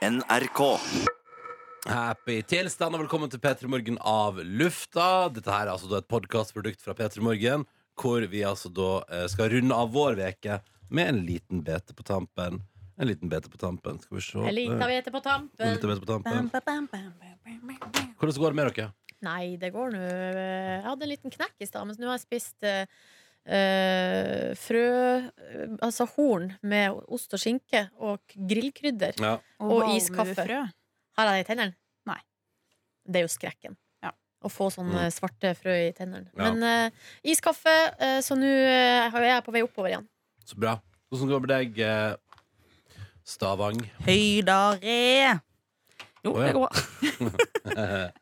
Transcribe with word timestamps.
NRK. 0.00 0.60
Happy 1.84 2.38
tilstand 2.48 2.96
og 2.96 3.02
velkommen 3.02 3.28
til 3.28 3.40
P3 3.42 3.68
Morgen 3.68 3.98
av 4.00 4.38
lufta. 4.40 5.28
Dette 5.28 5.52
her 5.52 5.66
er 5.66 5.72
altså 5.74 5.90
da 5.90 5.98
et 6.00 6.08
podkastprodukt 6.08 6.80
fra 6.80 6.94
P3 6.96 7.20
Morgen, 7.20 7.66
hvor 8.00 8.24
vi 8.32 8.40
altså 8.48 8.70
da 8.72 9.02
eh, 9.12 9.26
skal 9.28 9.50
runde 9.52 9.76
av 9.76 9.92
vår 9.92 10.16
veke 10.16 10.56
med 10.88 11.12
en 11.12 11.20
liten 11.26 11.60
bete 11.66 11.92
på 11.92 12.06
tampen. 12.08 12.62
En 12.96 13.10
liten 13.12 13.28
bete 13.28 13.52
på 13.52 13.60
tampen. 13.60 14.00
Skal 14.00 14.16
vi 14.16 14.24
se. 14.24 14.40
En 14.40 14.56
liten 14.56 14.80
bete 14.80 15.12
på 15.12 15.20
en 15.20 15.28
tampen. 15.28 15.76
liten 15.76 15.92
bete 15.92 16.06
på 16.06 16.10
tampen. 16.14 16.48
Hvordan 18.16 18.40
går 18.40 18.56
det 18.56 18.60
med 18.62 18.72
dere? 18.72 18.90
Nei, 19.20 19.44
det 19.60 19.68
går 19.74 19.92
nå 19.92 20.00
Jeg 20.00 20.84
hadde 20.86 21.04
en 21.04 21.12
liten 21.12 21.36
knekk 21.36 21.60
i 21.60 21.68
stad, 21.68 21.84
men 21.84 22.00
nå 22.00 22.08
har 22.08 22.16
jeg 22.16 22.24
spist 22.24 22.64
eh, 22.64 22.88
eh, 23.46 24.52
frø 24.58 24.84
eh, 25.20 25.76
Altså 25.82 26.06
horn 26.16 26.52
med 26.62 26.92
ost 27.08 27.32
og 27.36 27.40
skinke 27.42 27.86
og 27.98 28.20
grillkrydder. 28.36 29.16
Ja. 29.20 29.36
Og 29.60 29.94
iskaffe. 29.96 30.46
Har 30.46 31.26
jeg 31.30 31.40
det 31.40 31.44
i 31.44 31.48
tennene? 31.52 31.74
Nei. 32.08 32.20
Det 33.06 33.20
er 33.22 33.26
jo 33.26 33.32
skrekken. 33.32 33.76
Ja. 34.04 34.12
Å 34.44 34.48
få 34.52 34.70
sånne 34.72 35.06
Mm. 35.08 35.12
svarte 35.12 35.54
frø 35.58 35.74
i 35.88 35.92
tennene. 35.96 36.28
Ja. 36.36 36.50
Men 36.52 36.62
eh, 36.62 36.90
iskaffe, 37.24 37.74
eh, 37.98 38.20
så 38.24 38.36
nå 38.38 38.46
eh, 38.46 39.10
er 39.12 39.28
jeg 39.34 39.44
på 39.44 39.52
vei 39.52 39.62
oppover 39.66 39.90
igjen. 39.92 40.06
Så 40.46 40.56
bra. 40.58 40.78
Hvordan 41.10 41.28
går 41.28 41.40
det 41.40 41.46
med 41.48 41.54
deg, 41.56 41.78
eh, 41.84 42.16
Stavang? 43.26 43.78
Høydare. 44.06 45.40
Jo, 46.24 46.32
oh, 46.34 46.40
ja. 46.42 46.46
det 46.46 46.54
går 46.56 46.66
bra. 46.66 46.70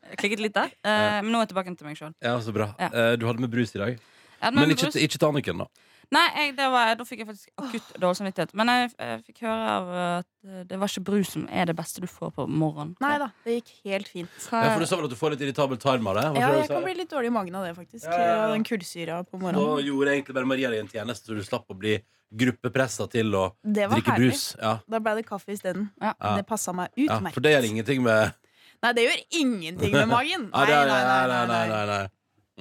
Klikket 0.19 0.39
litt 0.43 0.53
der. 0.55 0.71
eh, 0.83 1.19
men 1.23 1.31
nå 1.33 1.39
er 1.39 1.45
jeg 1.47 1.51
tilbake 1.53 1.73
til 1.77 1.87
meg 1.89 1.97
sjøl. 1.99 2.13
Ja, 2.23 2.35
så 2.43 2.53
bra. 2.55 2.69
Ja. 2.79 2.89
Eh, 2.93 3.15
Du 3.19 3.25
hadde 3.27 3.41
med 3.43 3.51
brus 3.51 3.73
i 3.75 3.79
dag. 3.81 3.99
Men 4.41 4.71
ikke, 4.73 4.89
ikke 4.95 5.17
til 5.19 5.27
Anniken, 5.29 5.57
da. 5.65 5.67
Nei, 6.09 6.23
jeg, 6.33 6.53
det 6.57 6.65
var, 6.73 6.95
da 6.97 7.05
fikk 7.05 7.19
jeg 7.21 7.27
faktisk 7.29 7.49
akutt 7.61 7.89
dårlig 8.01 8.17
samvittighet. 8.17 8.53
Men 8.57 8.69
jeg, 8.73 8.87
jeg 8.97 9.19
fikk 9.27 9.41
høre 9.45 9.65
av 9.75 9.89
at 9.99 10.29
eh, 10.47 10.63
det 10.65 10.79
var 10.81 10.89
ikke 10.89 11.03
brus 11.05 11.33
som 11.35 11.43
er 11.53 11.69
det 11.69 11.75
beste 11.77 12.01
du 12.01 12.07
får 12.09 12.31
på 12.33 12.47
morgenen. 12.49 12.95
Nei 13.03 13.11
da, 13.21 13.27
det 13.45 13.59
gikk 13.59 13.69
helt 13.91 14.09
fint. 14.09 14.31
Hva, 14.47 14.63
Ja, 14.65 14.71
for 14.73 14.81
Du 14.81 14.89
sa 14.89 14.97
vel 14.97 15.05
at 15.05 15.13
du 15.13 15.17
får 15.19 15.35
litt 15.35 15.43
irritabel 15.45 15.77
tarm 15.77 16.09
av 16.09 16.17
det? 16.17 16.23
Hva 16.33 16.41
Ja, 16.41 16.49
jeg 16.57 16.71
kan 16.71 16.87
bli 16.87 16.95
litt 16.97 17.11
dårlig 17.13 17.29
i 17.29 17.35
magen 17.35 17.59
av 17.59 17.67
det, 17.67 17.75
faktisk. 17.77 18.07
Ja, 18.09 18.17
ja, 18.17 18.31
ja. 18.39 18.47
Den 18.55 18.65
kullsyra 18.65 19.19
på 19.27 19.37
Da 19.37 19.43
morgenen. 19.43 19.85
gjorde 19.85 20.15
egentlig 20.15 20.37
bare 20.39 20.49
Maria 20.49 20.71
deg 20.73 20.81
en 20.81 20.89
tjeneste, 20.95 21.29
så 21.29 21.37
du 21.37 21.45
slapp 21.45 21.69
å 21.69 21.77
bli 21.77 21.99
gruppepressa 22.41 23.05
til 23.13 23.29
å 23.37 23.43
drikke 23.61 24.15
herlig. 24.15 24.31
brus. 24.33 24.47
Ja. 24.57 24.73
Da 24.89 25.03
ble 25.05 25.15
det 25.21 25.27
kaffe 25.29 25.53
isteden. 25.53 25.91
Ja. 26.01 26.15
Ja. 26.17 26.33
Det 26.41 26.47
passa 26.49 26.73
meg 26.73 26.89
Ja, 26.97 27.19
utmerket. 27.19 27.37
for 27.37 27.45
det 27.45 27.53
gjør 27.53 27.69
ingenting 27.69 28.01
med 28.01 28.33
Nei, 28.81 28.91
det 28.95 29.03
gjør 29.05 29.21
ingenting 29.43 29.91
med 29.93 30.07
magen. 30.09 30.49
nei, 30.55 30.65
Nei, 30.65 30.83
nei, 30.89 30.99
nei, 31.05 31.45
nei, 31.53 31.63
nei, 31.69 31.85
nei. 31.85 32.03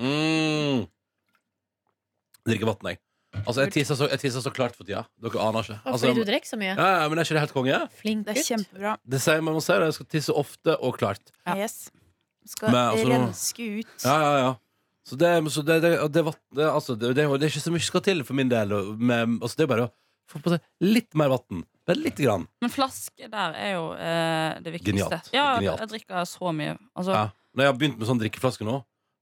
Mm. 0.05 0.87
Drikker 2.49 2.71
vann, 2.71 2.91
jeg. 2.93 2.99
Altså, 3.45 3.61
jeg 3.67 3.73
tisser 3.75 3.95
så, 3.99 4.07
jeg 4.09 4.21
tisser 4.23 4.41
så 4.41 4.51
klart 4.57 4.75
for 4.77 4.89
tida. 4.89 5.03
Dere 5.21 5.43
aner 5.45 5.67
ikke. 5.67 5.77
Altså, 5.85 6.09
fordi 6.09 6.23
du 6.25 6.31
drikker 6.31 6.49
så 6.49 6.57
mye. 6.61 6.73
ja, 6.79 6.87
ja, 7.03 7.09
men 7.13 7.19
er 7.21 7.27
ikke 7.29 7.37
det 7.37 7.43
helt 7.45 7.53
konge? 7.57 7.81
Flink 8.01 8.25
Det 8.27 8.33
er 8.33 8.39
gutt. 8.41 8.49
kjempebra. 8.49 8.95
Det 9.05 9.21
sier 9.21 9.43
man 9.45 9.55
må 9.59 9.61
si 9.65 9.73
det. 9.77 9.91
Jeg 9.91 9.97
skal 9.99 10.09
tisse 10.17 10.33
ofte 10.43 10.77
og 10.81 10.97
klart. 10.99 11.33
Ja. 11.47 11.57
Yes. 11.61 11.77
Skal 12.49 12.73
Men, 12.73 12.81
altså, 12.95 13.11
renske 13.13 13.67
ut. 13.83 13.95
Ja, 14.07 14.17
ja, 14.25 14.33
ja. 14.47 14.55
Så 15.09 15.17
det, 15.21 15.29
så 15.53 15.63
det, 15.65 15.77
det, 15.85 15.93
det, 16.13 16.23
vatt- 16.25 16.41
det, 16.57 16.65
altså, 16.69 16.97
det, 16.97 17.15
det, 17.17 17.25
det 17.29 17.47
er 17.47 17.53
ikke 17.53 17.61
så 17.65 17.73
mye 17.73 17.85
som 17.85 17.91
skal 17.93 18.05
til 18.09 18.25
for 18.25 18.35
min 18.41 18.49
del. 18.53 18.73
og 18.73 18.97
Med, 19.01 19.37
altså, 19.43 19.57
det 19.61 19.67
er 19.69 19.73
bare 19.75 19.87
å 19.89 19.93
få 20.33 20.41
på 20.45 20.53
seg 20.57 20.65
litt 20.85 21.13
mer 21.17 21.29
vann. 21.33 21.63
Bare 21.89 21.97
lite 22.01 22.25
grann. 22.25 22.47
Men 22.65 22.73
flaske 22.73 23.29
der 23.33 23.55
er 23.57 23.71
jo 23.77 23.85
eh, 23.97 24.57
det 24.65 24.73
viktigste. 24.75 25.05
Genialt. 25.09 25.31
Ja, 25.37 25.47
Genialt. 25.61 25.81
jeg 25.85 25.93
drikker 25.95 26.25
så 26.29 26.53
mye. 26.57 26.79
Altså, 26.97 27.13
Ja. 27.13 27.29
Når 27.57 27.65
jeg 27.65 27.73
har 27.73 27.79
begynt 27.81 27.99
med 27.99 28.07
sånn 28.07 28.19
drikkeflaske 28.21 28.65
nå, 28.69 28.75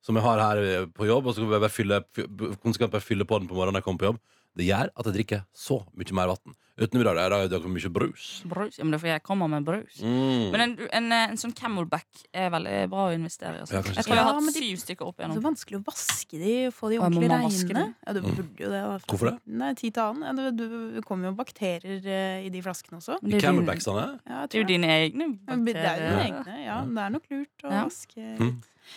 som 0.07 0.15
jeg 0.21 0.25
har 0.29 0.39
her 0.45 0.87
på 0.95 1.09
jobb, 1.11 1.27
og 1.27 1.35
så 1.35 1.43
kan 1.43 1.57
jeg 1.57 1.65
bare 1.67 1.75
fylle, 1.75 2.01
fy- 2.15 2.29
konsekvent 2.63 2.95
bare 2.95 3.03
fylle 3.05 3.27
på 3.27 3.41
den 3.43 3.51
på 3.51 3.59
morgenen 3.59 3.75
når 3.75 3.83
jeg 3.83 3.89
kommer 3.91 4.05
på 4.05 4.11
jobb, 4.13 4.23
det 4.57 4.71
gjør 4.71 4.89
at 4.95 5.05
jeg 5.11 5.15
drikker 5.19 5.43
så 5.53 5.83
mye 5.99 6.15
mer 6.17 6.31
vann. 6.33 6.55
Utenom 6.77 7.01
i 7.01 7.05
dag, 7.09 7.17
da 7.17 7.37
er 7.41 7.49
det 7.49 7.59
mye 7.73 7.89
brus. 7.89 8.25
brus. 8.45 8.77
Ja, 8.77 8.85
men 8.85 8.93
det 8.93 8.99
er 8.99 9.01
fordi 9.01 9.13
jeg 9.15 9.23
kommer 9.25 9.49
med 9.49 9.65
brus. 9.65 9.95
Mm. 10.05 10.51
Men 10.53 10.61
en, 10.61 10.73
en, 10.93 11.07
en 11.17 11.39
sånn 11.41 11.55
Camelback 11.57 12.21
er 12.37 12.51
veldig 12.53 12.75
bra 12.93 13.07
å 13.09 13.15
investere 13.17 13.57
i. 13.57 13.61
Altså. 13.65 13.79
Ja, 13.79 13.81
jeg 13.97 14.05
tror 14.05 14.13
jeg 14.19 14.27
har 14.27 14.37
hatt 14.37 14.51
de- 14.53 14.61
syv 14.61 14.83
stykker 14.83 15.09
opp 15.09 15.17
igjennom. 15.23 15.39
Det 15.39 15.41
er 15.41 15.47
så 15.47 15.49
vanskelig 15.49 15.79
å 15.81 15.85
vaske 15.89 16.41
de 16.43 16.53
og 16.69 16.75
få 16.77 16.91
de 16.93 16.99
ordentlig 17.01 17.31
reine. 17.33 17.87
Ja, 18.05 18.13
du 18.13 18.21
Mm. 18.21 18.37
burde 18.37 18.61
jo 18.67 18.71
det. 18.75 18.83
Hvorfor 19.09 19.31
det? 19.31 19.35
Nei, 19.47 19.73
tid 19.81 19.95
til 19.97 20.03
annen. 20.05 20.29
Ja, 20.29 20.51
Det, 20.53 20.57
det, 20.61 21.05
kommer 21.09 21.31
jo 21.31 21.35
bakterier 21.41 22.07
eh, 22.13 22.45
i 22.45 22.53
de 22.53 22.61
flaskene 22.69 23.01
også. 23.01 23.17
Dine- 23.25 23.41
Camelbacksene? 23.41 24.07
Ja, 24.29 24.45
Det 24.47 24.55
er 24.61 24.61
jo 24.61 24.69
dine 24.69 24.93
egne 25.01 25.31
bakterier. 25.49 25.73
Det 25.73 25.81
er 25.81 25.97
jo 25.97 26.13
dine 26.13 26.29
egne. 26.29 26.61
Ja, 26.69 26.81
det 26.85 27.05
er 27.09 27.11
nok 27.17 27.25
lurt 27.33 27.65
å 27.65 27.73
Ja. 27.73 27.85
vaske 27.89 28.37
Mm. 28.37 28.57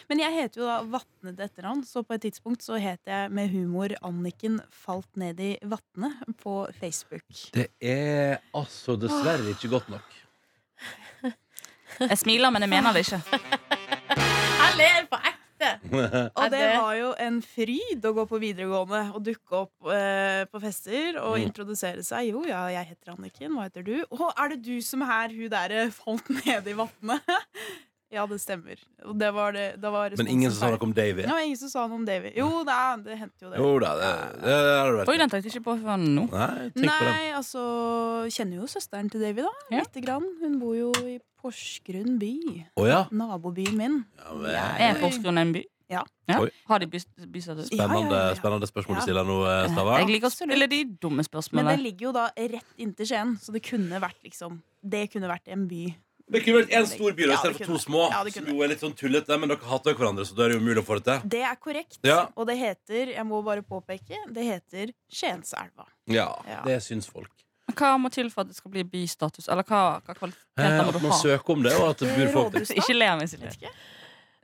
Men 0.10 0.20
jeg 0.24 0.34
heter 0.36 0.62
jo 0.62 0.68
da 0.70 0.78
Vatne 0.94 1.34
til 1.36 1.46
etternavn, 1.48 1.84
så 1.88 2.04
på 2.06 2.14
et 2.18 2.22
tidspunkt 2.28 2.62
så 2.66 2.78
het 2.82 3.02
jeg 3.10 3.32
med 3.36 3.50
humor 3.54 3.94
Anniken 4.06 4.60
Falt 4.72 5.10
ned 5.20 5.40
i 5.42 5.52
vatnet 5.64 6.20
på 6.44 6.56
Facebook. 6.80 7.26
Det 7.56 7.68
er 7.82 8.38
altså 8.56 8.96
dessverre 9.02 9.50
ikke 9.56 9.72
godt 9.74 9.90
nok. 9.96 10.16
Jeg 12.00 12.18
smiler, 12.22 12.50
men 12.54 12.64
jeg 12.64 12.70
mener 12.72 12.94
det 12.96 13.02
ikke. 13.08 13.22
Jeg 13.30 14.78
ler 14.80 15.08
på 15.12 15.18
ekte! 15.20 15.36
Og 16.40 16.46
det 16.54 16.62
var 16.80 16.94
jo 16.96 17.10
en 17.20 17.42
fryd 17.44 18.06
å 18.08 18.14
gå 18.16 18.24
på 18.30 18.38
videregående 18.40 19.02
og 19.12 19.26
dukke 19.26 19.58
opp 19.66 19.90
eh, 19.92 20.46
på 20.48 20.62
fester 20.64 21.18
og 21.20 21.34
Mm. 21.36 21.50
introdusere 21.50 22.04
seg. 22.08 22.30
Jo, 22.32 22.46
ja, 22.48 22.62
jeg 22.72 22.94
heter 22.94 23.12
Anniken. 23.18 23.58
Hva 23.58 23.66
heter 23.68 23.84
du? 23.84 23.98
Å, 24.08 24.30
er 24.40 24.54
det 24.54 24.62
du 24.70 24.78
som 24.86 25.04
er 25.04 25.34
hun 25.36 25.50
derre 25.52 25.90
falt 25.92 26.30
nede 26.46 26.72
i 26.72 26.78
vatnet? 26.80 27.28
ja, 28.10 28.26
det 28.26 28.40
stemmer. 28.42 28.80
Og 29.06 29.14
det 29.22 29.30
var 29.36 29.54
det, 29.54 29.66
var 29.82 30.14
Men 30.18 30.28
ingen 30.28 30.50
som 30.52 30.64
sa 30.64 30.70
noe 30.74 30.82
om 30.88 30.94
Davy? 30.98 31.22
Ja, 31.28 31.36
Det 31.38 31.46
ingen 31.46 31.60
som 31.62 31.70
sa 31.70 31.86
noe 31.88 32.00
om 32.00 32.06
Davy. 32.08 32.32
Jo, 32.38 32.50
det, 32.66 32.78
det 33.06 33.18
hendte 33.20 33.46
jo 33.46 33.52
det. 33.52 33.60
Jo 33.62 33.72
da, 33.84 33.92
det, 34.00 34.12
det, 34.42 34.56
det 34.98 35.06
Oi, 35.06 35.18
den 35.22 35.30
tenkte 35.30 35.46
jeg 35.46 35.56
ikke 35.56 35.66
på 35.68 35.76
før 35.84 36.02
nå. 36.02 36.26
Nei. 36.34 36.70
Nei, 36.90 37.26
altså 37.38 37.64
Kjenner 38.34 38.64
jo 38.64 38.70
søsteren 38.72 39.12
til 39.14 39.22
Davy, 39.22 39.46
da. 39.46 39.54
Ja. 39.70 39.84
Lite 39.86 40.04
grann. 40.06 40.26
Hun 40.42 40.58
bor 40.62 40.74
jo 40.78 40.90
i 41.06 41.20
Porsgrunn 41.40 42.18
by. 42.20 42.34
Oh, 42.76 42.88
ja. 42.90 43.04
Nabobyen 43.14 43.78
min. 43.78 44.02
ja 44.18 44.34
men, 44.42 44.56
Er 44.90 44.98
Porsgrunn 45.04 45.38
en 45.40 45.54
by? 45.56 45.64
Ja. 45.90 46.04
ja. 46.30 46.42
Har 46.70 46.80
de 46.80 46.86
bystatus? 46.90 47.68
Spennende, 47.70 48.14
ja, 48.14 48.26
ja, 48.26 48.28
ja. 48.30 48.36
spennende 48.38 48.68
spørsmål 48.70 48.96
du 48.96 49.00
Ja. 49.00 49.06
stiller 49.08 49.26
nå, 49.26 49.38
eh, 49.50 49.72
Stava. 49.74 49.96
Jeg 50.02 50.12
liker 50.12 50.28
å 50.28 50.34
stille 50.34 50.68
de 50.70 50.84
dumme 51.02 51.24
spørsmålene. 51.26 51.66
Men 51.66 51.78
det 51.78 51.86
ligger 51.86 52.10
jo 52.10 52.12
da 52.14 52.28
rett 52.38 52.78
inntil 52.78 53.10
Skien, 53.10 53.38
så 53.42 53.54
det 53.54 53.64
kunne 53.66 54.02
vært 54.02 54.22
liksom 54.24 54.62
Det 54.86 55.10
kunne 55.12 55.28
vært 55.28 55.50
en 55.52 55.68
by. 55.68 55.96
Det 56.30 56.44
kunne 56.46 56.60
vært 56.62 56.74
én 56.78 56.86
stor 56.86 57.16
by 57.18 57.26
Ja, 57.26 57.34
istedenfor 57.38 57.66
to 57.66 57.80
små. 57.82 58.04
Ja, 58.14 58.22
som 58.36 58.46
jo 58.52 58.62
er 58.62 58.70
litt 58.70 58.84
sånn 58.84 58.94
tullete, 58.98 59.38
men 59.42 59.50
dere 59.50 59.66
hater 59.66 59.96
jo 59.96 59.98
hverandre, 59.98 60.26
så 60.30 60.36
da 60.38 60.46
er 60.46 60.54
det 60.54 60.60
umulig 60.62 60.84
å 60.84 60.86
få 60.86 61.00
det 61.00 61.06
til. 61.08 61.30
Det 61.36 61.42
er 61.50 61.56
korrekt. 61.58 62.00
Ja. 62.06 62.20
Og 62.38 62.46
det 62.50 62.58
heter, 62.60 63.14
jeg 63.16 63.26
må 63.26 63.42
bare 63.46 63.64
påpeke, 63.66 64.22
det 64.36 64.46
heter 64.46 64.94
Skienselva. 65.10 65.88
Ja, 66.06 66.30
Ja. 66.48 66.62
det 66.66 66.80
syns 66.86 67.10
folk. 67.10 67.32
Hva 67.74 67.96
må 68.02 68.10
til 68.14 68.30
for 68.34 68.42
at 68.42 68.48
det 68.50 68.56
skal 68.58 68.72
bli 68.74 68.84
bystatus? 68.84 69.48
Eller 69.50 69.64
hva, 69.64 70.02
hva 70.02 70.14
Eh, 70.14 70.18
kvaliteter 70.18 70.84
må 70.86 70.96
at 70.96 71.02
man 71.02 71.12
søker 71.20 71.50
om 71.54 71.64
det, 71.64 71.74
og 71.78 71.90
at 71.90 71.98
det 72.00 72.10
bor 72.18 72.32
folk 72.34 72.54
der. 72.54 72.62
Ikke 72.82 72.96
le 72.98 73.06
av 73.10 73.20
meg, 73.20 73.30
Silje. 73.30 73.72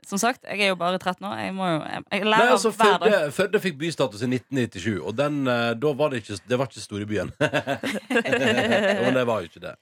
Som 0.06 0.18
sagt, 0.22 0.44
jeg 0.46 0.60
er 0.62 0.68
jo 0.70 0.76
bare 0.78 0.98
13 1.00 1.26
år. 1.26 1.38
Jeg, 1.42 1.52
må 1.54 1.66
jo, 1.66 1.78
jeg, 1.82 2.04
jeg 2.12 2.20
Nei, 2.22 2.30
lærer 2.30 2.52
altså, 2.54 2.70
hver 2.70 2.98
dag. 3.02 3.10
Førde, 3.10 3.32
Førde 3.34 3.60
fikk 3.64 3.78
bystatus 3.80 4.22
i 4.22 4.28
1997, 4.30 5.00
og 5.02 5.16
den, 5.18 5.40
eh, 5.50 5.74
da 5.74 5.92
var 5.98 6.10
det 6.10 6.22
ikke 6.22 6.38
Det 6.46 6.58
var 6.60 6.66
ikke 6.70 6.84
storbyen. 6.84 7.32
Men 9.02 9.14
det 9.18 9.24
var 9.26 9.42
jo 9.42 9.50
ikke 9.50 9.60
det. 9.66 9.74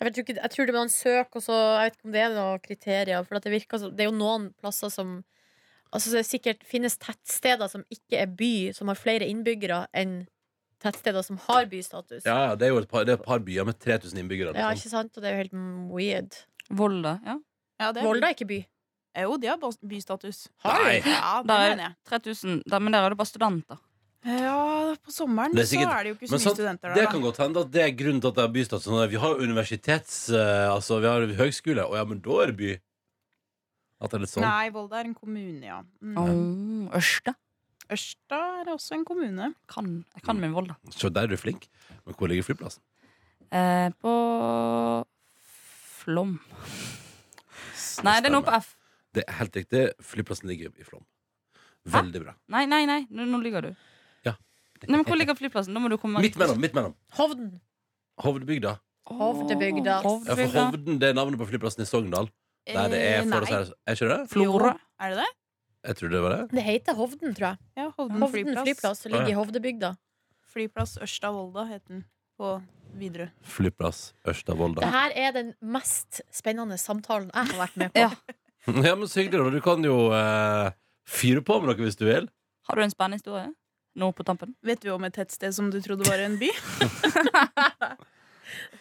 Jeg, 0.00 0.08
vet 0.08 0.18
ikke, 0.22 0.36
jeg 0.40 0.50
tror 0.54 0.68
det 0.70 0.74
man 0.74 0.88
søker, 0.88 1.36
og 1.36 1.42
så 1.44 1.56
Jeg 1.76 1.90
vet 1.90 1.96
ikke 1.98 2.08
om 2.08 2.14
det 2.14 2.20
er 2.24 2.34
noen 2.36 2.62
kriterier. 2.64 3.24
For 3.28 3.36
at 3.36 3.44
det, 3.44 3.52
virker, 3.52 3.82
det 3.92 4.06
er 4.06 4.08
jo 4.08 4.16
noen 4.16 4.46
plasser 4.60 4.92
som 4.92 5.18
Altså 5.90 6.12
Det 6.14 6.22
sikkert 6.28 6.60
finnes 6.64 6.94
tettsteder 7.02 7.66
som 7.68 7.82
ikke 7.90 8.20
er 8.22 8.30
by, 8.38 8.70
som 8.72 8.88
har 8.92 8.98
flere 8.98 9.26
innbyggere 9.26 9.88
enn 9.92 10.20
tettsteder 10.80 11.24
som 11.26 11.36
har 11.48 11.66
bystatus. 11.68 12.22
Ja, 12.24 12.36
ja, 12.46 12.52
det 12.56 12.68
er 12.68 12.70
jo 12.70 12.78
et 12.80 12.88
par, 12.88 13.02
det 13.04 13.16
er 13.16 13.18
et 13.18 13.26
par 13.26 13.42
byer 13.44 13.66
med 13.68 13.76
3000 13.82 14.22
innbyggere. 14.22 14.54
Ja, 14.54 14.70
Liksom. 14.70 14.78
ikke 14.86 14.92
sant? 14.94 15.16
Og 15.18 15.22
det 15.24 15.28
er 15.28 15.34
jo 15.34 15.42
helt 15.42 15.58
weird. 15.90 16.38
Volda. 16.70 17.16
Ja. 17.26 17.34
Ja, 17.82 17.90
det 17.90 18.00
er 18.00 18.06
Volda 18.06 18.30
er 18.30 18.36
ikke 18.38 18.48
by. 18.48 18.60
Jo, 19.18 19.36
de 19.42 19.50
har 19.50 19.58
bystatus. 19.90 20.44
Har 20.62 20.78
de? 20.86 21.02
Ja, 21.02 21.42
det 21.42 21.56
er 21.58 21.70
mener 21.74 21.84
jeg. 21.88 21.94
3000, 22.06 22.62
men 22.70 22.92
der 22.94 23.02
er 23.02 23.10
det 23.10 23.18
bare 23.18 23.26
studenter. 23.34 23.82
Ja, 24.24 24.94
på 25.00 25.12
sommeren 25.14 25.54
Det 25.56 25.62
er 25.62 25.68
sikkert- 25.70 25.88
så 25.88 25.96
er 25.98 26.02
det 26.04 26.10
jo 26.10 26.14
ikke 26.18 26.28
så 26.28 26.34
mye 26.36 26.44
sant, 26.44 26.56
studenter 26.58 26.88
det 26.90 26.96
der. 26.96 27.04
da. 27.06 27.10
kan 27.10 27.22
godt 27.24 27.38
hende 27.40 27.60
at 27.64 27.70
det 27.72 27.82
er 27.86 27.92
grunnen 27.96 28.20
til 28.20 28.28
at 28.28 28.34
det 28.36 28.44
er 28.44 28.52
bystatus. 28.52 28.84
Sånn 28.84 29.02
at 29.04 29.10
Vi 29.10 29.16
har 29.16 29.34
universitets... 29.40 30.16
eh, 30.30 30.68
altså, 30.70 31.00
vi 31.00 31.06
har 31.06 31.20
høgskole, 31.40 31.84
og 31.88 31.94
ja, 31.96 32.04
men 32.04 32.20
da 32.20 32.30
er 32.42 32.46
det 32.52 32.56
by. 32.58 32.72
At 34.02 34.10
det 34.10 34.14
er 34.18 34.20
litt 34.24 34.32
sånn. 34.34 34.44
Nei, 34.44 34.68
Volda 34.70 35.00
er 35.00 35.04
en 35.08 35.14
kommune, 35.14 35.64
ja. 35.64 35.82
Mm. 36.02 36.18
Oh, 36.20 36.96
Ørsta. 36.96 37.34
Ørsta 37.90 38.38
er 38.60 38.70
også 38.72 38.92
en 38.98 39.04
kommune. 39.04 39.54
Kan, 39.68 40.04
jeg 40.14 40.22
kan 40.22 40.38
min 40.40 40.52
Volda. 40.52 40.76
Så 40.90 41.10
der 41.12 41.24
er 41.24 41.32
du 41.32 41.36
flink. 41.36 41.66
Men 42.06 42.14
hvor 42.14 42.28
ligger 42.28 42.44
flyplassen? 42.44 42.80
Eh, 43.50 43.88
på 44.00 44.12
Flom. 46.00 46.38
Nei, 48.04 48.20
det 48.20 48.30
er 48.30 48.32
noe 48.32 48.44
på 48.46 48.52
F. 48.56 48.76
Det 49.12 49.24
er 49.26 49.32
helt 49.40 49.56
riktig. 49.58 49.82
Flyplassen 50.00 50.48
ligger 50.48 50.70
i 50.78 50.84
Flåm. 50.86 51.04
Veldig 51.90 52.22
bra. 52.22 52.34
Nei, 52.52 52.64
nei, 52.70 52.84
nei, 52.88 53.06
nå, 53.10 53.26
nå 53.28 53.40
ligger 53.42 53.62
du. 53.68 53.72
Nei, 54.88 54.96
men 54.96 55.04
Hvor 55.04 55.18
ligger 55.20 55.34
flyplassen? 55.36 55.74
Da 55.76 55.80
må 55.82 55.90
du 55.92 55.96
komme 56.00 56.20
Midt 56.24 56.36
mellom. 56.40 56.60
midt 56.60 56.72
mellom 56.74 56.94
Hovden. 57.18 57.60
Hovdebygda. 58.24 58.78
Hovdebygda. 59.10 59.98
Ja, 60.04 60.34
for 60.36 60.54
Hovden 60.54 60.98
det 61.00 61.10
er 61.10 61.14
navnet 61.18 61.38
på 61.40 61.46
flyplassen 61.50 61.82
i 61.82 61.88
Sogndal. 61.88 62.30
Der 62.68 62.88
det 62.92 63.00
er, 63.00 63.22
for 63.26 63.40
å 63.40 63.46
nei. 63.46 63.50
si 63.50 63.56
det 63.56 63.74
Er 63.88 63.96
ikke 63.96 64.08
det? 64.12 64.18
Florø. 64.30 64.70
Jo, 64.70 64.78
Er 65.00 65.10
det 65.14 65.18
det? 65.24 65.30
Jeg 65.90 65.96
tror 65.96 66.10
det 66.12 66.20
var 66.22 66.30
det. 66.36 66.40
Det 66.52 66.62
heter 66.62 66.94
Hovden, 66.98 67.34
tror 67.34 67.46
jeg. 67.48 67.58
Ja, 67.80 67.86
Hovden, 67.96 68.20
Hovden 68.20 68.32
flyplass. 68.34 68.64
flyplass 68.68 69.04
ligger 69.08 69.28
i 69.32 69.36
Hovdebygda. 69.38 69.90
Flyplass 70.52 70.98
Ørsta 71.00 71.30
Volda 71.32 71.64
het 71.70 71.82
den 71.88 72.04
på 72.38 72.50
Widerøe. 73.00 73.30
Flyplass 73.46 74.12
Ørsta-Volda. 74.26 74.82
her 74.90 75.12
er 75.14 75.32
den 75.32 75.54
mest 75.62 76.20
spennende 76.34 76.76
samtalen 76.80 77.30
jeg 77.32 77.46
har 77.52 77.58
vært 77.66 77.76
med 77.76 77.92
på. 77.94 78.00
Ja. 78.06 78.10
Ja, 78.66 78.92
men 78.94 79.08
så 79.08 79.22
hyggelig, 79.22 79.40
da. 79.40 79.50
Du 79.56 79.60
kan 79.64 79.82
jo 79.82 79.94
eh, 80.12 80.70
fyre 81.08 81.40
på 81.40 81.54
med 81.62 81.70
noe 81.70 81.80
hvis 81.86 81.96
du 81.96 82.04
vil. 82.04 82.26
Har 82.68 82.76
du 82.76 82.82
en 82.84 82.90
spennende 82.92 83.16
historie? 83.16 83.46
Nå 83.98 84.12
på 84.14 84.22
tampen? 84.24 84.52
Vet 84.62 84.80
du 84.84 84.90
om 84.94 85.02
et 85.04 85.14
tettsted 85.16 85.52
som 85.54 85.70
du 85.72 85.80
trodde 85.82 86.06
var 86.06 86.18
en 86.22 86.36
by? 86.38 86.50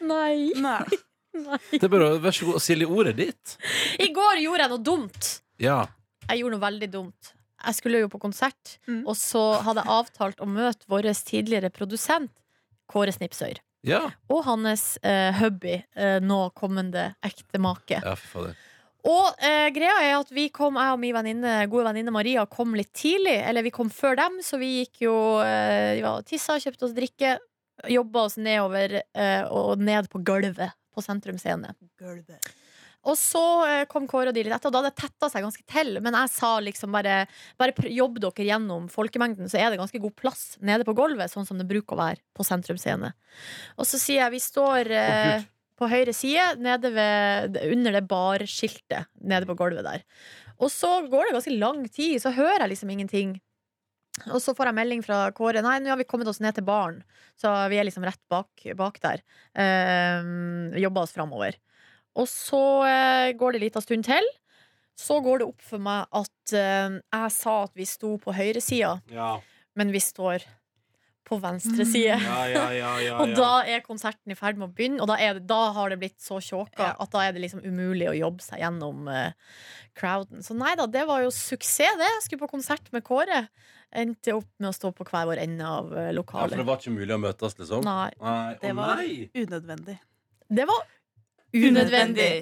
Nei. 0.05 0.51
Nei. 0.59 0.85
Det 1.71 1.83
er 1.85 1.91
bare, 1.91 2.13
Vær 2.23 2.33
så 2.35 2.47
god, 2.49 2.61
Silje, 2.63 2.87
ordet 2.89 3.15
ditt. 3.19 3.55
I 4.01 4.09
går 4.15 4.41
gjorde 4.43 4.65
jeg 4.65 4.73
noe 4.73 4.83
dumt. 4.85 5.29
Ja. 5.61 5.81
Jeg 6.29 6.41
gjorde 6.41 6.57
noe 6.57 6.63
veldig 6.65 6.89
dumt. 6.93 7.33
Jeg 7.59 7.75
skulle 7.75 7.99
jo 8.05 8.09
på 8.11 8.21
konsert, 8.23 8.77
Mm. 8.87 9.01
og 9.05 9.15
så 9.19 9.41
hadde 9.65 9.81
jeg 9.83 9.91
avtalt 9.91 10.39
å 10.39 10.47
møte 10.47 10.87
vår 10.87 11.09
tidligere 11.27 11.69
produsent, 11.69 12.31
Kåre 12.89 13.11
Snipsøyr. 13.13 13.59
Ja, 13.85 14.09
Og 14.29 14.43
hans 14.45 14.97
eh, 15.03 15.31
hubby, 15.39 15.83
eh, 15.95 16.19
nå 16.19 16.51
kommende 16.53 17.15
ektemake. 17.23 18.01
ja 18.03 18.15
for 18.15 18.27
fader. 18.27 18.55
Og 19.07 19.43
eh, 19.45 19.69
greia 19.71 19.95
er 20.03 20.15
at 20.17 20.31
vi 20.35 20.49
kom, 20.51 20.75
jeg 20.75 20.95
og 20.95 20.99
min 20.99 21.15
venninne, 21.15 21.53
gode 21.71 21.87
venninne 21.87 22.11
Maria 22.11 22.43
kom 22.51 22.75
litt 22.75 22.91
tidlig. 22.97 23.37
Eller 23.47 23.63
vi 23.63 23.71
kom 23.71 23.91
før 23.93 24.17
dem, 24.19 24.39
så 24.43 24.59
vi 24.59 24.81
gikk 24.81 25.05
jo 25.05 25.15
eh, 25.43 25.95
Vi 25.95 26.03
var 26.03 26.25
tissa, 26.27 26.59
kjøpte 26.59 26.89
oss 26.89 26.95
drikke, 26.97 27.37
jobba 27.87 28.25
oss 28.27 28.35
nedover 28.41 28.99
eh, 28.99 29.43
og 29.47 29.79
ned 29.79 30.11
på 30.11 30.19
gulvet 30.27 30.75
på 30.91 31.05
Sentrum 31.05 31.39
Scene. 31.39 31.71
Gulvet. 31.99 32.51
Og 33.07 33.15
så 33.15 33.43
eh, 33.69 33.85
kom 33.87 34.07
Kåre 34.09 34.33
og 34.33 34.35
de 34.35 34.43
litt 34.43 34.53
etter, 34.53 34.67
og 34.67 34.75
da 34.75 34.81
hadde 34.81 34.91
det 34.91 34.99
tetta 34.99 35.29
seg 35.31 35.45
ganske 35.45 35.63
til. 35.71 36.01
Men 36.03 36.17
jeg 36.19 36.31
sa 36.33 36.49
liksom 36.63 36.91
bare 36.95 37.21
Bare 37.59 37.91
jobb 37.93 38.19
dere 38.19 38.47
gjennom 38.49 38.89
folkemengden, 38.91 39.47
så 39.51 39.61
er 39.61 39.71
det 39.71 39.79
ganske 39.79 40.01
god 40.03 40.15
plass 40.19 40.43
nede 40.59 40.87
på 40.87 40.95
gulvet, 40.97 41.31
sånn 41.31 41.47
som 41.47 41.61
det 41.61 41.69
bruker 41.69 41.95
å 41.95 42.01
være 42.01 42.23
på 42.35 42.45
Sentrum 42.47 42.79
Scene. 42.81 43.13
Og 43.79 43.87
så 43.87 44.01
sier 44.01 44.25
jeg 44.25 44.35
vi 44.35 44.43
står 44.43 44.91
eh, 44.91 45.31
Gud. 45.39 45.47
På 45.79 45.87
høyre 45.91 46.13
side, 46.15 46.57
ved, 46.83 47.59
under 47.71 47.95
det 47.95 48.05
barskiltet 48.09 49.07
nede 49.23 49.47
på 49.47 49.55
gulvet 49.59 49.85
der. 49.87 50.03
Og 50.59 50.67
så 50.73 50.89
går 51.07 51.29
det 51.29 51.37
ganske 51.37 51.55
lang 51.59 51.85
tid, 51.87 52.17
så 52.19 52.33
hører 52.35 52.65
jeg 52.65 52.73
liksom 52.73 52.91
ingenting. 52.91 53.37
Og 54.27 54.41
så 54.43 54.51
får 54.57 54.67
jeg 54.67 54.75
melding 54.75 55.03
fra 55.05 55.21
Kåre. 55.31 55.61
Nei, 55.63 55.77
nå 55.79 55.93
har 55.93 55.99
vi 56.01 56.07
kommet 56.09 56.27
oss 56.27 56.41
ned 56.43 56.57
til 56.57 56.65
baren. 56.67 56.97
Så 57.39 57.47
vi 57.71 57.77
er 57.79 57.87
liksom 57.87 58.03
rett 58.03 58.19
bak, 58.31 58.49
bak 58.75 58.99
der. 59.05 59.21
Um, 59.55 60.73
jobber 60.75 61.05
oss 61.07 61.15
framover. 61.15 61.55
Og 62.19 62.27
så 62.27 62.59
eh, 62.89 63.31
går 63.39 63.53
det 63.55 63.59
en 63.61 63.63
liten 63.67 63.85
stund 63.85 64.07
til. 64.09 64.27
Så 64.99 65.21
går 65.23 65.39
det 65.39 65.47
opp 65.47 65.63
for 65.63 65.79
meg 65.79 66.09
at 66.19 66.53
eh, 66.57 66.97
jeg 66.99 67.31
sa 67.37 67.53
at 67.69 67.77
vi 67.79 67.85
sto 67.87 68.17
på 68.19 68.33
høyresida, 68.35 68.97
Ja. 69.13 69.37
men 69.79 69.93
vi 69.95 70.01
står 70.03 70.43
på 71.29 71.37
venstre 71.41 71.85
side. 71.85 72.17
Ja, 72.23 72.39
ja, 72.49 72.63
ja, 72.73 72.91
ja, 73.05 73.17
Og 73.21 73.35
da 73.37 73.61
er 73.69 73.83
konserten 73.85 74.33
i 74.33 74.37
ferd 74.37 74.57
med 74.59 74.69
å 74.69 74.73
begynne, 74.75 75.01
og 75.03 75.09
da, 75.11 75.19
er 75.21 75.37
det, 75.37 75.45
da 75.49 75.61
har 75.75 75.93
det 75.93 75.99
blitt 76.01 76.17
så 76.23 76.39
tjåka 76.43 76.87
Ja. 76.87 76.93
at 76.99 77.13
da 77.13 77.23
er 77.27 77.35
det 77.35 77.43
liksom 77.45 77.61
umulig 77.63 78.09
å 78.09 78.15
jobbe 78.17 78.45
seg 78.45 78.63
gjennom 78.63 79.07
uh, 79.07 79.31
crowden. 79.99 80.41
Så 80.45 80.57
nei 80.57 80.73
da, 80.79 80.87
det 80.89 81.05
var 81.09 81.23
jo 81.25 81.31
suksess, 81.33 81.97
det. 82.01 82.09
Jeg 82.17 82.25
skulle 82.25 82.43
på 82.47 82.53
konsert 82.57 82.89
med 82.95 83.05
Kåre. 83.05 83.45
Endte 83.89 84.35
opp 84.37 84.49
med 84.61 84.69
å 84.69 84.75
stå 84.75 84.91
på 84.93 85.05
hver 85.07 85.25
vår 85.29 85.41
ende 85.41 85.65
av 85.65 85.89
lokalet 86.13 86.51
Ja, 86.51 86.57
for 86.57 86.61
det 86.61 86.67
var 86.67 86.81
ikke 86.81 86.93
mulig 86.93 87.15
å 87.15 87.21
møtes, 87.21 87.57
liksom? 87.57 87.85
Nei. 87.87 88.11
Nei. 88.21 88.53
Det 88.61 88.73
var 88.77 88.99
nei! 89.01 89.15
unødvendig. 89.33 89.95
Det 90.49 90.65
var 90.69 90.83
unødvendig. 91.57 92.33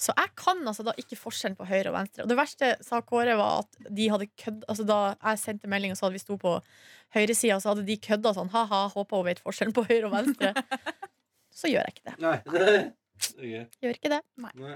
Så 0.00 0.14
jeg 0.16 0.32
kan 0.38 0.62
altså 0.66 0.82
da 0.86 0.94
ikke 0.98 1.18
forskjellen 1.18 1.56
på 1.58 1.66
høyre 1.68 1.92
og 1.92 1.96
venstre. 1.98 2.24
Og 2.24 2.30
det 2.30 2.38
verste, 2.38 2.72
sa 2.82 2.98
Kåre, 3.06 3.36
var 3.38 3.62
at 3.62 3.78
de 3.94 4.08
hadde 4.10 4.26
kødd 4.40 4.64
Altså 4.70 4.86
Da 4.88 4.98
jeg 5.12 5.42
sendte 5.42 5.70
melding 5.70 5.94
og 5.94 6.00
sa 6.00 6.08
at 6.08 6.16
vi 6.16 6.22
sto 6.22 6.38
på 6.40 6.56
høyresida, 7.14 7.60
så 7.62 7.72
hadde 7.72 7.86
de 7.86 7.98
kødda 8.02 8.32
sånn 8.34 8.50
ha-ha, 8.50 8.88
håper 8.94 9.20
hun 9.20 9.28
vet 9.28 9.42
forskjellen 9.44 9.76
på 9.76 9.86
høyre 9.86 10.08
og 10.08 10.16
venstre. 10.16 10.50
Så 11.54 11.70
gjør 11.70 11.86
jeg 11.86 11.94
ikke 11.94 12.10
det. 12.10 12.16
Nei. 12.24 12.38
Gjør 13.84 13.94
ikke 13.94 14.10
det. 14.10 14.20
Nei. 14.42 14.74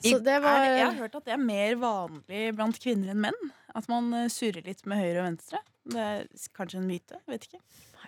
Så 0.00 0.20
det 0.24 0.36
var 0.40 0.62
det, 0.62 0.68
jeg 0.78 0.84
har 0.86 0.98
hørt 1.02 1.16
at 1.18 1.26
det 1.26 1.34
er 1.34 1.42
mer 1.42 1.74
vanlig 1.80 2.44
blant 2.56 2.78
kvinner 2.80 3.10
enn 3.12 3.24
menn. 3.26 3.50
At 3.76 3.90
man 3.90 4.08
eh, 4.16 4.30
surrer 4.32 4.64
litt 4.66 4.86
med 4.88 5.02
høyre 5.02 5.20
og 5.20 5.26
venstre. 5.26 5.60
Det 5.90 6.06
er 6.06 6.22
kanskje 6.56 6.80
en 6.80 6.88
myte. 6.88 7.18
Vet 7.30 7.48
ikke. 7.48 7.60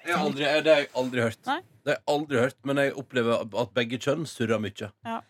Jeg 0.03 0.15
har 0.17 0.25
aldri, 0.25 0.47
det 0.47 0.73
har 0.73 0.81
jeg 0.81 0.89
aldri 1.03 1.23
hørt. 1.27 1.43
Nei. 1.47 1.59
Det 1.83 1.93
har 1.93 1.99
jeg 1.99 2.07
aldri 2.15 2.41
hørt, 2.41 2.59
Men 2.67 2.81
jeg 2.83 2.95
opplever 3.03 3.45
at 3.63 3.75
begge 3.77 4.01
kjønn 4.03 4.25
surrer 4.31 4.63
mye. 4.63 4.89
Ja. 5.07 5.21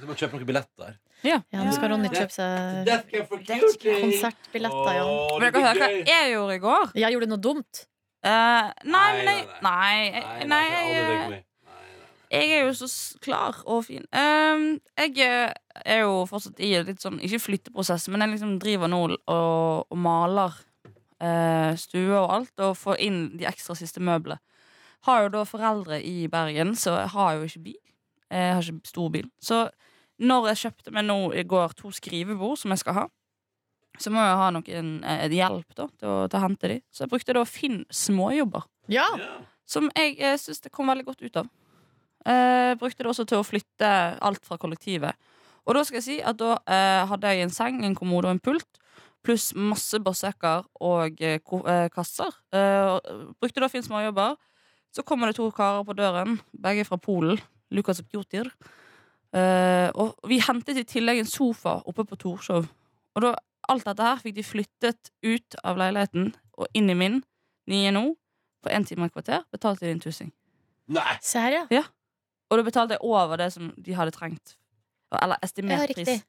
Så 0.00 0.08
må 0.08 0.14
kjøpe 0.16 0.38
noen 0.38 0.48
billetter. 0.48 0.94
Ja, 1.26 1.36
nå 1.52 1.72
skal 1.76 1.90
Ronny 1.92 2.08
kjøpe 2.08 2.32
seg 2.32 2.88
Cutie! 3.10 3.98
konsertbilletter, 4.00 4.94
ja. 4.96 5.04
Åh, 5.04 5.34
Vil 5.36 5.44
det 5.44 5.52
dere 5.52 5.64
høre 5.66 5.74
blir 5.74 5.84
hva 5.84 5.90
gøy. 5.92 6.04
jeg 6.08 6.30
gjorde 6.32 6.54
i 6.56 6.62
går? 6.64 6.92
Jeg 7.02 7.12
gjorde 7.16 7.28
noe 7.34 7.42
dumt. 7.44 7.82
Eh, 8.24 8.70
nei, 8.84 9.06
men 9.16 9.28
jeg 9.28 9.46
nei, 9.64 9.94
Nei, 10.20 10.46
Nei, 10.48 10.64
jeg, 10.70 11.28
nei, 11.28 11.42
jeg 12.30 12.50
er 12.54 12.64
jo 12.68 12.72
så 12.78 12.86
s- 12.88 13.16
klar 13.24 13.56
og 13.66 13.84
fin. 13.84 14.04
Ehm, 14.14 14.66
jeg 14.96 15.18
eh, 15.24 15.52
er 15.84 16.02
jo 16.04 16.24
fortsatt 16.30 16.60
i 16.62 16.72
en 16.78 16.86
litt 16.86 17.00
sånn 17.02 17.16
Ikke 17.26 17.40
flytteprosess, 17.42 18.08
men 18.12 18.22
jeg 18.22 18.36
liksom 18.36 18.52
driver 18.62 18.88
nå 18.92 19.00
og, 19.08 19.16
og 19.90 19.98
maler 19.98 20.54
uh, 21.20 21.72
stue 21.80 22.14
og 22.16 22.30
alt, 22.36 22.54
og 22.62 22.76
får 22.78 23.00
inn 23.02 23.20
de 23.40 23.48
ekstra 23.50 23.74
siste 23.76 24.00
møblene. 24.00 24.38
Har 25.08 25.24
jo 25.24 25.32
da 25.32 25.42
foreldre 25.48 25.96
i 26.04 26.26
Bergen, 26.28 26.74
så 26.76 26.98
jeg 27.00 27.08
har 27.16 27.34
jo 27.38 27.46
ikke 27.48 27.62
bil. 27.70 27.78
Jeg 28.30 28.54
har 28.54 28.62
ikke 28.62 28.88
stor 28.92 29.08
bil. 29.10 29.28
Så 29.42 29.62
når 30.20 30.50
jeg 30.50 30.60
kjøpte 30.64 30.92
meg 30.94 31.06
nå 31.08 31.18
i 31.36 31.44
går 31.48 31.74
to 31.78 31.92
skrivebord 31.96 32.58
som 32.60 32.74
jeg 32.74 32.82
skal 32.82 32.96
ha, 32.98 33.06
så 34.00 34.12
må 34.12 34.22
jeg 34.22 34.36
ha 34.40 34.50
noen 34.54 34.90
eh, 35.04 35.24
hjelp 35.34 35.74
da, 35.76 35.86
til 36.00 36.08
å, 36.08 36.18
til 36.30 36.38
å 36.38 36.42
hente 36.44 36.70
de. 36.70 36.76
Så 36.92 37.04
jeg 37.04 37.12
brukte 37.12 37.36
da 37.36 37.44
Finn 37.48 37.82
småjobber. 37.92 38.66
Ja. 38.92 39.06
Ja. 39.20 39.32
Som 39.68 39.90
jeg 39.96 40.16
eh, 40.18 40.36
syns 40.40 40.62
det 40.64 40.72
kom 40.74 40.90
veldig 40.90 41.06
godt 41.08 41.24
ut 41.24 41.40
av. 41.42 41.50
Eh, 42.28 42.72
brukte 42.80 43.04
det 43.04 43.10
også 43.12 43.26
til 43.28 43.40
å 43.40 43.46
flytte 43.46 43.90
alt 44.20 44.44
fra 44.46 44.58
kollektivet. 44.60 45.16
Og 45.68 45.76
da 45.76 45.84
skal 45.86 46.00
jeg 46.00 46.06
si 46.06 46.18
at 46.24 46.38
da 46.40 46.56
eh, 46.64 47.02
hadde 47.10 47.32
jeg 47.32 47.46
en 47.46 47.54
seng, 47.54 47.82
en 47.84 47.96
kommode 47.96 48.28
og 48.28 48.36
en 48.36 48.42
pult. 48.42 48.80
Pluss 49.26 49.50
masse 49.52 50.00
bossekker 50.00 50.64
og 50.80 51.20
eh, 51.20 51.36
eh, 51.36 51.86
kasser. 51.92 52.32
Eh, 52.56 52.96
brukte 53.40 53.62
da 53.62 53.68
Finn 53.72 53.84
småjobber. 53.84 54.38
Så 54.96 55.04
kommer 55.06 55.30
det 55.30 55.36
to 55.38 55.46
karer 55.54 55.84
på 55.86 55.94
døren, 55.94 56.40
begge 56.56 56.86
fra 56.88 56.98
Polen. 56.98 57.38
Lukas 57.70 58.00
og 58.02 58.08
Pjotir. 58.10 58.48
Eh, 59.36 59.88
og 59.94 60.16
vi 60.26 60.40
hentet 60.42 60.80
i 60.80 60.86
tillegg 60.88 61.20
en 61.22 61.28
sofa 61.30 61.76
oppe 61.86 62.04
på 62.08 62.18
Torshov. 62.18 62.66
Og 63.14 63.24
da, 63.24 63.34
alt 63.70 63.86
dette 63.86 64.06
her 64.06 64.22
fikk 64.22 64.36
de 64.38 64.46
flyttet 64.46 65.12
ut 65.22 65.58
av 65.62 65.78
leiligheten 65.78 66.32
og 66.58 66.66
inn 66.74 66.90
i 66.90 66.96
min 66.98 67.20
nye 67.70 67.92
nå 67.94 68.04
på 68.64 68.72
én 68.74 68.86
time 68.86 69.06
og 69.06 69.10
et 69.10 69.18
kvarter. 69.18 69.44
Betalte 69.54 69.86
de 69.86 69.94
en 69.94 70.02
tussing. 70.02 70.32
Nei! 70.90 71.14
Serr, 71.22 71.62
ja. 71.70 71.84
Og 72.50 72.58
da 72.58 72.66
betalte 72.66 72.96
jeg 72.96 73.06
over 73.06 73.38
det 73.38 73.52
som 73.54 73.70
de 73.78 73.94
hadde 73.94 74.14
trengt. 74.16 74.56
Eller 75.14 75.38
estimert 75.42 75.88
riktig. 75.90 76.06
pris. 76.06 76.26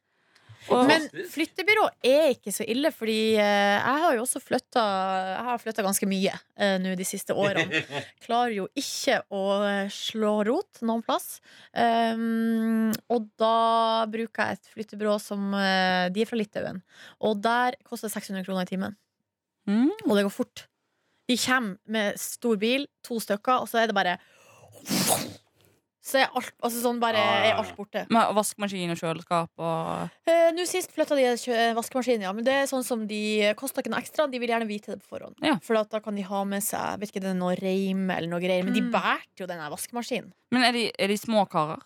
Og, 0.70 0.86
Men 0.86 1.08
flyttebyrå 1.32 1.88
er 2.06 2.36
ikke 2.36 2.52
så 2.54 2.66
ille, 2.70 2.92
fordi 2.94 3.34
eh, 3.34 3.78
jeg 3.80 4.02
har 4.04 4.14
jo 4.14 4.22
også 4.22 4.42
flytta 4.44 4.84
Jeg 5.32 5.46
har 5.48 5.62
flytta 5.64 5.86
ganske 5.86 6.10
mye 6.10 6.34
eh, 6.38 6.76
nå 6.84 6.94
de 7.00 7.08
siste 7.08 7.34
årene. 7.34 7.82
Klarer 8.26 8.54
jo 8.60 8.68
ikke 8.78 9.18
å 9.34 9.42
eh, 9.66 9.90
slå 9.90 10.36
rot 10.46 10.84
noen 10.86 11.02
plass. 11.06 11.40
Um, 11.74 12.92
og 13.10 13.26
da 13.42 14.06
bruker 14.12 14.52
jeg 14.52 14.60
et 14.60 14.72
flyttebyrå 14.76 15.18
som 15.24 15.50
eh, 15.58 16.10
De 16.14 16.22
er 16.22 16.30
fra 16.30 16.38
Litauen. 16.38 16.84
Og 17.26 17.42
der 17.42 17.80
koster 17.82 18.12
det 18.12 18.16
600 18.20 18.46
kroner 18.46 18.68
i 18.68 18.72
timen. 18.76 18.98
mm, 19.66 20.06
Og 20.06 20.14
det 20.18 20.28
går 20.28 20.36
fort. 20.36 20.68
De 21.30 21.38
kommer 21.42 21.78
med 21.90 22.20
stor 22.20 22.58
bil, 22.62 22.86
to 23.08 23.18
stykker, 23.24 23.64
og 23.64 23.70
så 23.72 23.82
er 23.82 23.90
det 23.90 23.96
bare 23.98 24.18
Så 26.02 26.18
er 26.18 26.32
alt, 26.34 26.50
altså 26.66 26.80
sånn 26.82 27.00
bare 27.00 27.22
er 27.22 27.54
alt 27.60 27.76
borte. 27.78 28.08
med 28.10 28.32
vaskemaskin 28.34 28.90
og 28.90 28.98
kjøleskap 28.98 29.50
og 29.62 30.10
Eh, 30.26 30.50
Nå 30.52 30.66
sist 30.68 30.92
flytta 30.92 31.16
de 31.16 31.28
vaskemaskinen, 31.78 32.24
ja. 32.26 32.32
Men 32.34 32.44
det 32.44 32.54
er 32.54 32.66
sånn 32.68 32.84
som 32.84 33.06
de 33.08 33.54
koster 33.56 33.84
ikke 33.84 33.92
noe 33.94 34.02
ekstra. 34.02 34.26
De 34.30 34.40
vil 34.42 34.50
gjerne 34.50 34.68
vite 34.68 34.96
det 34.96 35.00
på 35.04 35.14
forhånd. 35.18 35.36
Ja. 35.46 35.60
For 35.62 35.78
da 35.78 36.00
kan 36.02 36.16
de 36.18 36.24
ha 36.28 36.44
med 36.44 36.64
seg 36.66 37.00
vet 37.00 37.12
ikke, 37.14 37.22
det 37.22 37.30
er 37.32 37.38
noe 37.40 37.54
reim 37.56 38.10
eller 38.10 38.28
noe 38.28 38.42
greier. 38.42 38.64
Men 38.66 38.74
de 38.74 38.82
Mm. 38.82 38.92
bærte 38.92 39.40
jo 39.40 39.46
den 39.48 39.60
vaskemaskinen. 39.60 40.34
Men 40.52 40.64
er 40.64 40.72
de, 40.74 40.92
er 40.98 41.08
de 41.08 41.18
små 41.18 41.46
karer? 41.48 41.80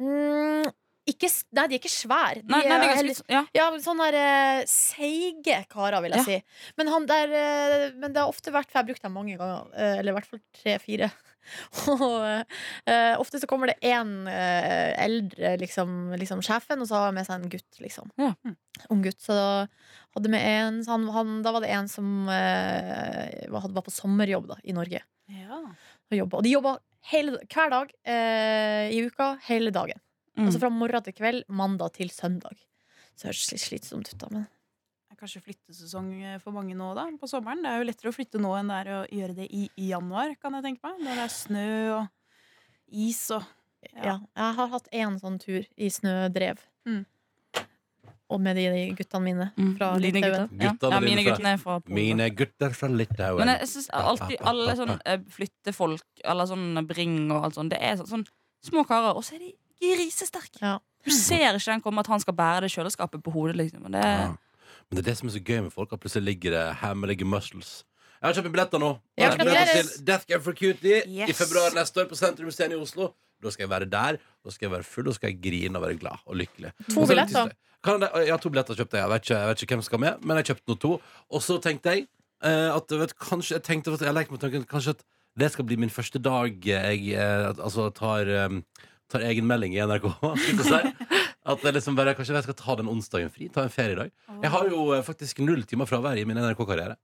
Mm, 0.00 0.70
ikke, 1.10 1.28
nei, 1.52 1.66
de 1.68 1.74
er 1.76 1.80
ikke 1.82 1.90
svære. 1.92 2.40
De 2.44 2.52
Nei, 2.54 2.62
nei, 2.62 2.76
er 2.76 2.84
er 2.86 3.02
ganske, 3.02 3.24
ja. 3.28 3.42
ja, 3.56 3.66
men 3.74 3.80
sånne 3.84 4.06
der, 4.12 4.60
eh, 4.60 4.64
seige 4.70 5.58
karer, 5.68 6.00
vil 6.02 6.12
jeg 6.12 6.20
Ja. 6.20 6.24
si. 6.24 6.42
Men, 6.78 6.86
han 6.88 7.06
der, 7.06 7.26
uh, 7.28 7.98
men 7.98 8.12
det 8.14 8.22
har 8.22 8.28
ofte 8.30 8.52
vært 8.54 8.70
For 8.70 8.78
jeg 8.78 8.84
har 8.86 8.88
brukt 8.94 9.02
dem 9.02 9.12
mange 9.12 9.36
ganger. 9.36 9.66
Uh, 9.74 9.98
eller 9.98 10.12
i 10.12 10.16
hvert 10.16 10.26
fall 10.30 10.40
tre-fire. 10.54 11.10
og 11.94 12.26
eh, 12.90 13.14
ofte 13.20 13.40
så 13.42 13.48
kommer 13.50 13.72
det 13.72 13.78
én 13.86 14.12
eldre, 14.30 15.56
liksom, 15.60 16.12
liksom 16.20 16.44
sjefen, 16.44 16.82
og 16.82 16.90
så 16.90 16.98
har 16.98 17.08
han 17.10 17.18
med 17.18 17.28
seg 17.28 17.40
en 17.40 17.52
gutt, 17.52 17.80
liksom. 17.82 18.12
Ja. 18.20 18.34
Ung 18.90 19.02
gutt. 19.04 19.20
Så 19.22 19.36
da, 19.36 19.48
hadde 20.16 20.32
med 20.32 20.42
en, 20.42 20.84
så 20.84 20.96
han, 20.96 21.08
han, 21.14 21.34
da 21.44 21.52
var 21.54 21.64
det 21.64 21.72
en 21.74 21.88
som 21.90 22.28
eh, 22.32 23.46
var, 23.52 23.68
var 23.70 23.86
på 23.86 23.94
sommerjobb 23.94 24.48
da, 24.50 24.58
i 24.64 24.74
Norge. 24.76 25.02
Ja. 25.30 25.60
Og, 26.10 26.16
jobba. 26.16 26.40
og 26.40 26.46
de 26.46 26.54
jobba 26.56 26.76
hver 27.10 27.70
dag 27.72 27.92
eh, 28.04 28.90
i 28.92 29.04
uka, 29.06 29.32
hele 29.46 29.72
dagen. 29.74 30.00
Mm. 30.36 30.48
Altså 30.48 30.62
fra 30.62 30.72
morgen 30.72 31.06
til 31.06 31.16
kveld, 31.16 31.44
mandag 31.48 31.94
til 31.98 32.10
søndag. 32.14 32.58
Så 33.14 33.26
det 33.26 33.30
høres 33.30 33.52
litt 33.52 33.64
slitsomt 33.64 34.10
ut, 34.10 34.18
da. 34.20 34.30
Men 34.34 34.48
kanskje 35.20 35.42
flyttesesong 35.44 36.08
eh, 36.24 36.38
for 36.42 36.56
mange 36.56 36.74
nå 36.78 36.90
da, 36.96 37.04
på 37.20 37.28
sommeren. 37.30 37.62
Det 37.64 37.70
er 37.70 37.78
jo 37.82 37.88
lettere 37.90 38.10
å 38.12 38.16
flytte 38.16 38.40
nå 38.42 38.54
enn 38.58 38.72
det 38.72 38.80
er 38.82 38.90
å 38.96 39.00
gjøre 39.20 39.36
det 39.42 39.46
i, 39.52 39.66
i 39.76 39.90
januar, 39.92 40.32
kan 40.40 40.56
jeg 40.58 40.66
tenke 40.66 40.82
meg. 40.88 41.00
Når 41.04 41.20
det 41.20 41.24
er 41.28 41.34
snø 41.36 41.68
og 42.00 42.08
is 43.06 43.22
og 43.36 43.44
Ja. 43.96 44.18
Jeg 44.36 44.54
har 44.58 44.68
hatt 44.74 44.90
én 44.92 45.14
sånn 45.22 45.38
tur 45.40 45.64
i 45.80 45.86
snødrev. 45.88 46.58
Mm. 46.84 47.04
Og 48.30 48.38
med 48.44 48.54
de, 48.60 48.66
de 48.70 48.82
guttene 48.94 49.24
mine 49.24 49.46
fra 49.78 49.88
Mm, 49.96 50.02
Litauen. 50.04 50.50
Ja. 50.60 50.72
Ja, 50.92 51.00
mine 51.02 51.24
gutter 51.26 51.46
er 51.50 51.56
fra 51.58 51.78
Polen. 51.80 51.94
Mine 51.96 52.28
gutter 52.30 52.74
fra 52.76 52.90
Litauen. 52.92 53.40
Men 53.40 53.54
jeg 53.56 53.70
synes 53.72 53.88
alltid 53.96 54.36
alle 54.46 54.76
sånn 54.78 54.92
eh, 55.02 55.24
flyttefolk, 55.34 56.04
eller 56.24 56.46
sånn 56.46 56.84
Bring 56.86 57.16
og 57.34 57.48
alt 57.48 57.56
sånt, 57.58 57.72
det 57.74 57.80
er 57.82 57.96
sånn, 57.98 58.06
sånn 58.12 58.26
små 58.68 58.84
karer, 58.86 59.16
og 59.18 59.24
så 59.26 59.34
er 59.38 59.46
de 59.48 59.50
grisesterke. 59.80 60.60
Ja. 60.62 60.76
Du 61.02 61.10
ser 61.16 61.56
ikke 61.56 61.72
den 61.72 61.82
komme 61.82 62.04
at 62.04 62.10
han 62.12 62.20
skal 62.22 62.36
bære 62.38 62.66
det 62.68 62.70
kjøleskapet 62.76 63.24
på 63.24 63.32
hodet, 63.34 63.56
liksom. 63.64 63.88
Og 63.88 63.96
det, 63.96 64.04
Ja. 64.04 64.30
Men 64.90 64.98
det 64.98 65.04
er 65.04 65.12
det 65.12 65.18
som 65.20 65.30
er 65.30 65.36
så 65.36 65.40
gøy 65.46 65.60
med 65.68 65.70
folk, 65.70 65.92
at 65.94 66.02
plutselig 66.02 66.32
ligger 66.32 66.54
det 66.56 66.66
hemmelige 66.80 67.26
muscles. 67.28 67.84
Jeg 68.20 68.26
har 68.26 68.36
kjøpt 68.36 68.52
billetter 68.52 68.82
nå. 68.82 68.88
Jeg 69.16 69.28
har 69.28 69.36
kjøpt 69.36 69.48
billetter 69.48 69.76
til 69.78 70.06
Death 70.08 70.26
Game 70.28 70.42
for 70.44 70.58
Cutie 70.58 71.02
i 71.06 71.36
februar 71.36 71.76
neste 71.76 72.02
år 72.02 72.08
på 72.10 72.18
Sentrum 72.18 72.50
Scene 72.52 72.74
i 72.74 72.80
Oslo. 72.80 73.12
Da 73.40 73.52
skal 73.54 73.64
jeg 73.64 73.70
være 73.70 73.88
der, 73.88 74.18
da 74.18 74.52
skal 74.52 74.66
jeg 74.66 74.72
være 74.74 74.88
full, 74.88 75.06
da 75.06 75.14
skal 75.16 75.30
jeg 75.30 75.38
grine 75.46 75.78
og 75.78 75.84
være 75.86 75.96
glad 76.02 76.26
og 76.26 76.36
lykkelig. 76.42 76.72
To 76.90 77.04
er 77.06 77.12
billetter. 77.14 77.54
Kan 77.86 78.04
jeg, 78.04 78.26
ja, 78.28 78.36
to 78.36 78.52
billetter 78.52 78.76
kjøpte 78.76 78.98
jeg. 78.98 79.06
Jeg 79.06 79.12
vet 79.14 79.24
ikke, 79.24 79.38
jeg 79.38 79.52
vet 79.52 79.62
ikke 79.64 79.76
hvem 79.76 79.84
som 79.84 79.88
skal 79.88 80.02
med, 80.02 80.26
men 80.26 80.40
jeg 80.40 80.50
kjøpte 80.50 80.68
nå 80.68 80.78
to. 80.82 80.92
Og 81.30 81.46
så 81.46 81.56
tenkte 81.64 81.94
jeg 81.94 82.04
eh, 82.50 82.68
at 82.74 82.98
vet, 83.00 83.14
kanskje 83.30 83.56
Jeg 83.56 83.66
tenkte 83.70 83.94
at 83.94 84.04
jeg 84.04 84.16
lekte 84.18 84.34
med 84.34 84.42
tanken 84.42 84.66
Kanskje 84.68 84.98
at 84.98 85.06
det 85.38 85.52
skal 85.54 85.64
bli 85.64 85.78
min 85.78 85.92
første 85.94 86.18
dag 86.20 86.66
jeg 86.66 87.12
eh, 87.14 87.46
altså 87.54 87.86
tar, 87.94 88.28
eh, 88.28 88.84
tar 89.08 89.24
egenmelding 89.24 89.78
i 89.78 89.84
NRK. 89.86 90.10
jeg. 91.50 91.58
At 91.58 91.66
jeg 91.68 91.76
liksom 91.76 91.98
bare, 91.98 92.14
Kanskje 92.18 92.36
jeg 92.38 92.46
skal 92.48 92.58
ta 92.62 92.76
den 92.80 92.88
onsdagen 92.92 93.30
fri. 93.34 93.48
Ta 93.52 93.66
en 93.66 93.72
feriedag. 93.74 94.10
Jeg 94.42 94.50
har 94.54 94.70
jo 94.72 94.86
eh, 94.96 95.02
faktisk 95.06 95.42
null 95.44 95.62
timer 95.68 95.86
fravær 95.90 96.18
i 96.20 96.24
min 96.28 96.38
NRK-karriere. 96.40 96.96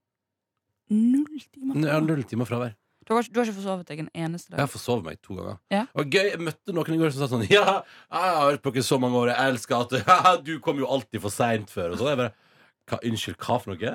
null 0.91 1.41
timer. 1.53 1.81
Jeg 1.83 1.93
har 1.93 2.05
null 2.05 2.23
timer 2.25 2.47
fravær. 2.49 2.75
Du, 3.07 3.15
har, 3.15 3.23
ikke- 3.23 3.35
du 3.35 3.39
har 3.41 3.47
ikke 3.47 3.55
forsovet 3.61 3.87
deg 3.87 4.01
en 4.03 4.09
eneste 4.15 4.51
Jeg 4.51 4.59
har 4.59 4.67
dag? 4.67 4.73
forsovet 4.73 5.05
meg 5.07 5.21
to 5.23 5.35
ganger. 5.37 5.59
Ja. 5.71 5.85
Og 5.95 6.09
gøy, 6.11 6.31
Jeg 6.33 6.41
møtte 6.43 6.73
noen 6.75 6.95
i 6.95 6.99
går 6.99 7.13
som 7.15 7.23
sa 7.23 7.29
sånn 7.37 7.45
Ja, 7.51 7.83
jeg 8.11 8.35
har 8.35 8.51
hørt 8.51 8.63
på 8.65 8.73
dere 8.75 8.83
i 8.83 8.87
så 8.89 8.99
mange 8.99 9.15
år, 9.21 9.29
jeg 9.31 9.53
elsker 9.53 9.77
at 9.85 10.45
du 10.45 10.59
kom 10.65 10.79
jo 10.83 10.89
alltid 10.91 11.21
for 11.23 11.31
seint 11.31 11.71
før. 11.71 11.93
Og 11.95 11.99
sånn. 12.01 12.09
Jeg 12.11 12.19
bare 12.19 12.35
hva, 12.91 12.99
Unnskyld, 13.07 13.37
hva 13.39 13.61
for 13.63 13.75
noe? 13.75 13.93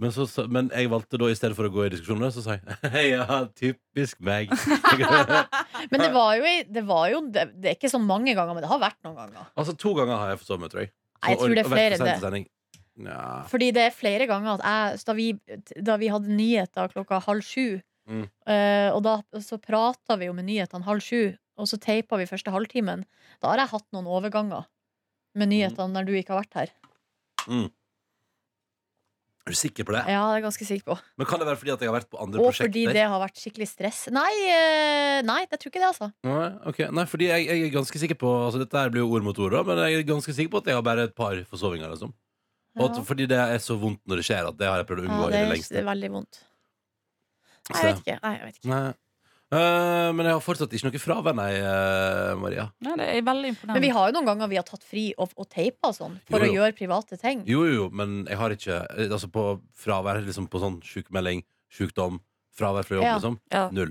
Men, 0.00 0.12
så, 0.16 0.24
så, 0.30 0.46
men 0.48 0.70
jeg 0.72 0.88
valgte 0.88 1.18
da, 1.20 1.26
i 1.28 1.34
stedet 1.36 1.56
for 1.58 1.68
å 1.68 1.72
gå 1.74 1.82
i 1.84 1.90
diskusjoner, 1.92 2.30
så 2.32 2.40
sa 2.44 2.54
jeg 2.56 3.10
ja, 3.18 3.40
typisk 3.58 4.20
meg. 4.24 4.48
Men 5.90 6.00
det 6.00 6.08
var 6.14 6.36
jo, 6.38 6.44
i- 6.48 6.64
det, 6.68 6.82
var 6.88 7.10
jo 7.12 7.20
det, 7.32 7.44
det 7.60 7.70
er 7.72 7.76
ikke 7.76 7.90
så 7.92 8.00
mange 8.00 8.32
ganger, 8.36 8.54
men 8.56 8.64
det 8.64 8.70
har 8.70 8.80
vært 8.82 8.98
noen 9.06 9.16
ganger. 9.18 9.46
altså 9.60 9.74
to 9.80 9.92
ganger 9.98 10.16
har 10.20 10.32
jeg 10.32 10.40
forsovet 10.42 10.60
meg, 10.64 10.72
tror 10.72 10.82
jeg. 10.84 10.90
Nei, 11.20 11.30
jeg 11.34 11.38
tror 11.40 11.54
det 11.54 11.60
er 11.60 11.64
Og- 11.64 11.70
og 11.70 11.72
vært 11.72 11.78
flere 11.78 11.98
enn 11.98 12.08
til 12.14 12.24
sending. 12.24 12.46
Ja. 13.10 13.20
Fordi 13.48 13.68
det 13.76 13.82
er 13.86 13.94
flere 13.96 14.26
ganger 14.28 14.58
at 14.58 14.64
jeg 14.66 15.04
Da 15.08 15.12
vi, 15.16 15.26
da 15.88 15.96
vi 15.96 16.08
hadde 16.12 16.28
nyheter 16.36 16.92
klokka 16.96 17.20
halv 17.28 17.44
sju, 17.46 17.80
Mm. 18.10 18.24
eh, 18.50 18.88
og 18.90 19.02
da 19.04 19.12
så 19.38 19.56
prata 19.62 20.16
vi 20.18 20.26
jo 20.26 20.32
med 20.34 20.44
nyhetene 20.48 20.82
halv 20.82 21.00
sju, 21.04 21.36
og 21.60 21.68
så 21.70 21.76
teipa 21.78 22.16
vi 22.18 22.24
første 22.26 22.50
halvtimen, 22.50 23.04
da 23.40 23.52
har 23.52 23.58
jeg 23.62 23.70
hatt 23.76 23.86
noen 23.94 24.08
overganger 24.10 24.64
med 25.38 25.48
nyhetene 25.52 25.92
når 25.94 26.08
du 26.08 26.12
ikke 26.18 26.34
har 26.34 26.42
vært 26.42 26.56
her. 26.58 26.72
Er 29.50 29.54
du 29.56 29.58
sikker 29.58 29.86
på 29.88 29.94
det? 29.96 30.02
Ja, 30.06 30.20
det 30.22 30.30
er 30.30 30.38
jeg 30.38 30.44
ganske 30.46 30.66
sikker 30.68 30.86
på. 30.86 30.96
Men 31.18 31.26
Kan 31.26 31.40
det 31.42 31.48
være 31.50 31.58
fordi 31.58 31.72
at 31.74 31.80
jeg 31.82 31.90
har 31.90 31.96
vært 31.98 32.08
på 32.12 32.20
andre 32.22 32.38
Og 32.44 32.54
fordi 32.54 32.84
det 32.94 33.02
har 33.10 33.18
vært 33.24 33.40
skikkelig 33.42 33.66
stress. 33.66 34.00
Nei, 34.14 34.30
eh, 34.46 35.18
nei, 35.26 35.40
jeg 35.50 35.58
tror 35.58 35.72
ikke 35.72 35.82
det, 35.82 35.88
altså. 35.90 36.08
Nei, 36.24 36.46
ok. 36.70 36.78
Nei, 36.94 37.04
fordi 37.10 37.26
jeg, 37.32 37.46
jeg 37.50 37.66
er 37.66 37.74
ganske 37.74 37.98
sikker 38.04 38.18
på 38.20 38.30
Altså 38.46 38.62
Dette 38.62 38.78
her 38.78 38.92
blir 38.94 39.02
jo 39.02 39.10
ord 39.10 39.26
mot 39.26 39.38
ord, 39.42 39.56
da, 39.58 39.62
men 39.66 39.82
jeg 39.90 39.98
er 39.98 40.06
ganske 40.08 40.34
sikker 40.36 40.54
på 40.54 40.62
at 40.62 40.70
jeg 40.70 40.78
har 40.78 40.86
bare 40.86 41.08
et 41.10 41.14
par 41.18 41.34
forsovinger. 41.50 41.90
Liksom. 41.96 42.14
Og 42.78 42.84
at, 42.86 42.96
Ja. 42.96 43.02
fordi 43.02 43.26
det 43.26 43.38
er 43.42 43.58
så 43.58 43.74
vondt 43.80 44.00
når 44.06 44.22
det 44.22 44.24
skjer, 44.30 44.46
at 44.52 44.56
det 44.56 44.68
har 44.70 44.78
jeg 44.78 44.86
prøvd 44.86 45.02
å 45.02 45.08
unngå 45.10 45.22
Ja, 45.24 45.26
i 45.26 45.30
det 45.34 45.40
er, 45.40 45.46
det 45.48 45.52
lengste. 45.56 45.76
er 45.82 45.88
veldig 45.90 46.10
vondt. 46.14 46.38
Nei, 47.70 47.80
jeg 47.82 47.90
vet 47.90 48.00
ikke. 48.06 48.18
Nei, 48.22 48.34
jeg 48.38 48.46
vet 48.46 48.60
ikke. 48.60 48.68
Nei. 48.70 48.94
Eh, 49.50 50.08
men 50.14 50.28
jeg 50.28 50.34
har 50.36 50.42
fortsatt 50.44 50.70
ikke 50.76 50.86
noe 50.92 51.00
fravær, 51.02 51.34
nei, 51.34 51.48
uh, 51.58 52.36
Maria. 52.38 52.68
Nei, 52.86 52.92
det 53.00 53.06
er 53.16 53.24
veldig 53.26 53.48
imponerende. 53.50 53.74
Men 53.74 53.82
vi 53.82 53.88
har 53.96 54.10
jo 54.10 54.14
noen 54.14 54.28
ganger 54.28 54.50
vi 54.52 54.58
har 54.60 54.66
tatt 54.68 54.84
fri 54.86 55.08
og, 55.18 55.32
og 55.34 55.48
teipa 55.50 55.90
og 55.90 55.96
sånn 55.96 56.18
for 56.28 56.38
Jo, 56.38 56.46
jo. 56.46 56.52
å 56.52 56.58
gjøre 56.60 56.76
private 56.78 57.18
ting. 57.18 57.42
Jo, 57.50 57.64
jo, 57.66 57.72
jo, 57.80 57.86
men 57.90 58.20
jeg 58.30 58.38
har 58.38 58.54
ikke 58.54 58.76
eh, 58.94 59.08
Altså 59.10 59.26
på 59.34 59.46
fravær, 59.74 60.20
liksom 60.22 60.46
på 60.52 60.62
sånn 60.62 60.78
sjukmelding, 60.86 61.42
sykdom, 61.74 62.20
fravær 62.54 62.86
fra 62.86 63.00
jobb, 63.00 63.08
Ja. 63.08 63.16
liksom. 63.18 63.40
Ja. 63.50 63.64
Null. 63.74 63.90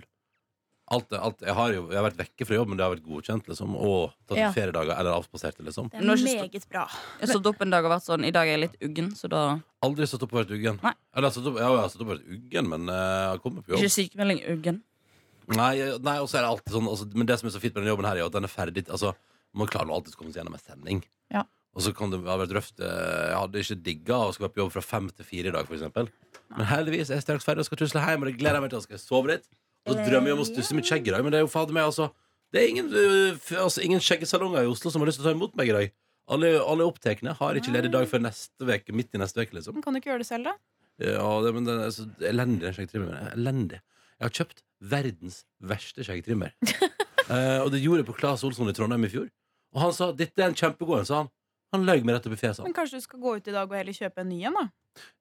Alt, 0.89 1.12
alt, 1.13 1.44
jeg, 1.46 1.54
har 1.54 1.74
jo, 1.75 1.84
jeg 1.92 2.00
har 2.00 2.06
vært 2.08 2.18
vekke 2.24 2.46
fra 2.50 2.56
jobb, 2.56 2.70
men 2.72 2.80
det 2.80 2.86
har 2.88 2.96
vært 2.96 3.04
godkjent, 3.06 3.51
liksom. 3.51 3.75
Og 3.78 4.13
tatt 4.32 4.39
Ja. 4.39 4.48
feriedager 4.56 4.96
eller 4.96 5.12
avspaserte, 5.20 5.62
liksom. 5.68 5.92
Det 5.92 6.00
er 6.00 6.24
meget 6.24 6.66
bra. 6.72 6.88
Jeg 7.20 7.28
har 7.28 7.34
stått 7.36 7.51
opp 7.51 7.62
en 7.62 7.70
dag 7.75 7.84
og 7.86 7.92
vært 7.92 8.08
sånn 8.08 8.25
I 8.25 8.32
dag 8.34 8.48
er 8.48 8.56
jeg 8.58 8.63
litt 8.63 8.80
uggen, 8.88 9.12
så 9.13 9.28
da 9.30 9.44
Aldri 9.84 10.08
stått 10.08 10.24
opp 10.24 10.34
og 10.34 10.42
vært 10.42 10.56
uggen. 10.56 10.80
Nei. 10.82 10.96
Eller 11.16 11.30
stått 11.36 11.46
opp, 11.51 11.60
jeg 11.60 11.68
har 11.68 11.89
stått 11.92 12.01
opp 12.01 12.10
og 12.10 12.16
vært 12.16 12.32
uggen, 12.39 12.70
men 12.72 12.88
jeg 12.88 13.28
har 13.30 13.44
kommet 13.44 13.68
på 13.68 13.75
jobb. 13.75 13.84
Ikke 13.84 13.98
sykemelding 14.00 14.42
uggen. 14.56 14.82
Nei, 15.58 15.74
nei 16.06 16.18
og 16.22 16.27
så 16.29 16.38
er 16.38 16.44
det 16.46 16.50
alltid 16.51 16.74
sånn 16.75 16.88
altså, 16.91 17.08
Men 17.18 17.25
det 17.29 17.39
som 17.39 17.48
er 17.50 17.53
så 17.56 17.62
fint 17.63 17.74
med 17.74 17.82
denne 17.82 17.94
jobben 17.96 18.06
her, 18.06 18.20
er 18.20 18.22
jo 18.22 18.27
at 18.29 18.36
den 18.36 18.46
er 18.46 18.51
ferdig. 18.53 18.84
Altså, 18.89 19.15
man 19.58 19.70
klarer 19.72 19.89
nå 19.89 19.96
alltid 19.98 20.13
å 20.13 20.20
komme 20.20 20.34
seg 20.34 20.44
gjennom 20.44 20.58
en 20.60 20.62
sending. 20.65 21.00
Ja. 21.34 21.46
Og 21.77 21.82
så 21.86 21.94
kan 21.96 22.12
det 22.13 22.20
ha 22.25 22.36
vært 22.38 22.53
røft. 22.58 22.79
eh, 22.82 23.29
Jeg 23.32 23.38
hadde 23.39 23.63
ikke 23.63 23.77
digga 23.88 24.20
å 24.27 24.34
skulle 24.34 24.50
være 24.50 24.56
på 24.58 24.62
jobb 24.63 24.72
fra 24.75 24.84
fem 24.86 25.10
til 25.10 25.25
fire 25.25 25.50
i 25.50 25.56
dag, 25.56 25.70
eksempel. 25.70 26.10
Men 26.58 26.65
heldigvis 26.70 27.10
er 27.10 27.20
jeg 27.20 27.25
straks 27.27 27.46
ferdig 27.46 27.65
og 27.65 27.70
skal 27.70 27.82
tusle 27.82 28.01
hjem, 28.06 28.25
og 28.25 28.29
det 28.29 28.38
gleder 28.38 28.58
jeg 28.60 28.65
meg 28.65 28.72
til. 28.74 28.79
Jeg 28.82 28.88
skal 28.89 29.01
sove 29.03 29.32
litt. 29.34 29.46
Og 29.88 29.96
så 29.96 30.06
drømmer 30.06 30.29
jeg 30.29 30.38
om 30.38 30.44
å 30.44 30.50
stusse 30.50 30.75
mitt 30.77 30.89
skjegg 30.89 31.08
i 31.08 31.13
dag, 31.13 31.24
men 31.24 31.34
det 31.34 31.39
er 31.39 31.46
jo 31.46 31.51
fader 31.53 31.74
meg, 31.77 31.88
altså. 31.89 32.10
Det 32.53 32.62
er 32.62 32.72
ingen, 32.74 32.89
øh, 32.94 33.38
altså, 33.62 33.82
ingen 33.86 34.01
skjeggesalonger 34.01 34.65
i 34.65 34.70
Oslo 34.70 34.89
som 34.94 35.01
har 35.01 35.10
lyst 35.10 35.22
til 35.22 35.25
å 35.27 35.29
ta 35.29 35.36
imot 35.38 35.53
meg 35.58 35.70
i 35.70 35.75
dag. 35.77 35.94
Alle, 36.29 36.50
alle 36.62 36.86
opptekne 36.86 37.34
har 37.38 37.58
ikke 37.58 37.74
ledig 37.74 37.89
dag 37.94 38.06
før 38.10 38.22
neste 38.25 38.65
veke, 38.70 38.94
midt 38.94 39.13
i 39.18 39.22
neste 39.22 39.41
uke, 39.41 39.53
liksom. 39.58 39.77
Men 39.77 39.86
kan 39.86 39.94
du 39.94 40.01
ikke 40.01 40.12
gjøre 40.12 40.22
det 40.25 40.29
selv, 40.29 40.50
da? 40.50 40.58
Ja, 41.00 41.29
det, 41.46 41.53
men 41.56 41.65
det 41.70 41.77
er 41.86 41.94
så 41.96 42.06
elendig, 42.27 42.65
den 42.65 42.75
skjeggtrimmen. 42.75 43.13
Elendig. 43.34 43.79
Jeg 44.20 44.28
har 44.28 44.36
kjøpt 44.36 44.64
verdens 44.94 45.44
verste 45.64 46.06
skjeggtrimmer. 46.08 46.56
Eh, 47.30 47.60
og 47.62 47.68
det 47.70 47.78
gjorde 47.84 48.00
jeg 48.02 48.06
på 48.08 48.14
Claes 48.18 48.42
Olsson 48.42 48.72
i 48.72 48.74
Trondheim 48.74 49.04
i 49.06 49.10
fjor. 49.14 49.28
Og 49.78 49.82
han 49.84 49.92
sa 49.94 50.08
dette 50.18 50.42
er 50.42 50.48
en 50.50 50.56
kjempegod 50.58 51.04
en, 51.04 51.06
sa 51.06 51.18
han. 51.20 51.28
Han 51.76 51.84
løy 51.86 52.00
meg 52.02 52.16
rett 52.16 52.26
opp 52.26 52.34
i 52.34 52.40
fjeset. 52.42 52.64
Men 52.66 52.74
kanskje 52.74 52.98
du 52.98 53.04
skal 53.06 53.20
gå 53.22 53.36
ut 53.38 53.50
i 53.52 53.54
dag 53.54 53.70
og 53.70 53.76
heller 53.78 53.94
kjøpe 53.94 54.24
en 54.24 54.32
ny 54.32 54.40
en, 54.50 54.56
da? 54.58 54.64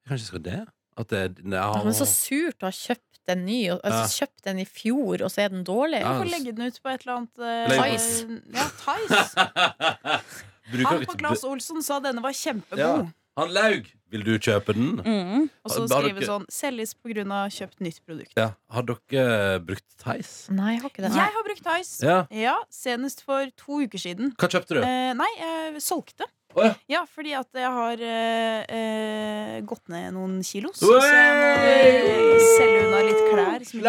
Kanskje 0.09 0.23
jeg 0.23 0.29
skal 0.31 0.41
det? 0.47 0.55
At 1.03 1.11
det 1.13 1.21
nei, 1.43 1.59
Ja, 1.59 1.67
han, 1.75 1.85
men 1.85 1.93
så 1.99 2.07
surt 2.09 2.65
å 2.65 2.71
ha 2.71 2.73
kjøpt 2.73 3.29
en 3.35 3.45
ny. 3.45 3.59
og- 3.75 3.83
Altså, 3.85 4.23
Kjøpt 4.23 4.41
den 4.49 4.63
i 4.63 4.65
fjor, 4.65 5.21
og 5.21 5.29
så 5.29 5.43
er 5.45 5.53
den 5.53 5.61
dårlig. 5.69 6.01
Du 6.01 6.09
får 6.09 6.31
legge 6.33 6.55
den 6.57 6.65
ut 6.65 6.81
på 6.81 6.89
et 6.95 7.05
eller 7.05 7.15
annet 7.19 7.45
uh, 7.45 7.69
Legge 7.75 7.85
Tice. 7.93 8.41
Ja, 8.57 8.65
Tice. 8.81 9.21
Han 10.89 11.05
på 11.05 11.17
Claes 11.21 11.45
Olsson 11.45 11.85
sa 11.85 11.99
denne 12.01 12.25
var 12.25 12.33
kjempegod. 12.33 12.81
Ja. 12.81 13.05
Han 13.39 13.53
laug! 13.55 13.87
Vil 14.09 14.23
du 14.25 14.31
kjøpe 14.41 14.73
den? 14.73 14.95
Mm. 15.05 15.43
Og 15.63 15.69
så 15.71 15.83
skrive 15.85 16.17
dere- 16.17 16.25
sånn 16.25 16.45
'selges 16.49 16.95
pga. 16.97 17.23
kjøpt 17.53 17.79
nytt 17.85 17.99
produkt'. 18.07 18.33
Ja. 18.35 18.47
Har 18.71 18.81
dere 18.81 19.59
brukt 19.61 19.85
Theis? 20.01 20.47
Nei, 20.49 20.73
jeg 20.73 20.81
har 20.81 20.89
ikke 20.89 21.03
det. 21.05 21.11
Jeg 21.13 21.33
har 21.35 21.43
brukt 21.45 21.63
Theis. 21.63 21.91
Ja. 22.01 22.25
Ja, 22.31 22.55
senest 22.71 23.21
for 23.21 23.45
to 23.55 23.81
uker 23.85 23.99
siden. 24.01 24.33
Hva 24.35 24.49
kjøpte 24.49 24.79
du? 24.79 24.81
Eh, 24.81 25.13
nei, 25.13 25.29
jeg 25.37 25.75
solgte. 25.85 26.25
Å, 26.57 26.63
ja. 26.65 26.69
Ja, 26.89 26.99
fordi 27.05 27.35
at 27.37 27.53
jeg 27.53 27.69
har 27.75 28.01
eh, 28.01 28.63
eh, 28.73 29.57
gått 29.69 29.91
ned 29.93 30.15
noen 30.15 30.39
kilos. 30.45 30.79
Så, 30.81 30.89
Så 30.89 31.11
jeg 31.13 31.35
må 31.37 31.51
eh, 31.69 32.47
selge 32.55 32.79
unna 32.87 33.01
litt 33.05 33.21
klær 33.27 33.65
som, 33.69 33.83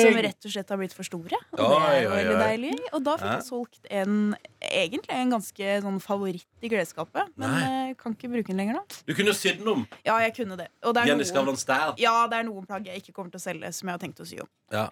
som 0.00 0.16
rett 0.24 0.48
og 0.48 0.54
slett 0.54 0.72
har 0.72 0.80
blitt 0.80 0.96
for 0.96 1.08
store. 1.08 1.40
Og 1.58 1.60
det 1.74 1.92
er 1.98 2.08
veldig 2.14 2.38
deilig. 2.40 2.72
Og 2.96 3.04
da 3.04 3.18
fikk 3.20 3.34
jeg 3.34 3.46
solgt 3.50 3.92
en 3.92 4.16
egentlig 4.62 5.18
en 5.18 5.36
ganske 5.36 5.76
sånn 5.84 6.00
favoritt 6.02 6.64
i 6.64 6.72
klesskapet. 6.72 7.32
Men 7.36 7.56
eh, 7.60 7.94
kan 8.00 8.16
ikke 8.16 8.32
bruke 8.32 8.48
den 8.54 8.62
lenger 8.64 8.80
nå. 8.80 8.84
Du 9.04 9.12
kunne 9.18 9.36
sydd 9.36 9.60
den 9.60 9.72
om. 9.76 9.86
Ja, 10.08 10.16
jeg 10.24 10.36
kunne 10.40 10.56
det. 10.60 10.70
Og 10.86 10.96
det 10.96 11.04
er 11.04 11.12
noen, 11.12 11.64
ja, 12.00 12.16
det 12.32 12.40
er 12.40 12.48
noen 12.48 12.68
plagg 12.68 12.88
jeg 12.88 13.04
ikke 13.04 13.18
kommer 13.18 13.34
til 13.36 13.42
å 13.42 13.46
selge, 13.50 13.74
som 13.76 13.92
jeg 13.92 13.98
har 13.98 14.04
tenkt 14.06 14.24
å 14.24 14.28
sy 14.32 14.40
om. 14.40 14.48
Ja. 14.72 14.88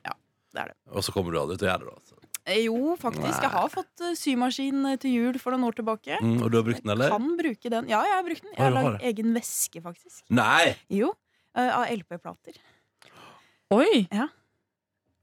det 0.53 0.67
er 0.67 0.75
det. 0.75 0.81
Og 0.93 1.07
så 1.07 1.17
kommer 1.17 1.33
du 1.33 1.41
aldri 1.41 1.57
til 1.57 1.71
å 1.71 1.73
gjøre 1.73 1.87
det. 1.87 1.95
da, 1.95 2.03
altså. 2.03 2.20
Jo, 2.65 2.97
faktisk. 3.01 3.39
Jeg 3.43 3.53
har 3.55 3.69
fått 3.73 4.05
eh, 4.07 4.17
symaskin 4.19 4.83
eh, 4.93 4.99
til 5.03 5.15
jul 5.17 5.39
for 5.43 5.55
noen 5.55 5.69
år 5.71 5.79
tilbake. 5.79 6.19
Mm, 6.23 6.37
og 6.43 6.51
du 6.51 6.59
har 6.61 6.67
brukt 6.67 6.83
den, 6.85 6.93
eller? 6.97 7.11
Jeg 7.11 7.17
Kan 7.19 7.37
bruke 7.39 7.73
den. 7.77 7.89
Ja, 7.93 8.03
jeg 8.09 8.17
har 8.17 8.27
brukt 8.27 8.45
den. 8.45 8.53
Jeg 8.57 8.65
har 8.67 8.77
lagd 8.77 9.07
egen 9.13 9.33
veske, 9.37 9.85
faktisk. 9.85 10.25
Nei! 10.31 10.75
Jo. 11.01 11.15
eh, 11.57 11.71
Av 11.71 11.87
LP-plater. 11.95 12.61
Oi! 13.75 14.07
Ja. 14.11 14.29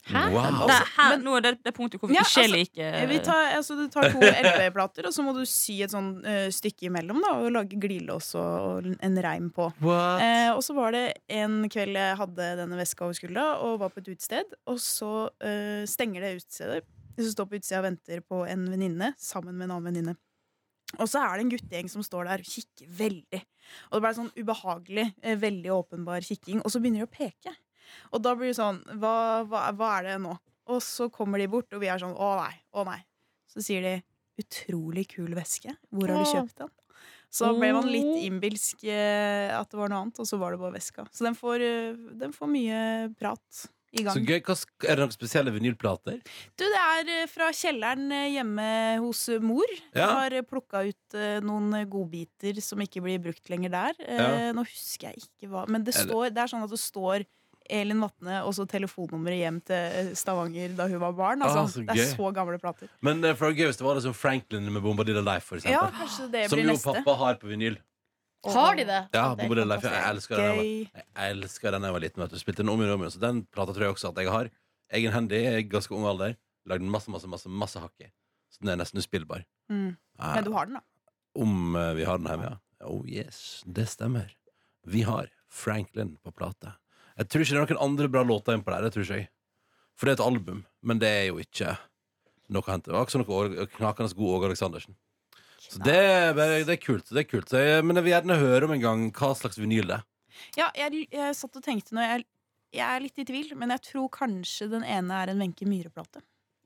Hæ? 0.08 0.22
Wow. 0.32 0.62
Det, 0.70 0.76
er 0.76 0.92
her, 0.96 1.18
nå 1.20 1.34
er 1.36 1.44
det 1.44 1.50
det 1.66 1.74
punktet 1.76 2.00
hvor 2.00 2.08
vi 2.08 2.16
Ja, 2.16 2.22
ikke 2.24 2.44
altså, 2.46 2.54
liker 2.56 3.08
Vi 3.10 3.18
tar, 3.26 3.50
altså, 3.58 3.76
du 3.76 3.90
tar 3.92 4.08
to 4.14 4.22
LP-plater, 4.46 5.08
og 5.10 5.12
så 5.12 5.26
må 5.26 5.34
du 5.36 5.42
sy 5.50 5.82
et 5.84 5.92
sånn 5.92 6.14
uh, 6.24 6.48
stykke 6.54 6.88
imellom 6.88 7.20
da, 7.26 7.34
og 7.42 7.52
lage 7.52 7.76
glidelås 7.82 8.30
og, 8.40 8.54
og 8.88 8.88
en 9.04 9.20
reim 9.26 9.50
på. 9.52 9.68
Eh, 9.84 10.48
og 10.54 10.62
så 10.64 10.76
var 10.78 10.96
det 10.96 11.04
en 11.28 11.66
kveld 11.72 12.00
jeg 12.00 12.20
hadde 12.22 12.48
denne 12.62 12.80
veska 12.80 13.04
over 13.04 13.18
skuldra 13.20 13.50
og 13.66 13.82
var 13.84 13.92
på 13.92 14.00
et 14.04 14.14
utested, 14.14 14.56
og 14.72 14.80
så 14.80 15.12
uh, 15.28 15.84
stenger 15.90 16.24
det 16.24 16.38
utestedet. 16.40 16.86
Du 17.18 17.32
står 17.32 17.50
på 17.50 17.58
utsida 17.58 17.82
og 17.82 17.88
venter 17.88 18.24
på 18.26 18.44
en 18.46 18.66
venninne 18.72 19.12
sammen 19.22 19.56
med 19.58 19.68
en 19.68 19.78
annen 19.78 19.90
venninne. 19.90 20.18
Og 21.02 21.10
så 21.10 21.20
er 21.20 21.36
det 21.36 21.44
en 21.44 21.52
guttegjeng 21.52 21.90
som 21.92 22.04
står 22.06 22.30
der 22.30 22.44
og 22.44 22.48
kikker 22.48 22.92
veldig. 23.00 23.40
Og 23.90 23.98
det 23.98 24.04
ble 24.06 24.12
sånn 24.16 24.36
ubehagelig, 24.38 25.08
eh, 25.22 25.40
veldig 25.40 25.74
åpenbar 25.76 26.24
kikking. 26.24 26.62
Og 26.64 26.72
så 26.72 26.80
begynner 26.80 27.04
de 27.04 27.10
å 27.10 27.16
peke. 27.18 27.56
Og 28.14 28.24
da 28.24 28.36
blir 28.38 28.54
det 28.54 28.60
sånn 28.60 28.80
hva, 29.02 29.44
hva, 29.48 29.66
hva 29.76 29.92
er 29.98 30.12
det 30.12 30.18
nå? 30.24 30.38
Og 30.72 30.82
så 30.84 31.10
kommer 31.12 31.40
de 31.40 31.50
bort, 31.52 31.72
og 31.74 31.84
vi 31.84 31.90
er 31.92 32.00
sånn 32.00 32.16
å 32.16 32.34
nei, 32.40 32.54
å 32.76 32.84
nei. 32.88 33.00
Så 33.52 33.64
sier 33.64 33.84
de 33.84 33.96
utrolig 34.40 35.08
kul 35.12 35.32
veske. 35.36 35.74
Hvor 35.92 36.12
har 36.12 36.24
du 36.24 36.32
kjøpt 36.32 36.64
den? 36.64 36.74
Så 37.38 37.50
ble 37.58 37.74
man 37.76 37.90
litt 37.92 38.24
innbilsk 38.24 38.86
eh, 38.88 39.52
at 39.52 39.68
det 39.72 39.80
var 39.80 39.92
noe 39.92 40.06
annet, 40.06 40.20
og 40.24 40.28
så 40.30 40.40
var 40.40 40.54
det 40.54 40.62
bare 40.62 40.78
veska. 40.78 41.04
Så 41.12 41.26
den 41.28 41.36
får, 41.36 41.64
eh, 41.64 41.98
den 42.22 42.36
får 42.36 42.52
mye 42.52 42.80
prat 43.20 43.68
i 44.00 44.06
gang. 44.06 44.18
Så 44.18 44.24
gøy. 44.24 44.42
Hva, 44.48 44.58
er 44.88 45.00
det 45.00 45.06
noen 45.06 45.16
spesielle 45.16 45.54
vinylplater? 45.56 46.20
Du, 46.58 46.66
det 46.66 46.84
er 46.84 47.14
eh, 47.16 47.30
fra 47.32 47.50
kjelleren 47.56 48.12
eh, 48.16 48.28
hjemme 48.36 48.68
hos 49.04 49.24
eh, 49.34 49.44
mor. 49.44 49.74
Ja. 49.92 50.06
Jeg 50.06 50.10
har 50.16 50.38
plukka 50.50 50.84
ut 50.88 51.18
noen 51.46 51.82
godbiter 51.90 52.62
som 52.64 52.82
ikke 52.84 53.04
blir 53.06 53.22
brukt 53.24 53.50
lenger 53.52 53.74
der. 53.74 54.04
Ja. 54.06 54.30
Nå 54.56 54.66
husker 54.68 55.12
jeg 55.12 55.26
ikke 55.26 55.50
hva 55.52 55.66
Men 55.72 55.86
det, 55.88 55.96
står, 55.98 56.30
det 56.36 56.44
er 56.44 56.52
sånn 56.52 56.66
at 56.66 56.74
det 56.74 56.82
står 56.82 57.26
Elin 57.70 58.00
Vatne 58.02 58.42
og 58.48 58.54
så 58.56 58.66
telefonnummeret 58.70 59.42
hjem 59.42 59.60
til 59.68 60.12
Stavanger 60.18 60.76
da 60.78 60.88
hun 60.90 61.02
var 61.04 61.16
barn. 61.18 61.44
Altså. 61.44 61.66
Ah, 61.66 61.92
det 61.92 62.04
er 62.06 62.14
så 62.14 62.32
gamle 62.36 62.60
plater. 62.62 62.92
Men 63.06 63.24
eh, 63.24 63.36
for 63.38 63.52
det 63.52 63.62
gøy 63.62 63.72
hvis 63.72 63.82
det 63.82 63.88
var 63.88 64.00
liksom 64.00 64.16
Franklin 64.18 64.72
med 64.72 64.84
Bombadilla 64.86 65.24
Life, 65.26 65.48
for 65.50 65.60
eksempel. 65.60 65.76
Ja, 65.78 66.28
det 66.34 66.48
Som 66.52 66.64
jo 66.64 66.72
neste. 66.72 66.94
pappa 66.94 67.18
har 67.24 67.40
på 67.42 67.52
vinyl. 67.52 67.80
Har 68.46 68.76
de 68.78 68.84
det? 68.86 69.00
Ja, 69.14 69.36
Det 69.36 69.48
Bobo 69.48 69.56
Leif. 69.66 69.84
Jeg 69.84 70.04
elsker 70.12 70.38
den. 70.38 70.60
Jeg 70.94 71.32
elsker 71.32 71.72
den 71.72 71.82
da 71.82 71.88
jeg 71.90 71.94
var 71.98 72.04
liten. 72.04 72.22
Vet 72.24 72.32
du. 72.32 72.40
Spilte 72.40 72.62
den 72.64 72.70
om 72.70 72.80
igjen 72.80 72.94
og 72.94 73.00
om 73.00 73.06
igjen. 73.06 73.16
Så 73.18 73.20
den 73.24 73.42
plata 73.52 73.74
tror 73.74 73.88
jeg 73.88 73.96
også 73.96 74.10
at 74.14 74.22
jeg 74.24 74.32
har. 74.32 74.50
Egenhendig, 74.94 75.42
i 75.58 75.64
ganske 75.68 75.92
ung 75.98 76.06
alder. 76.08 76.38
Lagde 76.68 76.84
den 76.86 76.92
masse, 76.92 77.10
masse, 77.12 77.28
masse, 77.28 77.50
masse 77.50 77.80
hakk 77.80 77.94
i. 78.06 78.12
Så 78.54 78.62
den 78.62 78.70
er 78.72 78.80
nesten 78.80 79.00
uspillbar. 79.02 79.44
Mm. 79.72 79.98
Eh, 80.20 80.36
Men 80.36 80.44
du 80.48 80.52
har 80.54 80.66
den, 80.70 80.76
da. 80.80 81.12
Om 81.36 81.76
eh, 81.76 81.94
vi 81.98 82.06
har 82.08 82.18
den 82.22 82.28
hjemme, 82.32 82.52
ja. 82.54 82.86
Oh 82.88 83.02
yes, 83.10 83.64
det 83.66 83.88
stemmer. 83.90 84.30
Vi 84.86 85.02
har 85.04 85.28
Franklin 85.50 86.16
på 86.24 86.32
plate. 86.32 86.76
Jeg 87.18 87.28
tror 87.30 87.42
ikke 87.44 87.56
det 87.56 87.60
er 87.64 87.74
noen 87.74 87.84
andre 87.90 88.08
bra 88.14 88.24
låter 88.24 88.54
innpå 88.56 88.72
der. 88.72 88.86
Det 88.88 88.94
tror 88.94 89.04
ikke 89.08 89.20
jeg. 89.24 89.30
For 89.98 90.06
det 90.06 90.14
er 90.14 90.22
et 90.22 90.28
album, 90.28 90.64
men 90.86 91.00
det 91.02 91.10
er 91.10 91.26
jo 91.32 91.40
ikke 91.42 91.74
noe 92.54 92.62
å 92.62 92.70
hente. 92.72 92.92
Det 92.92 92.96
var 92.96 93.08
ikke 93.10 93.22
noe 93.24 93.40
Åge- 93.42 93.68
knakende 93.76 94.14
god 94.16 94.34
Åge 94.38 94.46
Aleksandersen. 94.52 94.96
Så 95.68 95.82
det 95.84 95.98
er, 95.98 96.34
det 96.38 96.74
er 96.78 96.82
kult. 96.82 97.10
Det 97.12 97.26
er 97.26 97.28
kult. 97.28 97.52
Men 97.84 98.00
jeg 98.00 98.06
vil 98.06 98.14
gjerne 98.16 98.40
høre 98.40 98.70
om 98.70 98.74
en 98.78 98.84
gang 98.84 99.06
hva 99.18 99.34
slags 99.36 99.60
vinyl 99.60 99.90
det 99.90 100.00
er. 100.00 100.08
Ja, 100.58 100.70
jeg, 100.78 101.08
jeg 101.12 101.36
satt 101.36 101.58
og 101.58 101.66
tenkte 101.66 101.96
nå 101.98 102.04
jeg, 102.06 102.26
jeg 102.78 102.86
er 102.86 103.04
litt 103.04 103.22
i 103.22 103.26
tvil, 103.28 103.54
men 103.58 103.74
jeg 103.74 103.84
tror 103.90 104.10
kanskje 104.14 104.70
den 104.72 104.86
ene 104.86 105.22
er 105.24 105.32
en 105.32 105.42
Wenche 105.42 105.68
Myhre-plate. 105.68 106.22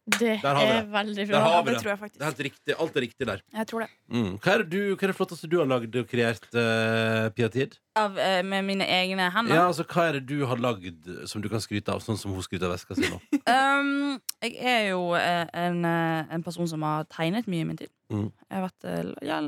Det 0.09 0.41
Der 0.41 0.55
har 0.57 0.65
vi 0.65 0.73
er 0.73 0.87
veldig 0.89 1.27
Der 1.29 1.39
har 1.39 1.61
vi 1.61 1.69
det 1.69 1.75
det. 1.75 1.81
tror 1.83 1.91
jeg 1.91 2.11
Det 2.13 2.21
er 2.21 2.25
helt 2.25 2.39
riktig. 2.39 2.75
Alt 2.79 2.95
er 2.95 3.01
riktig 3.01 3.27
der. 3.27 3.41
Jeg 3.53 3.67
tror 3.67 3.79
det. 3.83 3.89
Mm. 4.09 4.31
Hva, 4.41 4.53
er 4.53 4.57
det 4.63 4.69
du, 4.71 4.95
hva 4.95 5.03
er 5.03 5.11
det 5.11 5.15
flotteste 5.15 5.49
du 5.49 5.57
har 5.59 5.67
lagd 5.69 5.95
og 5.95 6.07
kreert, 6.09 6.47
uh, 6.55 7.29
Pia 7.29 7.49
Tid? 7.53 7.77
Av, 7.95 8.17
uh, 8.17 8.41
med 8.41 8.65
mine 8.65 8.87
egne 8.87 9.27
hender. 9.29 9.55
Ja, 9.55 9.67
altså, 9.67 9.85
hva 9.85 10.07
er 10.09 10.17
det 10.17 10.23
du 10.31 10.45
har 10.49 10.57
lagd 10.57 11.05
som 11.29 11.43
du 11.43 11.49
kan 11.49 11.61
skryte 11.61 11.93
av, 11.93 12.01
sånn 12.01 12.17
som 12.17 12.33
hun 12.33 12.41
skryter 12.41 12.65
av 12.65 12.73
veska 12.73 12.97
si 12.97 13.05
nå? 13.11 13.21
Um, 13.51 14.17
jeg 14.41 14.57
er 14.57 14.81
jo 14.91 15.11
uh, 15.13 15.45
en, 15.53 15.85
en 15.85 16.43
person 16.43 16.67
som 16.67 16.81
har 16.85 17.05
tegnet 17.11 17.47
mye 17.51 17.61
i 17.61 17.67
min 17.67 17.77
tid. 17.77 17.91
Mm. 18.09 18.31
Jeg 18.49 18.57
har 18.57 18.65
vært 18.65 18.89
uh, 18.89 19.13
ja, 19.25 19.41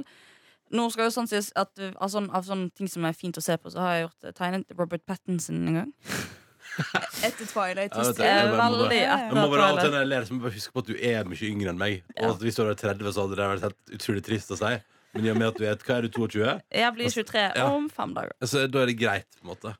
Nå 0.73 0.87
skal 0.89 1.05
jo 1.05 1.13
sånn 1.13 1.29
sies 1.29 1.51
at 1.59 1.73
uh, 1.81 1.91
av, 1.97 2.09
sånne, 2.13 2.29
av 2.33 2.45
sånne 2.45 2.69
ting 2.77 2.89
som 2.89 3.05
er 3.05 3.17
fint 3.17 3.37
å 3.37 3.43
se 3.43 3.57
på, 3.57 3.73
så 3.73 3.81
har 3.81 3.97
jeg 3.97 4.05
gjort 4.07 4.37
tegnet 4.37 4.77
Robert 4.77 5.05
Pattinson 5.05 5.65
en 5.67 5.81
gang. 5.81 5.91
Etter 7.27 7.45
Twilight. 7.49 7.93
Ja, 7.93 8.03
det 8.09 8.17
bare- 8.17 8.55
veldig 8.57 8.97
Ja, 8.99 9.17
ja. 9.25 9.29
Må 9.33 9.45
bare 9.51 9.67
av 9.67 9.77
og 9.77 9.83
til 9.83 9.91
når 9.93 9.99
jeg 10.03 10.09
ler, 10.11 10.25
så 10.25 10.33
må 10.33 10.39
jeg 10.39 10.45
bare 10.47 10.57
huske 10.57 10.73
på 10.73 10.83
at 10.83 10.89
du 10.89 10.95
er 10.97 11.29
mye 11.29 11.49
yngre 11.49 11.73
enn 11.73 11.81
meg. 11.81 11.99
Og 12.17 12.29
at 12.31 12.45
hvis 12.45 12.55
du 12.57 12.63
hadde 12.63 12.73
vært 12.73 12.85
30, 12.97 13.11
så 13.13 13.25
hadde 13.27 13.37
det 13.39 13.49
vært 13.53 13.67
helt 13.67 13.97
utrolig 13.99 14.23
trist 14.29 14.55
å 14.55 14.59
si. 14.61 14.71
Men 15.13 15.27
i 15.27 15.29
og 15.29 15.37
med 15.37 15.51
at 15.51 15.59
du 15.59 15.67
er 15.69 15.75
hva 15.77 15.97
er 15.99 16.07
du, 16.07 16.09
22, 16.09 16.47
Jeg 16.73 16.93
blir 16.95 17.13
23 17.13 17.43
Ja. 17.59 17.67
om 17.69 17.85
fem 17.89 18.15
dager. 18.15 18.33
så 18.41 18.65
da 18.67 18.81
er 18.81 18.85
det 18.89 18.97
greit. 18.97 19.29
på 19.37 19.45
en 19.45 19.53
måte 19.55 19.75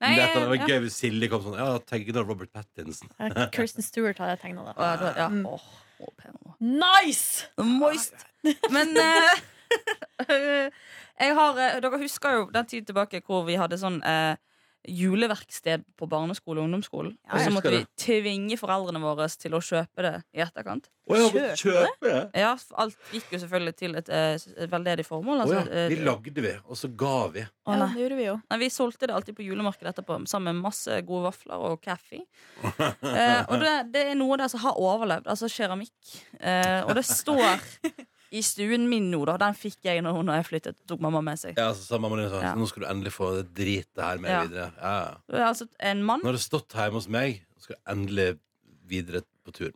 Nei, 0.00 0.14
det, 0.16 0.22
er 0.24 0.38
det 0.40 0.48
var 0.48 0.68
gøy 0.68 0.78
hvis 0.86 0.94
Silje 0.96 1.28
kom 1.28 1.42
sånn 1.44 1.58
Ja, 1.60 1.76
tegna 1.84 2.22
Robert 2.24 2.48
Pattinson. 2.54 3.10
Kirsten 3.52 3.84
Stewart 3.84 4.16
har 4.22 4.28
jeg 4.32 4.40
tegna 4.40 4.64
det. 4.64 4.74
Og 4.80 5.16
ja. 5.20 5.26
oh, 5.44 5.60
Åh, 6.00 6.08
å. 6.40 6.54
Nice! 6.64 7.50
Moist. 7.60 8.14
Men 8.72 8.96
uh, 8.96 9.42
jeg 11.20 11.34
har, 11.36 11.58
eh, 11.60 11.76
dere 11.84 12.00
husker 12.00 12.38
jo 12.38 12.46
den 12.54 12.64
tiden 12.70 12.86
tilbake 12.88 13.20
hvor 13.26 13.44
vi 13.44 13.58
hadde 13.60 13.76
sånn 13.80 14.00
eh, 14.02 14.40
juleverksted 14.88 15.84
på 15.98 16.06
barneskole 16.08 16.60
og 16.62 16.68
ungdomsskolen. 16.68 17.12
Ja, 17.26 17.34
og 17.36 17.44
så 17.44 17.52
måtte 17.52 17.72
vi 17.74 17.82
tvinge 18.00 18.56
foreldrene 18.60 19.02
våre 19.02 19.26
til 19.28 19.56
å 19.56 19.60
kjøpe 19.64 20.04
det 20.06 20.14
i 20.36 20.42
etterkant. 20.44 20.88
Å 21.10 21.18
ja, 21.18 21.26
Kjøpe 21.26 21.56
kjøpe 21.58 22.06
det? 22.06 22.20
Ja, 22.38 22.50
Alt 22.78 23.10
gikk 23.10 23.32
jo 23.34 23.40
selvfølgelig 23.42 23.74
til 23.80 23.96
et, 23.98 24.08
eh, 24.14 24.36
et 24.62 24.70
veldedig 24.70 25.04
formål. 25.08 25.40
Å 25.40 25.46
Altså, 25.46 25.56
ja. 25.58 25.88
Vi 25.90 25.98
eh, 25.98 26.04
lagde 26.06 26.44
vi, 26.44 26.52
og 26.64 26.78
så 26.78 26.90
ga 26.94 27.16
vi. 27.34 27.44
å, 27.66 27.74
Ja, 27.74 27.86
det 27.86 28.04
gjorde 28.04 28.18
vi 28.20 28.26
jo. 28.28 28.36
Nei, 28.50 28.58
vi 28.62 28.70
solgte 28.70 29.08
det 29.10 29.16
alltid 29.16 29.36
på 29.36 29.46
julemarkedet 29.46 29.92
etterpå 29.94 30.20
sammen 30.30 30.54
med 30.54 30.68
masse 30.70 31.00
gode 31.08 31.30
vafler 31.30 31.66
og 31.70 31.80
kaffe. 31.84 32.22
Eh, 33.10 33.42
og 33.50 33.58
det, 33.60 33.72
det 33.92 34.02
er 34.12 34.14
noe 34.18 34.36
der 34.38 34.48
som 34.52 34.60
har 34.62 34.76
overlevd. 34.78 35.26
Altså 35.30 35.48
keramikk. 35.50 35.92
Eh, 36.38 36.80
og 36.86 36.94
det 36.96 37.02
står 37.08 37.58
i 38.30 38.42
stuen 38.46 38.88
min 38.88 39.08
nå, 39.10 39.24
da. 39.26 39.36
Den 39.40 39.54
fikk 39.58 39.78
jeg 39.88 40.02
når, 40.06 40.20
når 40.26 40.38
jeg 40.40 40.46
flyttet. 40.50 40.76
Tok 40.86 41.00
mamma 41.02 41.20
med 41.24 41.38
seg. 41.40 41.56
Ja, 41.58 41.72
så 41.74 41.82
sa 41.82 41.98
mamma 41.98 42.16
din 42.20 42.30
sånn 42.30 42.42
Ja. 42.44 42.52
Nå 42.58 42.68
skal 42.70 42.84
du 42.84 42.88
endelig 42.90 43.12
få 43.16 43.32
det 43.40 43.48
dritet 43.58 44.04
her 44.04 44.18
med 44.22 44.30
Ja. 44.30 44.42
videre. 44.46 44.68
Ja. 44.78 45.16
ja. 45.32 45.48
Altså 45.48 45.66
en 45.78 46.04
mann. 46.06 46.20
Nå 46.22 46.30
har 46.30 46.38
du 46.38 46.42
stått 46.42 46.68
hjemme 46.78 47.00
hos 47.00 47.08
meg, 47.08 47.42
så 47.58 47.62
skal 47.68 47.76
du 47.76 47.90
endelig 47.96 48.28
videre 48.90 49.22
på 49.46 49.52
turen. 49.52 49.74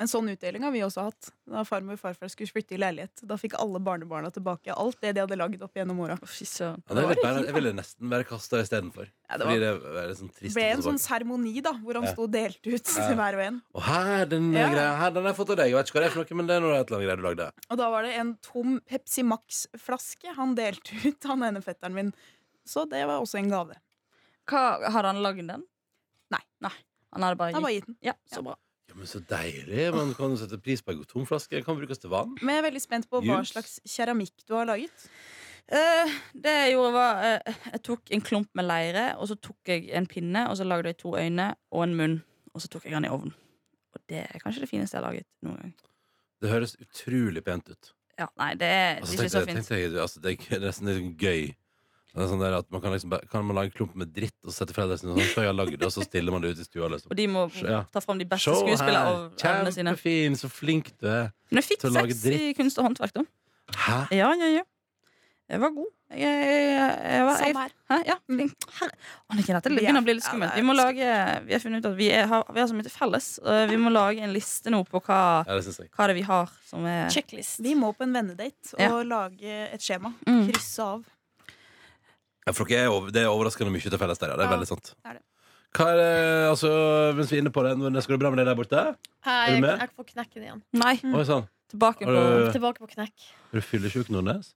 En 0.00 0.06
sånn 0.06 0.28
utdeling 0.30 0.62
har 0.62 0.70
vi 0.70 0.78
også 0.86 1.02
hatt. 1.08 1.30
Da 1.50 1.64
farmor 1.66 1.96
og 1.96 1.98
farfar 1.98 2.30
skulle 2.30 2.46
flytte 2.54 2.76
i 2.76 2.78
leilighet. 2.78 3.18
Da 3.26 3.34
fikk 3.34 3.56
alle 3.58 3.80
barnebarna 3.82 4.30
tilbake 4.30 4.70
alt 4.70 5.00
det 5.02 5.10
de 5.16 5.24
hadde 5.24 5.34
lagd 5.40 5.62
opp 5.66 5.74
gjennom 5.74 5.98
åra. 6.04 6.14
Ja, 6.22 7.02
jeg 7.42 7.54
ville 7.56 7.72
nesten 7.74 8.08
være 8.12 8.24
kasta 8.28 8.60
istedenfor. 8.62 9.08
Ja, 9.28 9.38
det 9.38 9.46
var- 9.48 9.58
det 9.58 9.72
var 9.96 10.12
sånn 10.14 10.30
trist. 10.32 10.54
Ble 10.54 10.68
en 10.70 10.82
sånn 10.82 11.00
seremoni 11.02 11.60
da 11.60 11.72
hvor 11.72 11.94
han 11.94 12.04
Ja. 12.04 12.12
sto 12.12 12.28
delt 12.28 12.62
ut 12.64 12.86
Ja. 12.96 13.08
til 13.08 13.16
hver 13.16 13.34
og 13.34 13.40
en. 13.40 13.62
Og 13.74 13.82
her, 13.82 14.24
den 14.26 14.52
Ja. 14.52 14.68
greia 14.68 14.96
her, 14.98 15.10
den 15.10 15.24
har 15.24 15.32
jeg 15.32 15.36
fått 15.36 15.50
av 15.50 15.56
deg. 15.56 15.66
Jeg 15.70 15.74
vet 15.74 15.86
ikke 15.90 15.94
hva 15.98 16.00
det 16.00 16.06
er 16.06 16.10
for 16.10 16.18
noe, 16.24 16.36
men 16.36 16.46
det 16.46 16.56
er 16.56 16.60
noe 16.60 16.74
et 16.80 16.86
eller 16.86 16.98
annet 16.98 17.08
greier 17.08 17.16
du 17.16 17.22
lagde. 17.42 17.52
Og 17.70 17.76
da 17.78 17.90
var 17.90 18.02
det 18.02 18.14
en 18.14 18.34
tom 18.40 18.80
Pepsi 18.86 19.22
Max-flaske 19.24 20.34
han 20.36 20.54
delte 20.54 20.94
ut, 21.04 21.22
han 21.24 21.42
ene 21.42 21.60
fetteren 21.60 21.92
min. 21.94 22.14
Så 22.64 22.88
det 22.88 23.04
var 23.04 23.20
også 23.20 23.38
en 23.38 23.50
gave. 23.50 23.74
Hva, 24.46 24.88
har 24.92 25.02
han 25.02 25.16
lagd 25.16 25.44
den? 25.46 25.64
Nei. 26.30 26.40
Nei. 26.60 26.70
Han 27.12 27.22
har 27.22 27.34
bare 27.34 27.52
bare 27.52 27.62
gitt 27.72 27.86
gitt 27.86 27.86
den. 27.86 27.96
Ja, 28.00 28.12
så 28.32 28.44
bra. 28.44 28.54
Men 28.98 29.06
Så 29.06 29.20
deilig. 29.30 29.88
Man 29.94 30.12
kan 30.18 30.32
jo 30.34 30.38
sette 30.40 30.58
pris 30.62 30.82
på 30.82 30.90
en 30.92 30.98
god 31.00 31.06
tomflaske. 31.12 31.54
Den 31.56 31.64
kan 31.66 31.76
brukes 31.78 32.00
til 32.02 32.10
vann. 32.10 32.32
Men 32.42 32.56
jeg 32.56 32.62
er 32.64 32.66
veldig 32.70 32.82
spent 32.82 33.08
på 33.10 33.20
hva 33.22 33.38
Juice. 33.38 33.52
slags 33.54 33.76
keramikk 33.86 34.42
du 34.48 34.54
har 34.58 34.66
laget. 34.68 35.06
Eh, 35.68 36.14
det 36.34 36.54
jeg 36.56 36.72
gjorde, 36.74 36.92
var 36.96 37.18
eh, 37.28 37.58
Jeg 37.74 37.82
tok 37.84 38.10
en 38.16 38.22
klump 38.24 38.48
med 38.56 38.64
leire, 38.64 39.04
og 39.20 39.28
så 39.28 39.36
tok 39.36 39.68
jeg 39.68 39.90
en 39.92 40.06
pinne, 40.08 40.46
og 40.48 40.56
så 40.56 40.64
lagde 40.64 40.88
jeg 40.90 40.96
to 41.02 41.12
øyne 41.20 41.50
og 41.70 41.82
en 41.84 41.94
munn, 41.98 42.16
og 42.54 42.64
så 42.64 42.70
tok 42.72 42.84
jeg 42.88 42.96
den 42.96 43.04
i 43.04 43.12
ovnen. 43.12 43.34
Og 43.94 44.00
det 44.08 44.24
er 44.24 44.40
kanskje 44.42 44.64
det 44.64 44.70
fineste 44.70 44.96
jeg 44.96 45.04
har 45.04 45.10
laget 45.12 45.26
noen 45.44 45.60
gang. 45.60 45.74
Det 46.40 46.50
høres 46.50 46.76
utrolig 46.80 47.44
pent 47.44 47.68
ut. 47.68 47.92
Ja, 48.18 48.26
nei, 48.40 48.54
det 48.58 48.66
er 48.66 48.96
Altså, 48.98 49.14
ikke 49.14 49.28
så 49.30 49.38
tenkte, 49.44 49.52
fint. 49.52 49.68
tenkte 49.68 49.78
jeg, 49.78 49.94
altså, 50.02 50.20
det 50.24 50.32
er 50.50 50.64
nesten 50.64 50.88
litt 50.90 51.20
gøy. 51.22 51.54
Det 52.14 52.24
er 52.24 52.28
sånn 52.30 52.40
der 52.40 52.54
at 52.58 52.66
man 52.72 52.80
kan, 52.80 52.90
liksom, 52.94 53.10
bare- 53.12 53.26
kan 53.30 53.44
man 53.44 53.54
lage 53.56 53.74
klump 53.76 53.94
med 53.94 54.12
dritt 54.14 54.34
og 54.44 54.50
sette 54.52 54.72
foreldrene 54.74 54.98
sine 54.98 55.12
sånn, 55.14 55.28
så 55.34 55.42
jeg 55.44 55.50
har 55.52 55.54
lagd 55.58 55.76
det, 55.78 55.84
og 55.86 55.92
så 55.92 56.02
stiller 56.06 56.32
man 56.32 56.40
det 56.42 56.50
ut 56.56 56.58
i 56.58 56.64
stua. 56.64 56.88
Liksom. 56.90 57.10
Og 57.12 57.16
de 57.16 57.26
må 57.28 57.42
Ja. 57.62 57.82
ta 57.92 58.00
fram 58.00 58.18
de 58.18 58.24
beste 58.24 58.50
skuespillerevnene 58.50 59.72
sine. 59.72 59.92
kjempefin, 59.94 60.32
så 60.40 60.48
flink 60.50 60.92
du 60.98 61.06
er. 61.06 61.32
Men 61.50 61.62
jeg 61.62 61.64
fikk 61.64 61.80
til 61.80 61.90
å 61.90 61.94
lage 62.00 62.14
seks 62.16 62.40
i 62.40 62.54
kunst 62.54 62.78
og 62.78 62.84
håndverk, 62.88 63.12
da. 63.12 63.22
Hæ? 63.72 64.08
Ja, 64.16 64.32
ja, 64.34 64.48
ja. 64.56 64.62
Jeg 65.50 65.60
var 65.60 65.70
god. 65.72 65.86
Jeg, 66.10 66.20
jeg, 66.20 66.98
jeg, 67.08 67.24
var, 67.24 67.38
jeg, 67.40 67.54
Samme 67.54 67.60
her. 67.62 67.72
Hæ? 67.88 67.96
Ja, 68.06 68.14
flink. 68.28 68.52
Herre. 68.80 68.92
Anniken, 69.30 69.54
dette 69.56 69.66
er- 69.70 69.76
begynner 69.78 70.00
å 70.00 70.04
bli 70.04 70.14
litt 70.14 70.24
ja, 70.24 70.28
skummelt. 70.30 70.52
det 70.52 70.58
er 70.58 70.62
Vi 70.62 70.66
må 70.68 70.74
lage 70.76 71.46
Vi 71.46 71.52
har 71.52 71.60
funnet 71.60 71.78
ut 71.84 71.86
at 71.92 71.96
vi, 71.96 72.08
er, 72.12 72.26
har, 72.26 72.44
vi 72.52 72.60
har 72.60 72.66
så 72.68 72.74
mye 72.76 72.82
til 72.82 72.92
felles. 72.92 73.28
Vi 73.70 73.76
må 73.80 73.92
lage 73.92 74.18
en 74.24 74.32
liste 74.32 74.68
nå 74.72 74.82
på 74.88 75.00
hva, 75.04 75.44
Ja, 75.46 75.54
det 75.56 75.64
syns 75.64 75.78
jeg. 75.78 75.90
hva 75.90 76.06
det 76.06 76.10
er 76.16 76.20
vi 76.20 76.26
har 76.28 76.50
som 76.66 76.84
er 76.84 77.08
Checklist. 77.08 77.60
Vi 77.60 77.74
må 77.74 77.94
på 77.96 78.02
en 78.02 78.12
vennedate 78.12 78.74
og 78.74 78.80
Ja. 78.80 79.02
lage 79.04 79.72
et 79.72 79.80
skjema. 79.80 80.12
Mm. 80.26 80.50
Krysse 80.52 80.80
av. 80.84 81.04
Ja, 82.48 82.52
for 82.56 82.64
dere 82.70 82.86
er, 82.88 82.92
over- 82.94 83.12
det 83.12 83.22
er 83.22 83.28
overraskende 83.28 83.70
mye 83.74 83.84
til 83.84 84.00
felles 84.00 84.18
der, 84.22 84.32
ja. 84.32 84.36
Det 84.40 84.46
er 84.46 84.50
Ja, 84.50 84.56
veldig 84.56 84.70
sant. 84.72 84.94
det 84.96 85.10
er 85.12 85.18
det. 85.20 85.24
Hva 85.76 85.84
er 85.92 85.96
det, 86.00 86.48
altså, 86.48 86.68
mens 87.14 87.28
vi 87.30 87.36
er 87.36 87.42
inne 87.44 87.52
på 87.52 87.62
det, 87.66 87.74
når- 87.76 88.00
skal 88.02 88.16
det 88.16 88.20
bra 88.24 88.30
med 88.32 88.38
deg 88.40 88.46
der 88.48 88.56
borte? 88.56 88.78
Er 89.28 89.46
du 89.46 89.52
Jeg, 89.52 89.60
med? 89.60 89.78
jeg 89.84 89.90
får 89.98 90.06
knekken 90.14 90.42
igjen. 90.46 90.62
Nei, 90.72 90.94
Oi 91.12 91.24
sann. 91.28 91.44
tilbake 91.68 92.04
Har 92.08 92.14
på 92.16 92.22
du- 92.48 92.52
Tilbake 92.56 92.78
på 92.80 92.88
knekk. 92.94 93.12
Er 93.52 93.60
du 93.60 93.60
fyllesyk, 93.60 94.08
Nordnes? 94.08 94.54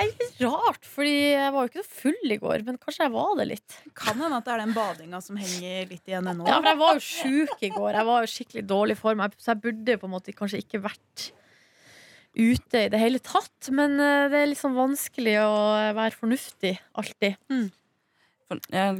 Det 0.00 0.06
er 0.08 0.16
litt 0.16 0.40
rart, 0.40 0.84
fordi 0.88 1.32
jeg 1.36 1.52
var 1.52 1.66
jo 1.66 1.68
ikke 1.68 1.84
så 1.84 1.90
full 2.00 2.30
i 2.32 2.36
går. 2.40 2.62
Men 2.64 2.78
kanskje 2.78 3.04
jeg 3.04 3.12
var 3.12 3.36
det 3.36 3.48
litt. 3.50 3.76
Kan 3.94 4.16
hende 4.16 4.36
at 4.38 4.44
det 4.46 4.54
er 4.54 4.58
den 4.64 4.72
badinga 4.72 5.20
som 5.22 5.36
henger 5.36 5.90
litt 5.90 6.06
igjen 6.08 6.24
ennå. 6.30 6.46
Ja, 6.48 6.56
for 6.62 6.68
jeg 6.70 6.78
var 6.78 6.94
jo 6.94 7.00
sjuk 7.04 7.62
i 7.62 7.68
går. 7.74 7.92
Jeg 7.92 8.06
var 8.06 8.22
jo 8.24 8.30
skikkelig 8.32 8.66
dårlig 8.66 8.96
form. 8.96 9.18
Jeg- 9.20 9.36
Så 9.36 9.52
jeg 9.52 9.60
burde 9.60 9.98
på 10.00 10.04
en 10.04 10.10
måte 10.14 10.32
kanskje 10.34 10.62
ikke 10.64 10.80
vært 10.80 11.32
ute 12.36 12.84
i 12.86 12.90
det 12.92 13.00
hele 13.00 13.20
tatt. 13.22 13.70
Men 13.74 13.98
eh, 14.00 14.28
det 14.32 14.42
er 14.42 14.56
sånn 14.58 14.76
vanskelig 14.78 15.36
å 15.42 15.52
være 15.96 16.16
fornuftig 16.16 16.74
alltid. 16.98 17.38
Mm. 17.52 17.68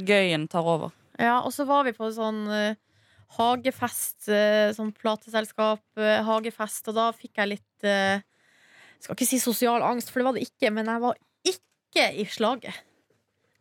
Gøyen 0.07 0.47
tar 0.51 0.67
over. 0.67 0.95
Ja, 1.19 1.41
og 1.43 1.51
så 1.53 1.67
var 1.67 1.83
vi 1.85 1.91
på 1.93 2.07
sånn 2.15 2.45
uh, 2.47 2.77
hagefest, 3.35 4.29
uh, 4.31 4.71
sånn 4.73 4.93
plateselskap, 4.95 5.83
uh, 5.99 6.21
hagefest, 6.25 6.87
og 6.87 6.95
da 6.97 7.09
fikk 7.13 7.41
jeg 7.41 7.51
litt 7.51 7.85
uh, 7.85 8.23
Skal 9.03 9.17
ikke 9.17 9.27
si 9.27 9.41
sosial 9.43 9.83
angst, 9.85 10.09
for 10.09 10.21
det 10.21 10.27
var 10.29 10.37
det 10.37 10.47
ikke, 10.47 10.71
men 10.73 10.87
jeg 10.89 11.03
var 11.03 11.19
ikke 11.51 12.07
i 12.21 12.25
slaget. 12.31 12.79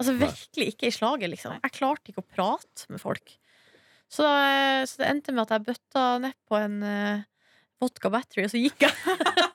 Altså 0.00 0.14
virkelig 0.16 0.70
ikke 0.72 0.88
i 0.88 0.94
slaget, 0.94 1.28
liksom. 1.34 1.58
Jeg 1.60 1.76
klarte 1.76 2.12
ikke 2.12 2.22
å 2.22 2.30
prate 2.36 2.86
med 2.88 3.02
folk. 3.02 3.34
Så, 4.10 4.24
eh, 4.24 4.82
så 4.88 5.02
det 5.02 5.10
endte 5.10 5.34
med 5.34 5.44
at 5.44 5.52
jeg 5.54 5.66
bøtta 5.68 6.04
nedpå 6.24 6.56
en 6.58 6.80
eh, 6.82 7.26
vodka 7.82 8.10
battery, 8.10 8.46
og 8.46 8.54
så 8.54 8.62
gikk 8.62 8.86
jeg. 8.88 8.94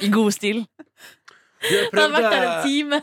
I 0.00 0.10
god 0.12 0.34
stil. 0.36 0.64
Jeg 1.60 1.90
Det 1.92 2.00
hadde 2.00 2.14
vært 2.14 2.32
der 2.32 2.44
en 2.46 2.62
time. 2.64 2.98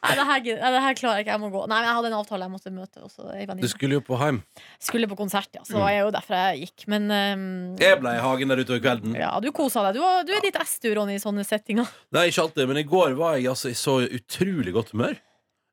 Nei, 0.00 0.12
det 0.16 0.24
her, 0.24 0.44
det 0.46 0.82
her 0.86 0.94
klarer 0.96 1.18
jeg 1.18 1.26
ikke. 1.26 1.34
Jeg 1.34 1.40
må 1.42 1.50
gå. 1.52 1.64
Nei, 1.68 1.80
men 1.82 1.88
jeg 1.90 1.96
hadde 1.98 2.08
en 2.08 2.16
avtale 2.16 2.46
jeg 2.46 2.52
måtte 2.54 2.72
møte. 2.72 3.02
Også, 3.04 3.58
Du 3.60 3.68
skulle 3.68 3.98
jo 3.98 4.04
på 4.06 4.16
heim. 4.22 4.38
Skulle 4.80 5.08
på 5.10 5.18
konsert, 5.18 5.50
ja. 5.52 5.60
Så 5.66 5.76
det 5.76 5.82
var 5.84 5.92
jo 5.98 6.12
derfor 6.14 6.38
jeg 6.38 6.62
gikk. 6.64 6.86
Men 6.94 7.10
um, 7.12 7.44
Jeg 7.80 8.00
ble 8.00 8.14
i 8.16 8.22
hagen 8.24 8.54
der 8.54 8.62
utover 8.64 8.80
kvelden. 8.86 9.18
ja, 9.20 9.34
du 9.44 9.50
kosa 9.52 9.84
deg. 9.88 10.00
Du, 10.00 10.30
du 10.30 10.32
er 10.32 10.46
litt 10.46 10.56
S, 10.64 10.78
du, 10.80 10.88
Ronny, 10.96 11.18
i 11.18 11.22
sånne 11.22 11.44
settinger. 11.44 11.92
Nei, 12.16 12.30
ikke 12.32 12.46
alltid, 12.46 12.70
men 12.72 12.80
i 12.80 12.88
går 12.88 13.18
var 13.20 13.36
jeg 13.36 13.52
altså, 13.52 13.68
i 13.68 13.76
så 13.76 14.00
utrolig 14.08 14.72
godt 14.78 14.94
humør. 14.96 15.18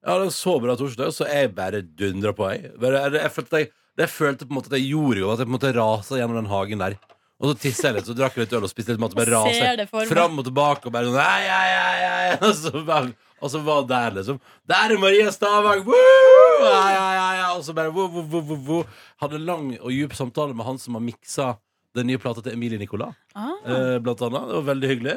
Jeg 0.03 0.11
hadde 0.13 0.27
en 0.27 0.35
så 0.35 0.59
bra 0.63 0.75
torsdag, 0.79 1.15
så 1.15 1.31
jeg 1.31 1.55
bare 1.55 1.81
dundra 1.81 2.35
på. 2.35 2.51
Jeg, 2.51 2.75
bare, 2.79 3.05
jeg, 3.07 3.21
jeg, 3.23 3.35
følte, 3.39 3.63
jeg, 3.63 3.71
jeg 4.03 4.11
følte 4.13 4.45
på 4.47 4.51
en 4.51 4.59
måte 4.59 4.71
at 4.73 4.81
jeg 4.81 4.91
gjorde, 4.91 5.23
jo 5.23 5.31
at 5.31 5.39
jeg 5.39 5.47
på 5.47 5.53
en 5.53 5.57
måte 5.61 5.77
rasa 5.79 6.19
gjennom 6.19 6.41
den 6.41 6.51
hagen 6.51 6.83
der. 6.83 6.99
Og 7.39 7.51
så 7.51 7.57
tissa 7.61 7.87
jeg 7.91 7.99
litt, 7.99 8.07
så 8.09 8.15
drakk 8.17 8.33
jeg 8.35 8.47
litt 8.47 8.53
øl 8.57 8.63
og 8.65 8.69
spiste 8.71 8.95
litt 8.95 8.99
mat. 9.03 9.13
Og 9.13 9.19
bare 9.19 9.37
Og 9.45 9.53
ser 9.53 9.75
det 9.77 9.85
for 9.91 9.99
meg. 10.01 10.09
fram 10.09 10.39
og 10.41 10.45
tilbake 10.47 10.89
og 10.89 10.93
bare 10.95 11.05
sånn 11.11 11.19
ei, 11.21 11.45
ei, 11.45 11.71
ei, 11.77 12.05
ei. 12.07 12.37
Og 12.47 12.53
så 12.57 12.71
bare 12.87 13.13
og 13.37 13.51
så 13.53 13.59
var 13.61 13.83
der, 13.85 14.15
liksom. 14.17 14.39
Der 14.65 14.89
er 14.95 14.97
Maria 14.97 15.29
Stavang! 15.29 15.83
Woo! 15.85 15.93
Ei, 15.93 16.95
ei, 16.95 17.17
ei, 17.21 17.35
ei. 17.43 17.51
Og 17.53 17.61
så 17.67 17.75
bare 17.77 17.91
woo, 17.93 18.07
woo, 18.09 18.23
woo, 18.31 18.41
woo, 18.41 18.57
wo. 18.65 18.77
Hadde 19.21 19.37
lang 19.45 19.67
og 19.77 19.91
djup 19.93 20.15
samtale 20.17 20.55
med 20.57 20.65
han 20.65 20.79
som 20.81 20.97
har 20.97 21.03
miksa 21.05 21.51
den 21.93 22.09
nye 22.09 22.17
plata 22.17 22.41
til 22.41 22.55
Emilie 22.57 22.79
Nicolas 22.81 23.13
Ah. 23.37 23.51
eh, 23.69 23.99
blant 24.01 24.21
annet. 24.25 24.47
Det 24.49 24.57
var 24.57 24.65
veldig 24.73 24.89
hyggelig. 24.89 25.15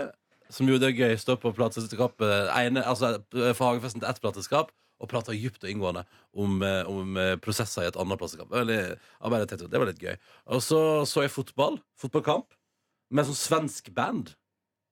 Som 0.53 0.69
gjorde 0.69 0.85
det 0.91 0.99
gøy. 1.01 1.17
Stå 1.17 1.39
på 1.41 1.55
plateselskapet 1.57 2.53
ene, 2.61 2.85
altså 2.85 3.15
for 3.57 3.65
Hagefesten 3.71 4.03
til 4.05 4.11
ett 4.13 4.21
plateskap 4.21 4.69
og 5.01 5.09
prata 5.09 5.33
dypt 5.33 5.65
og 5.65 5.73
inngående 5.73 6.05
om, 6.37 6.61
eh, 6.63 6.83
om 6.89 7.17
eh, 7.17 7.37
prosesser 7.41 7.87
i 7.87 7.91
et 7.91 7.99
annet 8.01 8.21
bare 9.33 9.49
tett, 9.49 9.65
det 9.71 9.81
var 9.81 9.89
litt 9.89 10.03
gøy. 10.03 10.17
Og 10.53 10.63
så 10.65 10.81
så 11.09 11.25
jeg 11.25 11.33
fotball. 11.35 11.81
Fotballkamp. 12.01 12.53
Med 13.11 13.27
sånn 13.27 13.39
svensk 13.39 13.91
band. 13.97 14.35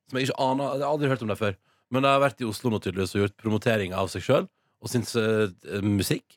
Som 0.09 0.19
jeg 0.19 0.29
ikke 0.29 0.41
aner 0.41 0.79
Jeg 0.79 0.83
har 0.87 0.91
aldri 0.91 1.13
hørt 1.13 1.23
om 1.23 1.31
det 1.31 1.39
før. 1.39 1.59
Men 1.93 2.05
jeg 2.05 2.17
har 2.17 2.25
vært 2.25 2.43
i 2.43 2.49
Oslo 2.49 2.73
nå 2.73 2.81
tydeligvis 2.81 3.15
og 3.17 3.23
gjort 3.27 3.39
promotering 3.41 3.95
av 3.97 4.11
seg 4.13 4.25
sjøl 4.25 4.49
og 4.79 4.91
sin 4.93 5.03
uh, 5.19 5.49
musikk. 5.83 6.37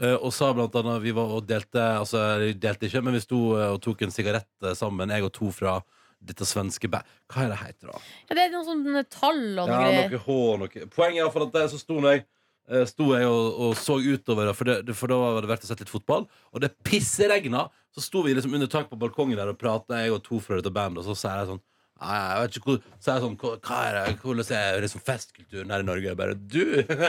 Uh, 0.00 0.14
og 0.20 0.30
sa 0.32 0.50
blant 0.54 0.76
annet 0.78 1.02
Vi 1.02 1.12
var 1.16 1.32
og 1.34 1.48
delte 1.48 1.82
Altså, 1.98 2.20
delte 2.56 2.86
ikke, 2.86 3.02
men 3.04 3.16
vi 3.18 3.22
sto 3.24 3.40
uh, 3.56 3.72
og 3.74 3.80
tok 3.84 4.04
en 4.06 4.14
sigarett 4.14 4.68
sammen, 4.78 5.10
jeg 5.12 5.26
og 5.26 5.32
to 5.36 5.50
fra 5.52 5.80
dette 6.20 6.46
svenske 6.48 6.88
band 6.92 7.08
Hva 7.28 7.44
er 7.44 7.52
det 7.52 7.58
heter 7.60 7.90
da? 7.90 8.02
Ja, 8.28 8.36
det 8.36 8.44
er 8.44 8.52
noen 8.54 8.68
sånne 8.68 9.02
tall 9.12 9.42
og 9.58 9.68
noe 9.68 9.74
Ja, 9.74 9.80
greier. 9.88 10.14
noe 10.14 10.22
H 10.24 10.38
noe 10.62 10.90
Poenget 10.94 11.18
er 11.18 11.24
iallfall 11.24 11.46
at 11.48 11.56
det 11.56 11.66
at 11.66 11.74
så 11.74 11.80
stor 11.80 12.00
sto 12.00 12.14
jeg 12.14 12.24
Sto 12.86 13.08
jeg 13.16 13.26
og, 13.26 13.46
og 13.64 13.72
så 13.78 13.96
utover 13.98 14.52
For, 14.54 14.68
det, 14.68 14.94
for 14.94 15.10
da 15.10 15.18
var 15.18 15.42
det 15.42 15.50
verdt 15.50 15.66
å 15.66 15.70
sette 15.70 15.82
litt 15.82 15.92
fotball 15.92 16.28
Og 16.54 16.62
det 16.62 16.70
pisseregna 16.86 17.64
Så 17.90 18.04
sto 18.04 18.22
vi 18.26 18.36
liksom 18.36 18.54
under 18.54 18.70
tak 18.70 18.90
på 18.90 18.98
balkongen 19.00 19.38
der 19.40 19.50
Og 19.50 19.58
pratet 19.58 19.96
jeg 20.04 20.14
og 20.14 20.22
to 20.26 20.38
fra 20.44 20.60
dette 20.60 20.72
bandet 20.74 21.02
Og 21.02 21.10
så 21.10 21.18
sier 21.18 21.42
jeg 21.42 21.50
sånn 21.54 21.64
jeg 22.00 22.40
vet 22.40 22.54
ikke 22.56 22.70
hvor 22.70 22.78
Så 22.96 23.10
er 23.10 23.18
jeg 23.18 23.24
sånn 23.26 23.34
Hva 23.40 23.78
er 23.84 23.96
det? 23.96 24.04
Hvordan 24.22 24.44
er 24.56 24.76
det, 24.76 24.84
liksom 24.86 25.02
festkulturen 25.04 25.72
her 25.74 25.82
i 25.82 25.88
Norge? 25.88 26.06
Jeg 26.08 26.16
bare 26.16 26.36
Du 26.38 26.62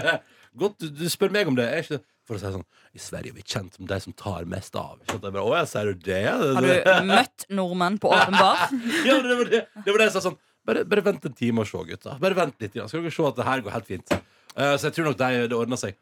Godt 0.62 0.82
du, 0.84 0.90
du 0.92 1.06
spør 1.12 1.32
meg 1.32 1.48
om 1.48 1.56
det 1.56 1.70
Jeg 1.70 1.78
er 1.78 1.86
ikke 1.86 2.02
For 2.28 2.36
å 2.36 2.42
si 2.42 2.52
sånn 2.58 2.66
I 2.92 3.04
Sverige 3.06 3.32
er 3.32 3.38
vi 3.38 3.46
kjent 3.46 3.78
som 3.78 3.88
de 3.88 4.00
som 4.04 4.16
tar 4.20 4.50
mest 4.52 4.76
av? 4.76 5.00
Jeg 5.08 5.22
bare, 5.24 5.46
Å, 5.46 5.56
jeg 5.62 5.72
sier 5.72 5.94
du 5.94 6.06
det? 6.10 6.22
Har 6.28 6.68
du 6.68 7.08
møtt 7.08 7.48
nordmenn 7.56 8.02
på 8.04 8.12
åpen 8.12 8.36
bar? 8.36 8.68
ja, 9.08 9.16
det 9.24 9.38
var 9.40 9.54
det, 9.54 9.64
det 9.78 9.94
var 9.94 10.04
det 10.04 10.10
jeg 10.10 10.18
sa 10.18 10.26
sånn 10.28 10.40
bare, 10.68 10.84
bare 10.86 11.02
vent 11.02 11.24
en 11.26 11.34
time 11.34 11.64
og 11.64 11.66
se, 11.66 11.80
gutta. 11.88 12.12
Bare 12.22 12.38
vent 12.38 12.60
litt, 12.62 12.76
ja. 12.78 12.84
Skal 12.86 13.02
dere 13.02 13.14
se 13.16 13.24
at 13.26 13.40
det 13.40 13.48
her 13.48 13.64
går 13.66 13.74
helt 13.74 13.88
fint. 13.88 14.12
Eh, 14.58 14.76
så 14.78 14.90
jeg 14.90 14.96
tror 14.98 15.12
nok 15.12 15.20
det, 15.22 15.30
det 15.52 15.58
ordna 15.58 15.78
seg. 15.80 15.96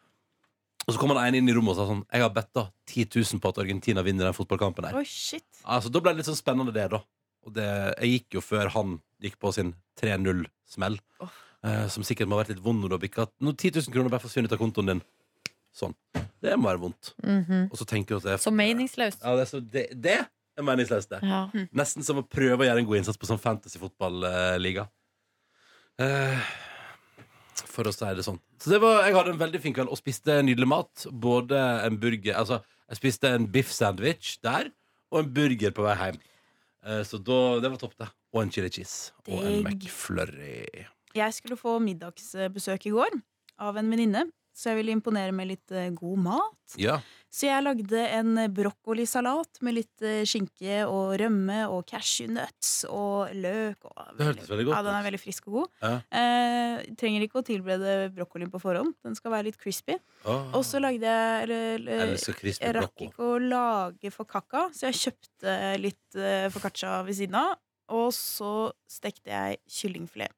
Og 0.88 0.96
så 0.96 1.00
kom 1.02 1.12
han 1.14 1.20
ene 1.28 1.38
inn 1.42 1.50
i 1.52 1.54
rommet 1.54 1.76
og 1.76 1.78
sa 1.78 1.86
sånn 1.86 2.00
Jeg 2.10 2.24
har 2.24 2.32
betta 2.34 2.64
10 2.90 3.04
000 3.20 3.42
på 3.44 3.50
at 3.52 3.60
Argentina 3.62 4.02
vinner 4.06 4.26
den 4.30 4.34
fotballkampen 4.38 4.88
her. 4.90 4.96
Oi, 4.98 5.06
shit. 5.06 5.46
Altså, 5.70 5.92
da 5.94 6.02
ble 6.02 6.16
det 6.16 6.24
litt 6.24 6.30
sånn 6.32 6.40
spennende, 6.40 6.74
det, 6.74 6.88
da. 6.96 7.02
Og 7.46 7.54
det, 7.56 7.68
jeg 8.00 8.16
gikk 8.16 8.40
jo 8.40 8.42
før 8.44 8.72
han 8.74 8.96
gikk 9.22 9.38
på 9.40 9.52
sin 9.54 9.74
3-0-smell. 10.02 10.98
eh, 11.62 11.86
som 11.94 12.04
sikkert 12.08 12.28
må 12.32 12.38
ha 12.38 12.42
vært 12.44 12.54
litt 12.56 12.64
vond 12.64 12.80
når 12.82 12.90
du 12.90 12.96
har 12.96 13.04
bikka 13.04 13.28
Når 13.44 13.56
10 13.60 13.76
000 13.84 13.94
kroner 13.96 14.10
bare 14.16 14.24
forsvinner 14.24 14.50
ut 14.50 14.56
av 14.58 14.62
kontoen 14.64 14.90
din. 14.94 15.04
Sånn. 15.76 15.94
Det 16.42 16.56
må 16.58 16.72
være 16.72 16.82
vondt. 16.82 17.14
Mhm. 17.22 17.68
Og 17.70 17.78
så 17.78 17.86
tenker 17.86 18.16
du 18.16 18.18
at 18.24 18.26
det 18.26 18.34
er 18.38 18.42
Så 18.48 18.52
meningsløst. 18.56 19.22
Ja, 19.22 19.36
det, 19.38 19.46
er 19.46 19.52
så, 19.52 19.60
det, 19.62 19.86
det 19.94 20.16
er 20.24 20.66
meningsløst, 20.66 21.12
det. 21.14 21.20
Ja. 21.22 21.44
Nesten 21.76 22.04
som 22.08 22.24
å 22.24 22.26
prøve 22.26 22.64
å 22.64 22.68
gjøre 22.68 22.82
en 22.82 22.88
god 22.90 22.98
innsats 23.04 23.20
på 23.20 23.30
sånn 23.30 23.40
fantasy-fotballiga. 23.44 24.88
Eh, 26.00 26.50
for 27.68 27.90
å 27.90 27.94
si 27.94 28.10
det 28.16 28.26
sånn. 28.26 28.40
Så 28.62 28.74
det 28.74 28.80
var, 28.84 29.04
jeg 29.08 29.16
hadde 29.18 29.34
en 29.36 29.42
veldig 29.42 29.62
fin 29.64 29.76
kveld 29.76 29.92
og 29.92 30.00
spiste 30.00 30.40
nydelig 30.46 30.70
mat. 30.70 31.06
Både 31.12 31.60
en 31.86 31.98
burger 32.00 32.38
Altså, 32.40 32.62
jeg 32.90 33.02
spiste 33.02 33.32
en 33.36 33.48
biff-sandwich 33.52 34.38
der, 34.46 34.72
og 35.12 35.24
en 35.24 35.34
burger 35.34 35.74
på 35.76 35.86
vei 35.86 35.96
hjem. 36.00 36.20
Eh, 36.86 37.04
så 37.08 37.20
da, 37.22 37.40
det 37.64 37.72
var 37.74 37.82
topp, 37.82 37.98
det. 38.00 38.10
Og 38.36 38.44
en 38.44 38.52
chili 38.54 38.70
cheese. 38.74 39.12
Og 39.28 39.42
en 39.42 39.64
Digg. 39.66 39.88
McFlurry. 39.88 40.86
Jeg 41.18 41.36
skulle 41.36 41.58
få 41.58 41.80
middagsbesøk 41.82 42.86
i 42.90 42.94
går 42.94 43.18
av 43.66 43.80
en 43.82 43.90
venninne, 43.92 44.28
så 44.60 44.74
jeg 44.74 44.82
ville 44.82 44.92
imponere 44.92 45.32
med 45.36 45.48
litt 45.54 45.72
eh, 45.72 45.88
god 45.96 46.20
mat. 46.26 46.76
Ja. 46.80 46.98
Så 47.32 47.46
jeg 47.48 47.64
lagde 47.64 48.02
en 48.18 48.42
brokkolisalat 48.52 49.62
med 49.64 49.78
litt 49.78 50.04
eh, 50.04 50.26
skinke 50.28 50.82
og 50.90 51.14
rømme 51.22 51.62
og 51.72 51.86
cashewnøtts 51.88 52.74
og 52.92 53.32
løk. 53.40 53.88
Og 53.88 54.18
Det 54.18 54.28
hørtes 54.28 54.52
veldig 54.52 54.66
godt 54.68 54.76
Ja, 54.76 54.82
den 54.90 54.98
er 54.98 55.06
veldig 55.08 55.22
frisk 55.22 55.48
og 55.48 55.56
god. 55.56 55.70
Ja. 55.86 55.94
Eh, 56.20 56.90
trenger 57.00 57.24
ikke 57.24 57.40
å 57.40 57.46
tilberede 57.48 58.10
brokkolien 58.18 58.52
på 58.52 58.60
forhånd. 58.60 58.98
Den 59.06 59.16
skal 59.16 59.34
være 59.38 59.48
litt 59.48 59.62
crispy. 59.62 59.96
Oh. 60.26 60.52
Og 60.60 60.68
så 60.68 60.84
lagde 60.84 61.08
jeg 61.08 61.48
eller, 61.48 61.64
jeg 61.80 62.10
eller, 62.10 62.52
Jeg 62.52 62.76
rakk 62.82 63.08
ikke 63.08 63.32
å 63.32 63.40
lage 63.40 64.12
foccaccia, 64.12 64.68
så 64.76 64.90
jeg 64.90 65.00
kjøpte 65.06 65.56
litt 65.80 66.20
uh, 66.20 66.50
foccaccia 66.52 67.00
ved 67.08 67.22
siden 67.22 67.40
av. 67.40 67.56
Og 67.96 68.12
så 68.14 68.70
stekte 68.92 69.32
jeg 69.32 69.64
kyllingfilet. 69.80 70.36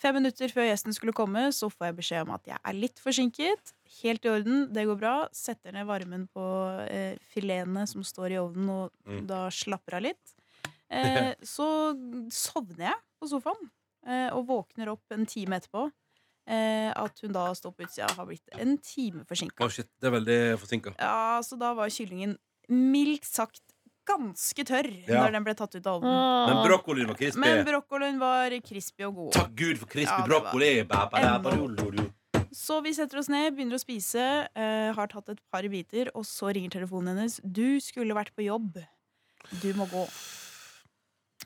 Fem 0.00 0.16
minutter 0.16 0.48
før 0.48 0.64
gjesten 0.64 0.94
skulle 0.96 1.12
komme, 1.12 1.42
så 1.52 1.68
får 1.68 1.90
jeg 1.90 1.96
beskjed 1.98 2.22
om 2.24 2.30
at 2.38 2.46
jeg 2.48 2.56
er 2.64 2.76
litt 2.78 3.00
forsinket. 3.04 3.72
Helt 4.00 4.24
i 4.24 4.30
orden, 4.32 4.62
det 4.72 4.86
går 4.88 4.96
bra. 5.00 5.14
Setter 5.36 5.74
ned 5.76 5.84
varmen 5.88 6.22
på 6.32 6.44
eh, 6.88 7.18
filetene 7.34 7.82
som 7.90 8.04
står 8.06 8.32
i 8.36 8.38
ovnen, 8.40 8.70
og 8.72 8.90
Mm. 9.10 9.26
da 9.28 9.42
slapper 9.52 9.98
av 10.00 10.06
litt. 10.08 10.36
Eh, 10.90 11.34
så 11.46 11.64
sovner 12.34 12.88
jeg 12.88 12.96
på 13.20 13.28
sofaen, 13.30 13.68
eh, 14.10 14.26
og 14.34 14.48
våkner 14.48 14.88
opp 14.90 15.12
en 15.14 15.22
time 15.24 15.60
etterpå. 15.60 15.84
Eh, 16.50 16.90
at 16.90 17.20
hun 17.22 17.30
da 17.36 17.44
står 17.54 17.76
på 17.76 17.84
utsida, 17.86 18.08
har 18.16 18.26
blitt 18.26 18.42
en 18.58 18.72
time 18.82 19.22
forsinka. 19.28 19.62
Å, 19.62 19.70
shit, 19.70 19.86
det 20.02 20.08
er 20.10 20.16
veldig 20.16 20.38
forsinka. 20.58 20.96
Ja, 20.98 21.38
så 21.46 21.54
da 21.60 21.70
var 21.78 21.92
kyllingen 21.94 22.34
mildt 22.66 23.22
sagt 23.28 23.62
ganske 24.10 24.64
tørr 24.68 24.90
Ja. 25.08 25.22
når 25.24 25.32
den 25.38 25.44
ble 25.48 25.54
tatt 25.58 25.74
ut 25.78 25.86
av 25.86 25.98
ovnen. 26.02 26.50
Men 26.50 26.62
brokkolien 26.66 27.08
var 27.10 27.18
crispy. 27.20 27.40
Men 27.40 27.64
brokkolien 27.66 28.18
var 28.20 28.50
crispy 28.66 29.06
og 29.08 29.14
god. 29.22 29.32
Takk 29.38 29.54
Gud 29.56 29.78
for 29.78 29.86
crispy 29.86 30.10
Ja, 30.10 30.22
det 30.26 30.30
var 30.30 30.40
brokkoli! 30.42 30.72
Ba, 30.90 31.04
ba, 31.12 31.20
da, 31.22 31.38
ba, 31.38 31.54
do, 31.56 31.68
do, 31.78 31.90
do. 31.98 32.08
Så 32.52 32.80
vi 32.82 32.90
setter 32.96 33.20
oss 33.20 33.28
ned, 33.30 33.54
begynner 33.54 33.78
å 33.78 33.80
spise, 33.80 34.24
eh, 34.58 34.90
har 34.96 35.06
tatt 35.12 35.28
et 35.30 35.38
par 35.54 35.62
biter, 35.70 36.10
og 36.18 36.24
så 36.26 36.50
ringer 36.52 36.70
telefonen 36.80 37.14
hennes. 37.14 37.38
Du 37.46 37.78
skulle 37.80 38.12
vært 38.16 38.32
på 38.34 38.42
jobb. 38.44 38.80
Du 39.62 39.68
må 39.78 39.86
gå. 39.88 40.02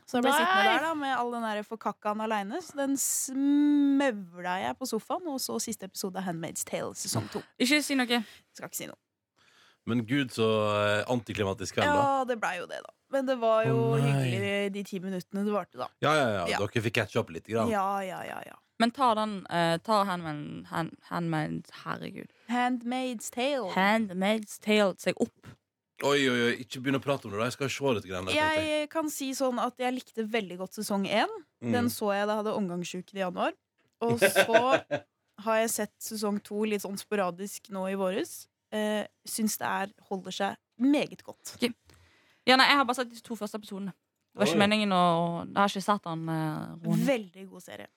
Så 0.05 0.17
jeg 0.19 0.25
ble 0.25 0.31
Nei. 0.33 0.39
sittende 0.41 0.63
der 0.65 0.81
da 0.85 0.93
med 0.97 1.13
all 1.17 1.31
den 1.31 1.41
der 1.45 1.63
foccaccaen 1.65 2.21
aleine. 2.25 2.59
Så 2.61 2.75
den 2.77 2.97
smøvla 2.97 4.57
jeg 4.65 4.77
på 4.79 4.87
sofaen, 4.89 5.25
og 5.31 5.39
så 5.41 5.57
siste 5.63 5.87
episode 5.89 6.19
av 6.21 6.27
Handmaid's 6.27 6.65
Tale 6.67 6.93
sesong 6.97 7.29
to. 7.33 7.41
Ikke 7.61 7.81
si 7.85 7.97
noe. 7.97 8.19
Skal 8.53 8.69
ikke 8.69 8.79
si 8.81 8.89
noe. 8.89 8.99
Men 9.85 10.01
gud, 10.09 10.31
så 10.33 10.45
eh, 10.73 11.03
antiklimatisk 11.13 11.77
kveld, 11.77 11.91
da. 11.91 11.95
Ja, 12.01 12.21
det 12.25 12.39
blei 12.41 12.55
jo 12.57 12.67
det, 12.69 12.81
da. 12.81 12.93
Men 13.13 13.27
det 13.29 13.35
var 13.41 13.65
jo 13.67 13.75
Å, 13.77 13.97
nei. 14.01 14.11
hyggelig 14.11 14.53
de 14.73 14.83
ti 14.89 14.99
minuttene 15.03 15.43
det 15.45 15.53
varte, 15.53 15.77
da. 15.77 15.89
Ja, 16.01 16.15
ja, 16.17 16.29
ja. 16.39 16.45
Ja. 16.55 16.61
Dere 16.63 16.85
fikk 16.87 16.95
catche 16.97 17.21
opp 17.21 17.29
litt. 17.35 17.45
Grann. 17.45 17.69
Ja, 17.69 18.01
ja, 18.05 18.23
ja, 18.25 18.39
ja. 18.47 18.57
Men 18.81 18.91
ta 18.91 19.13
den 19.15 19.37
uh, 19.47 19.77
Ta 19.85 20.01
Handmaid's 20.03 20.67
hand, 20.67 21.69
Herregud. 21.85 22.33
Handmaid's 22.51 23.29
Tale. 23.31 23.69
Handmaid's 23.77 24.57
Tale 24.59 24.97
seg 24.99 25.21
opp. 25.23 25.53
Oi, 26.03 26.17
oi, 26.27 26.39
oi, 26.49 26.55
ikke 26.65 26.81
begynn 26.83 26.99
å 26.99 27.03
prate 27.03 27.29
om 27.29 27.31
det. 27.31 27.39
da. 27.39 27.47
Jeg 27.47 27.55
skal 27.55 27.71
se 27.71 27.93
litt. 27.95 28.07
Grann, 28.09 28.31
jeg. 28.33 28.65
Jeg 28.67 28.89
kan 28.91 29.07
si 29.13 29.29
sånn 29.37 29.61
at 29.63 29.79
jeg 29.79 29.95
likte 29.95 30.25
veldig 30.27 30.57
godt 30.65 30.75
sesong 30.81 31.05
én. 31.07 31.31
Mm. 31.63 31.71
Den 31.77 31.93
så 31.93 32.11
jeg 32.11 32.27
da 32.27 32.35
jeg 32.35 32.41
hadde 32.43 32.57
omgangsuke 32.57 33.15
i 33.15 33.21
januar. 33.23 33.55
Og 34.05 34.19
så 34.19 34.59
har 35.45 35.61
jeg 35.61 35.71
sett 35.71 35.95
sesong 36.03 36.41
to 36.43 36.65
litt 36.67 36.83
sånn 36.83 36.99
sporadisk 36.99 37.71
nå 37.71 37.87
i 37.93 37.95
våres. 37.99 38.43
Eh, 38.73 39.03
syns 39.27 39.57
det 39.61 39.67
er, 39.67 39.91
holder 40.09 40.35
seg 40.35 40.57
meget 40.81 41.21
godt. 41.23 41.55
Ja, 42.45 42.57
nei, 42.59 42.67
jeg 42.69 42.77
har 42.77 42.85
bare 42.85 42.99
sett 42.99 43.13
de 43.13 43.21
to 43.25 43.37
første 43.37 43.57
episodene. 43.57 43.93
Det 44.35 44.41
var 44.41 44.49
Oi. 44.49 44.51
ikke 44.51 44.61
meningen 44.65 44.91
å 44.93 45.03
Jeg 45.45 45.55
har 45.57 45.71
ikke 45.71 45.85
sett 45.85 46.03
den. 46.05 46.25
Uh, 46.27 46.97
Veldig 47.07 47.45
god 47.49 47.63
serie. 47.63 47.87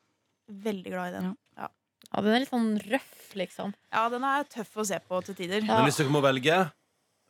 Veldig 0.49 0.93
glad 0.95 1.11
i 1.11 1.17
den. 1.17 1.33
Ja. 1.59 1.69
Ja, 2.09 2.23
den 2.23 2.33
er 2.33 2.41
litt 2.45 2.53
sånn 2.53 2.71
røff, 2.89 3.17
liksom. 3.37 3.75
Ja, 3.93 4.07
den 4.13 4.25
er 4.25 4.47
tøff 4.49 4.77
å 4.79 4.87
se 4.87 5.01
på 5.05 5.19
til 5.27 5.37
tider. 5.37 5.61
Ja. 5.61 5.81
Men 5.81 5.89
hvis 5.89 5.99
dere 6.01 6.15
må 6.15 6.23
velge 6.25 6.61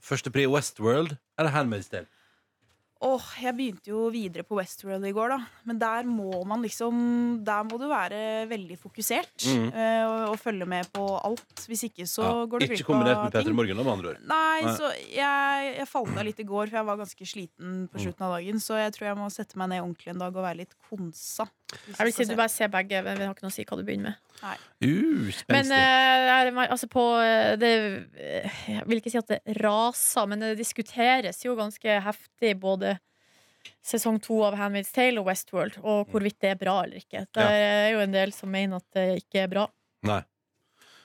Første 0.05 0.31
pri 0.31 0.45
Westworld 0.47 1.17
eller 1.41 1.51
Handmaid's 1.51 1.89
Tale? 1.91 2.07
Åh, 3.01 3.27
jeg 3.39 3.55
begynte 3.55 3.93
jo 3.93 4.09
videre 4.11 4.43
på 4.43 4.57
Westworld 4.59 5.05
i 5.07 5.13
går, 5.15 5.31
da. 5.31 5.37
Men 5.71 5.79
der 5.79 6.03
må 6.11 6.41
man 6.51 6.65
liksom 6.65 7.45
Der 7.47 7.63
må 7.63 7.79
du 7.79 7.85
være 7.87 8.49
veldig 8.51 8.75
fokusert 8.81 9.45
Mm. 9.47 9.69
eh, 9.71 10.03
og, 10.03 10.33
og 10.33 10.39
følge 10.43 10.67
med 10.67 10.89
på 10.93 11.05
alt. 11.23 11.63
Hvis 11.71 11.85
ikke 11.87 12.09
så 12.11 12.25
Ja, 12.27 12.33
går 12.51 12.59
du 12.59 12.67
Ikke 12.67 12.83
kombinert 12.89 13.15
med 13.15 13.27
av 13.29 13.31
Peter 13.31 13.45
ting. 13.47 13.55
Morgen, 13.55 13.77
da, 13.79 13.85
med 13.87 13.93
andre 13.93 14.09
ord. 14.17 14.19
Nei, 14.27 14.61
Nei. 14.67 14.75
så 14.75 14.91
jeg, 15.15 15.77
jeg 15.79 15.87
falt 15.87 16.19
av 16.19 16.27
litt 16.27 16.41
i 16.43 16.49
går, 16.51 16.67
for 16.73 16.77
jeg 16.81 16.89
var 16.91 16.97
ganske 17.05 17.25
sliten 17.31 17.69
Mm. 17.69 17.89
på 17.93 18.03
slutten 18.03 18.27
av 18.27 18.35
dagen. 18.35 18.59
Så 18.67 18.75
jeg 18.83 18.93
tror 18.99 19.07
jeg 19.13 19.17
må 19.23 19.31
sette 19.31 19.57
meg 19.63 19.69
ned 19.71 19.83
ordentlig 19.87 20.09
en 20.17 20.19
dag 20.19 20.35
og 20.35 20.43
være 20.43 20.57
litt 20.65 20.75
konsa. 20.91 21.47
Jeg 21.87 22.03
vil 22.03 22.13
si 22.19 22.25
du 22.25 22.35
bare 22.35 22.49
ser 22.51 22.67
begge, 22.69 23.05
men 23.05 23.17
vi 23.17 23.25
har 23.29 23.35
ikke 23.35 23.47
noe 23.47 23.55
å 23.55 23.59
si 23.61 23.65
hva 23.65 23.77
du 23.79 23.85
begynner 23.87 24.11
med. 24.11 24.17
Uh, 24.39 25.33
Men 25.51 25.73
er 25.75 26.53
altså 26.69 26.87
på 26.91 27.03
eh, 27.19 27.57
det, 27.59 27.71
eh, 28.15 28.61
Jeg 28.69 28.87
vil 28.87 29.01
ikke 29.01 29.11
si 29.11 29.19
at 29.19 29.33
det 29.33 29.57
raser, 29.59 30.29
men 30.31 30.45
det 30.45 30.55
diskuteres 30.61 31.43
jo 31.45 31.57
ganske 31.59 31.99
heftig 32.05 32.55
både 32.63 32.97
sesong 33.85 34.21
to 34.23 34.39
av 34.47 34.57
Handmaid's 34.59 34.93
Tale 34.95 35.19
og 35.21 35.27
Westworld, 35.29 35.81
og 35.83 36.13
hvorvidt 36.13 36.39
det 36.45 36.53
er 36.55 36.61
bra 36.61 36.77
eller 36.85 37.03
ikke. 37.03 37.25
Det 37.35 37.45
er 37.45 37.91
jo 37.97 38.03
en 38.05 38.15
del 38.15 38.33
som 38.37 38.51
mener 38.53 38.79
at 38.79 38.87
det 38.97 39.07
ikke 39.25 39.43
er 39.45 39.51
bra. 39.53 39.67
Nei. 40.07 40.23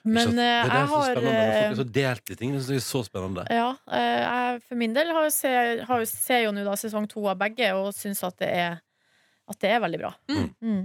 Men 0.04 0.36
det 0.36 0.46
er 0.46 0.67
det 0.67 0.80
jeg 0.80 0.88
har 0.91 1.06
Folk 1.15 1.28
er 1.32 1.76
så 1.80 1.86
delt 1.96 2.32
i 2.34 2.36
ting. 2.36 2.56
Det 2.56 2.76
er 2.76 2.82
så 2.84 3.04
spennende. 3.08 3.46
Ja, 3.52 3.69
jeg 3.88 4.63
for 4.67 4.80
min 4.80 4.96
del 4.96 5.13
har 5.15 5.30
jo 5.30 5.54
har 5.88 6.04
ser 6.12 6.43
jo 6.43 6.52
nå 6.56 6.76
sesong 6.80 7.08
to 7.12 7.24
av 7.32 7.39
begge 7.39 7.72
og 7.78 7.93
syns 7.96 8.24
at 8.28 8.36
det 8.43 8.52
At 8.54 9.60
det 9.63 9.72
er 9.76 9.80
veldig 9.84 10.00
bra. 10.00 10.12
Mm. 10.32 10.50
Mm. 10.62 10.84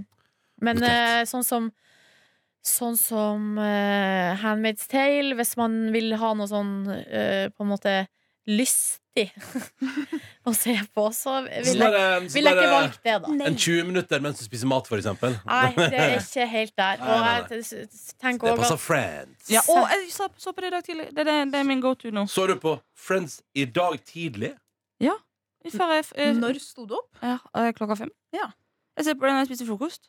Men 0.63 0.79
Notert. 0.79 1.21
eh, 1.21 1.25
sånn 1.29 1.45
som 1.47 1.69
Sånn 2.69 2.95
som 2.99 3.57
uh, 3.57 4.35
Handmaid's 4.43 4.85
Tale, 4.91 5.33
hvis 5.39 5.55
man 5.57 5.77
vil 5.95 6.13
ha 6.21 6.33
noe 6.37 6.47
sånn 6.51 6.73
uh, 6.89 7.45
på 7.55 7.65
en 7.65 7.69
måte 7.71 7.93
lystig 8.49 9.27
å 10.47 10.53
se 10.55 10.73
på, 10.95 11.03
så 11.13 11.35
vil 11.45 11.81
jeg, 11.83 12.21
vil 12.33 12.47
jeg 12.47 12.55
ikke 12.55 12.69
valgt 12.71 13.01
det, 13.05 13.15
da. 13.25 13.33
en 13.49 13.57
20 13.59 13.83
minutter 13.89 14.23
mens 14.23 14.39
du 14.39 14.45
spiser 14.47 14.69
mat, 14.71 14.87
for 14.89 14.97
eksempel. 15.01 15.35
Nei, 15.45 15.67
det 15.77 15.99
er 15.99 16.15
ikke 16.21 16.47
helt 16.49 16.73
der. 16.79 17.03
Og 17.03 17.27
jeg 17.27 17.43
t- 17.49 17.59
s- 17.59 18.15
Det 18.21 18.55
passer 18.61 18.79
Friends. 18.81 19.49
Ja, 19.53 19.61
og 19.69 19.91
jeg 19.91 20.07
så, 20.15 20.29
så 20.39 20.53
på 20.55 20.63
det 20.65 20.71
i 20.71 20.75
dag 20.77 20.87
tidlig. 20.87 21.09
Det, 21.13 21.25
det, 21.27 21.35
det 21.53 21.59
er 21.61 21.67
min 21.67 21.83
go 21.83 21.93
to 21.99 22.13
nå. 22.15 22.25
Så 22.31 22.47
du 22.49 22.55
på 22.61 22.77
Friends 22.97 23.41
i 23.53 23.65
dag 23.65 23.99
tidlig? 24.07 24.53
Før 25.69 25.89
jeg, 25.91 26.05
jeg, 26.15 26.35
Når 26.39 26.55
sto 26.63 26.85
du 26.87 26.93
opp? 26.95 27.09
ja, 27.21 27.35
eh, 27.59 27.73
klokka 27.75 27.97
fem. 27.99 28.09
Ja. 28.33 28.45
Jeg 28.95 29.09
ser 29.09 29.17
på 29.19 29.27
den 29.27 29.35
når 29.35 29.43
jeg 29.43 29.49
spiser 29.51 29.67
frokost. 29.67 30.07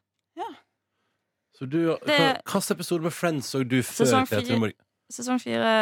Så 1.61 1.67
du, 1.69 1.81
Hvilken 2.09 2.73
episode 2.73 3.03
med 3.05 3.13
Friends 3.13 3.51
så 3.53 3.61
du 3.69 3.83
før 3.85 4.07
Sesong 4.07 4.29
fire. 4.31 4.71
Sesong 5.13 5.41
fire, 5.43 5.73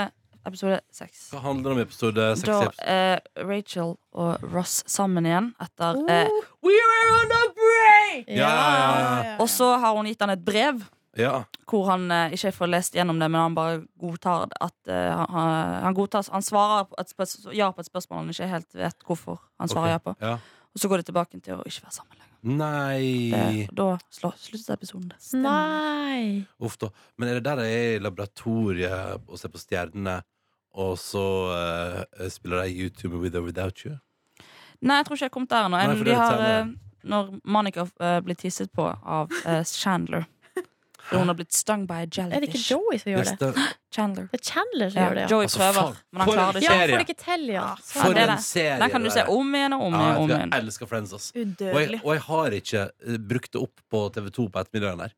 episode 0.49 0.81
seks. 0.91 1.29
Hva 1.31 1.43
handler 1.45 1.69
det 1.71 1.75
om 1.77 1.79
i 1.79 1.85
episode 1.85 2.25
6? 2.41 2.49
Da 2.49 2.71
er 2.83 3.21
Rachel 3.47 3.93
og 4.11 4.43
Ross 4.51 4.81
sammen 4.91 5.29
igjen 5.29 5.53
etter 5.62 6.01
uh, 6.01 6.27
Oh. 6.27 6.49
We 6.67 6.75
were 6.75 7.12
on 7.21 7.35
a 7.37 7.43
break! 7.55 8.27
Ja, 8.27 8.49
ja, 8.51 8.88
ja. 9.29 9.37
Og 9.38 9.47
så 9.53 9.71
har 9.79 9.95
hun 9.95 10.09
gitt 10.11 10.25
han 10.25 10.35
et 10.35 10.43
brev 10.45 10.83
Ja. 11.19 11.45
hvor 11.71 11.87
han 11.93 12.11
eh, 12.14 12.35
ikke 12.35 12.53
får 12.55 12.71
lest 12.71 12.95
gjennom 12.99 13.19
det, 13.23 13.31
men 13.31 13.41
han 13.41 13.55
bare 13.55 13.81
godtar 13.99 14.49
at 14.61 14.91
eh, 14.91 15.14
han, 15.31 15.55
han 15.83 15.95
godtar 15.95 16.27
Han 16.33 16.43
svarer 16.43 16.88
på 16.91 16.99
et 16.99 17.55
ja 17.55 17.71
på 17.71 17.81
et 17.83 17.91
spørsmål 17.91 18.25
han 18.25 18.31
ikke 18.35 18.51
helt 18.51 18.75
vet 18.75 19.07
hvorfor 19.07 19.38
han 19.61 19.71
svarer 19.71 19.95
ja 19.95 19.99
på. 20.03 20.14
Ja. 20.23 20.38
Og 20.75 20.83
så 20.83 20.88
går 20.91 21.03
det 21.03 21.09
tilbake 21.12 21.38
til 21.41 21.55
å 21.59 21.62
ikke 21.67 21.87
være 21.87 21.95
sammen 22.01 22.19
lenger. 22.19 22.28
Nei 22.46 23.31
Det, 23.33 23.68
da 23.74 23.98
slå, 24.14 24.31
sluttet 24.38 24.70
episoden. 24.77 25.12
Nei. 25.42 26.44
Uff 26.62 26.77
da. 26.79 26.90
Men 27.18 27.29
er 27.33 27.38
det 27.40 27.46
der 27.48 27.62
de 27.62 27.68
er 27.68 27.94
i 27.96 28.03
laboratoriet 28.03 29.24
og 29.27 29.40
ser 29.40 29.51
på 29.51 29.59
stjernene, 29.62 30.20
og 30.79 30.94
så 31.03 31.24
uh, 31.51 32.29
spiller 32.31 32.62
de 32.62 32.85
YouTube 32.85 33.18
With 33.18 33.37
or 33.37 33.42
Without 33.46 33.83
You? 33.85 33.96
Nei, 34.81 35.01
jeg 35.01 35.09
tror 35.09 35.16
ikke 35.18 35.24
jeg 35.24 35.31
har 35.33 35.35
kommet 35.35 35.51
der. 35.51 35.70
Nei, 35.72 35.83
er 35.83 36.14
har, 36.14 36.37
senere. 36.37 36.61
eh, 36.61 37.01
når 37.11 37.33
Monica 37.44 37.88
uh, 37.88 38.18
blir 38.22 38.38
tisset 38.38 38.70
på 38.70 38.87
av 38.87 39.35
Chandler 39.66 40.29
For 41.09 41.18
Hun 41.23 41.31
har 41.31 41.37
blitt 41.38 41.55
stung 41.57 41.87
by 41.88 42.03
a 42.05 42.07
Er 42.29 42.40
det 42.42 42.49
ikke. 42.51 42.61
Joey 42.61 42.99
som 43.01 43.09
gjør 43.12 43.25
det? 43.25 43.53
Chandler. 43.94 44.27
Det 44.33 44.38
er 44.40 44.44
Chandler 44.44 44.90
som 44.92 44.99
Ja, 45.01 45.07
gjør 45.09 45.14
det, 45.16 45.23
ja. 45.23 45.29
Joey 45.33 45.47
Altså, 45.49 45.59
prøver, 45.59 45.79
faen, 45.79 45.94
men 46.12 46.21
han 46.21 46.29
for 46.29 46.35
klarer 46.37 46.53
det 46.53 46.62
ikke. 46.62 46.73
serie. 46.75 46.88
får 46.92 46.99
det 46.99 47.07
ikke 47.09 47.23
til, 47.25 47.47
ja. 47.49 47.62
Ja, 47.62 47.75
For 48.03 48.12
det 48.18 48.25
en 48.29 48.42
serie! 48.44 48.79
Den 48.83 48.90
kan 48.92 49.03
du 49.07 49.11
se 49.14 49.25
om 49.29 49.55
igjen 49.55 49.73
og 49.79 49.81
om 49.87 49.92
Ja, 49.94 49.99
igjen. 49.99 50.09
jeg, 50.12 50.18
om 50.23 50.31
igjen. 50.35 50.53
jeg 50.53 50.62
elsker 50.66 50.87
Friends, 50.90 51.12
ass. 51.16 51.31
Og 51.35 51.81
jeg, 51.81 52.01
og 52.05 52.12
jeg 52.14 52.23
har 52.29 52.51
ikke 52.61 52.83
eh, 53.09 53.16
brukt 53.33 53.53
det 53.53 53.62
opp 53.62 53.81
på 53.90 54.03
TV2 54.18 54.49
på 54.53 54.61
ettermiddagen 54.61 54.99
der. 55.07 55.14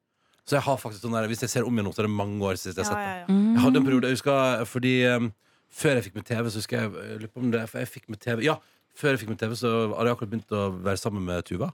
Så 0.47 0.57
jeg 0.57 0.63
har 0.63 0.77
faktisk 0.83 1.03
sånn 1.05 1.13
der, 1.19 1.27
Hvis 1.31 1.43
jeg 1.43 1.51
ser 1.51 1.67
om 1.67 1.75
igjen 1.75 1.85
nå, 1.87 1.93
så 1.95 2.01
er 2.03 2.07
det 2.09 2.15
mange 2.17 2.41
år 2.43 2.55
siden 2.59 2.75
jeg 2.79 2.87
har 2.87 2.91
sett 2.91 2.97
det. 2.97 3.11
ja, 3.11 3.19
ja. 3.21 3.27
Mm. 3.29 3.55
Jeg 3.55 3.63
hadde 3.67 3.77
en 3.83 3.85
periode, 3.87 4.07
jeg 4.09 4.17
husker 4.19 4.65
Fordi 4.67 4.95
um, 5.15 5.33
Før 5.71 5.95
jeg 5.99 6.05
fikk 6.07 6.15
med 6.17 6.25
TV, 6.27 6.45
så 6.51 6.59
husker 6.63 6.81
jeg 6.81 6.91
lurer 7.21 7.29
på 7.35 7.41
om 7.45 7.51
det, 7.53 7.61
For 7.71 7.79
jeg 7.79 7.89
fikk 7.89 8.09
med 8.11 8.19
TV 8.23 8.43
Ja, 8.47 8.57
før 8.97 9.09
jeg 9.15 9.21
fikk 9.23 9.29
med 9.35 9.39
TV, 9.39 9.55
så 9.55 9.71
hadde 9.95 10.07
jeg 10.09 10.17
akkurat 10.17 10.31
begynt 10.33 10.51
å 10.57 10.65
være 10.83 10.99
sammen 10.99 11.23
med 11.25 11.45
Tuva. 11.47 11.69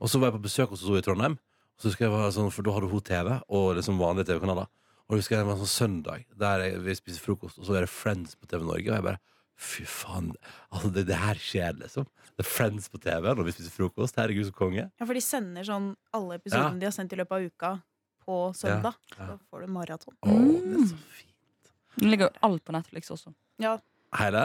Og 0.00 0.08
så 0.08 0.18
var 0.18 0.30
jeg 0.30 0.38
på 0.40 0.44
besøk 0.48 0.70
hos 0.72 0.80
henne 0.82 0.98
i 0.98 1.04
Trondheim. 1.04 1.36
Så 1.82 1.90
husker 1.90 2.06
jeg 2.06 2.14
var 2.14 2.30
sånn, 2.30 2.52
For 2.54 2.62
da 2.62 2.76
hadde 2.76 2.88
hun 2.92 3.02
TV 3.02 3.28
og 3.50 3.72
liksom 3.74 3.98
vanlige 3.98 4.28
TV-kanaler. 4.30 4.68
Og 5.10 5.18
husker 5.18 5.34
jeg 5.34 5.46
var 5.48 5.56
en 5.56 5.64
sånn 5.64 5.72
søndag 5.72 6.24
der 6.38 6.62
jeg, 6.62 6.80
vi 6.84 6.94
spiser 6.94 7.24
frokost, 7.24 7.58
og 7.58 7.66
så 7.66 7.74
er 7.74 7.84
det 7.84 7.90
Friends 7.90 8.36
på 8.38 8.46
TV 8.46 8.62
Norge. 8.62 8.86
Og 8.86 8.94
jeg 8.94 9.06
bare 9.10 9.22
Fy 9.62 9.84
faen, 9.86 10.30
altså 10.72 10.88
det, 10.90 11.04
det 11.06 11.18
her 11.20 11.38
skjer, 11.38 11.76
liksom. 11.78 12.06
Det 12.32 12.42
er 12.42 12.48
Friends 12.48 12.88
på 12.90 12.98
TV 13.02 13.28
når 13.28 13.46
vi 13.46 13.52
spiser 13.54 13.74
frokost. 13.74 14.16
Herregud, 14.18 14.48
så 14.48 14.54
konge. 14.56 14.86
Ja, 14.88 15.06
for 15.06 15.14
de 15.14 15.22
sender 15.22 15.66
sånn 15.68 15.92
alle 16.16 16.38
episodene 16.40 16.80
de 16.80 16.88
har 16.88 16.94
sendt 16.96 17.12
i 17.14 17.18
løpet 17.20 17.36
av 17.36 17.46
uka, 17.52 17.70
på 18.26 18.38
søndag. 18.56 18.96
Ja. 19.18 19.28
Så 19.28 19.38
får 19.50 19.62
du 19.66 19.72
maraton. 19.76 20.16
Å, 20.22 20.34
det 20.34 20.80
er 20.80 20.90
så 20.90 20.98
fint. 21.18 21.72
Det 21.98 22.08
ligger 22.08 22.30
jo 22.30 22.46
alt 22.48 22.64
på 22.66 22.74
Netflix 22.74 23.12
også. 23.14 23.34
Ja, 23.62 23.76
Hele? 24.18 24.44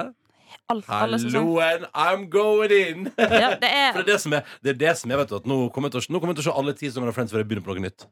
Alt. 0.67 0.87
Halloen, 0.89 1.85
I'm 1.93 2.27
going 2.29 2.73
in! 2.73 3.09
Ja, 3.17 3.55
det 3.59 3.73
For 3.95 4.01
er 4.01 4.03
det 4.03 4.05
er 4.05 4.09
det 4.11 4.21
som 4.23 4.37
er, 4.37 4.55
det 4.63 4.73
er, 4.75 4.79
det 4.85 4.95
som 4.99 5.11
er 5.11 5.21
vet 5.21 5.31
du, 5.31 5.37
at 5.39 5.49
nå 5.49 5.59
kommer 5.73 5.91
jeg 5.91 5.97
til 5.97 6.03
å, 6.03 6.13
nå 6.15 6.21
kommer 6.23 6.35
jeg 6.35 6.41
til 6.41 6.47
å 6.47 6.51
se 6.51 6.57
alle 6.61 6.75
ti 6.77 6.89
sesonger 6.89 7.13
av 7.13 7.19
Friends 7.19 7.35
før 7.35 7.43
jeg 7.43 7.49
begynner 7.51 7.67
på 7.67 7.77
noe 7.77 7.85
nytt. 7.87 8.07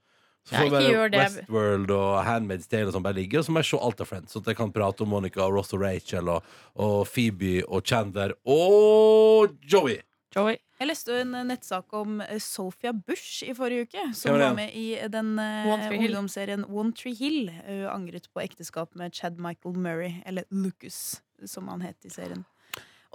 Så 0.45 0.55
får 0.55 0.69
bare. 0.69 1.05
Westworld 1.15 1.93
og 1.95 2.11
Handmaid's 2.27 2.69
Tale 2.69 2.91
og 2.91 2.93
sånn 2.93 3.05
bare 3.05 3.17
ligge, 3.17 3.39
og 3.39 3.47
så 3.47 3.53
må 3.53 3.63
jeg 3.63 3.71
se 3.71 3.79
alt 3.87 4.03
av 4.03 4.09
Friends. 4.11 4.35
Så 4.35 4.43
at 4.43 4.51
jeg 4.51 4.59
kan 4.59 4.73
prate 4.75 5.05
om 5.05 5.09
Monica 5.09 5.41
og 5.47 5.55
Ross 5.57 5.73
og 5.73 5.81
Rachel 5.81 6.29
og, 6.29 6.51
og 6.77 6.99
Phoebe 7.09 7.63
og 7.65 7.81
Chandler 7.87 8.35
og 8.43 9.57
Joey. 9.65 9.97
Joey. 10.35 10.59
Jeg 10.75 10.89
leste 10.89 11.13
en 11.21 11.31
eh, 11.39 11.45
nettsak 11.47 11.93
om 11.95 12.17
eh, 12.25 12.39
Sophia 12.43 12.91
Bush 12.91 13.45
i 13.47 13.53
forrige 13.55 13.87
uke. 13.87 14.01
Som 14.17 14.35
er 14.35 14.43
var 14.43 14.57
med 14.57 14.73
i 14.75 14.89
den 15.11 15.37
eh, 15.39 15.69
One 15.71 15.87
ungdomsserien 15.95 16.65
One 16.67 16.91
Tree 16.93 17.15
Hill. 17.15 17.47
Hun 17.63 17.85
angret 17.93 18.27
på 18.33 18.43
ekteskap 18.43 18.93
med 18.99 19.15
Chad 19.15 19.39
Michael 19.39 19.79
Murray, 19.79 20.19
eller 20.27 20.43
Lucas, 20.51 21.21
som 21.45 21.67
han 21.67 21.81
het 21.81 22.05
i 22.05 22.09
serien. 22.09 22.45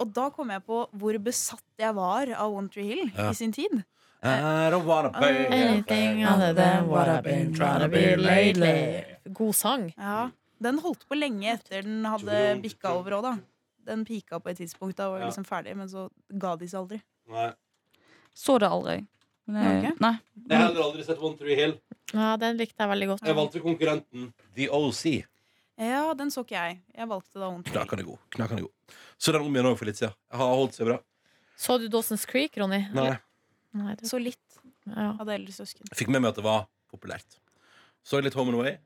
Og 0.01 0.13
da 0.13 0.29
kom 0.33 0.49
jeg 0.49 0.63
på 0.65 0.87
hvor 0.97 1.17
besatt 1.21 1.63
jeg 1.77 1.93
var 1.95 2.29
av 2.33 2.53
One 2.53 2.69
Tree 2.69 2.83
Hill 2.87 3.11
Ja. 3.17 3.29
i 3.29 3.33
sin 3.33 3.51
tid. 3.51 3.83
I 4.23 4.69
don't 4.69 4.85
wanna 4.85 5.09
be 5.09 5.47
Anything 5.49 6.23
other 6.25 6.53
than 6.53 6.87
what 6.87 7.07
I've 7.07 7.23
been 7.23 7.53
trying 7.55 7.79
to 7.81 7.87
be 7.89 8.15
lately. 8.15 9.03
God 9.33 9.55
sang. 9.55 9.93
Ja, 9.97 10.29
Den 10.61 10.77
holdt 10.77 11.07
på 11.09 11.15
lenge 11.17 11.55
etter 11.55 11.81
den 11.81 12.03
hadde 12.05 12.61
bikka 12.61 12.91
over 12.93 13.11
òg, 13.17 13.23
da. 13.23 13.37
Den 13.83 14.05
pika 14.05 14.37
på 14.39 14.49
et 14.51 14.57
tidspunkt, 14.57 14.95
da 14.97 15.07
var 15.09 15.23
liksom 15.25 15.43
ferdig, 15.43 15.75
men 15.75 15.87
så 15.89 16.03
ga 16.37 16.55
de 16.55 16.67
seg 16.67 16.79
aldri. 16.83 17.01
Nei. 17.27 17.47
Så 18.35 18.59
det 18.59 18.69
aldri. 18.69 19.07
Nei. 19.47 19.63
jeg- 19.81 19.91
Ok. 19.93 19.99
Nei. 20.01 20.19
Jeg 20.49 20.57
har 20.57 20.67
heller 20.67 20.83
aldri 20.83 21.03
sett 21.03 21.17
One 21.19 21.35
Tree 21.37 21.55
Hill. 21.55 21.73
Ja, 22.13 22.37
den 22.37 22.57
likte 22.57 22.77
jeg 22.77 22.89
veldig 22.89 23.07
godt. 23.07 23.23
Jeg 23.25 23.35
valgte 23.35 23.59
konkurrenten 23.59 24.33
The 24.55 24.69
OC. 24.69 25.25
Ja, 25.81 26.11
den 26.13 26.29
så 26.29 26.43
ikke 26.45 26.59
jeg. 26.59 26.75
Jeg 26.93 27.09
valgte 27.09 27.39
da 27.41 27.47
One 27.49 27.65
Knakende 27.65 28.03
god. 28.05 28.19
Knakende 28.35 28.67
god. 28.67 28.95
Så 29.17 29.33
den 29.33 29.47
om 29.47 29.55
igjen 29.55 29.69
òg 29.71 29.79
for 29.79 29.89
litt 29.89 29.97
siden. 29.97 30.13
Jeg 30.29 30.41
har 30.41 30.51
holdt 30.59 30.77
seg 30.77 30.89
bra. 30.91 30.99
Så 31.57 31.77
du 31.81 31.87
Dawson's 31.93 32.27
Creek, 32.29 32.57
Ronny? 32.61 32.83
Nei. 32.93 33.15
Nei 33.77 33.95
du... 33.97 34.05
Så 34.09 34.19
litt. 34.21 34.41
ja. 34.85 35.11
det 35.25 35.33
eldre 35.39 35.53
søsken. 35.55 35.89
Fikk 35.97 36.11
med 36.13 36.21
meg 36.21 36.33
at 36.33 36.41
det 36.41 36.45
var 36.45 36.67
populært. 36.91 37.39
Så 38.05 38.19
jeg 38.19 38.29
litt 38.29 38.37
Home 38.37 38.53
and 38.53 38.61
Away. 38.61 38.77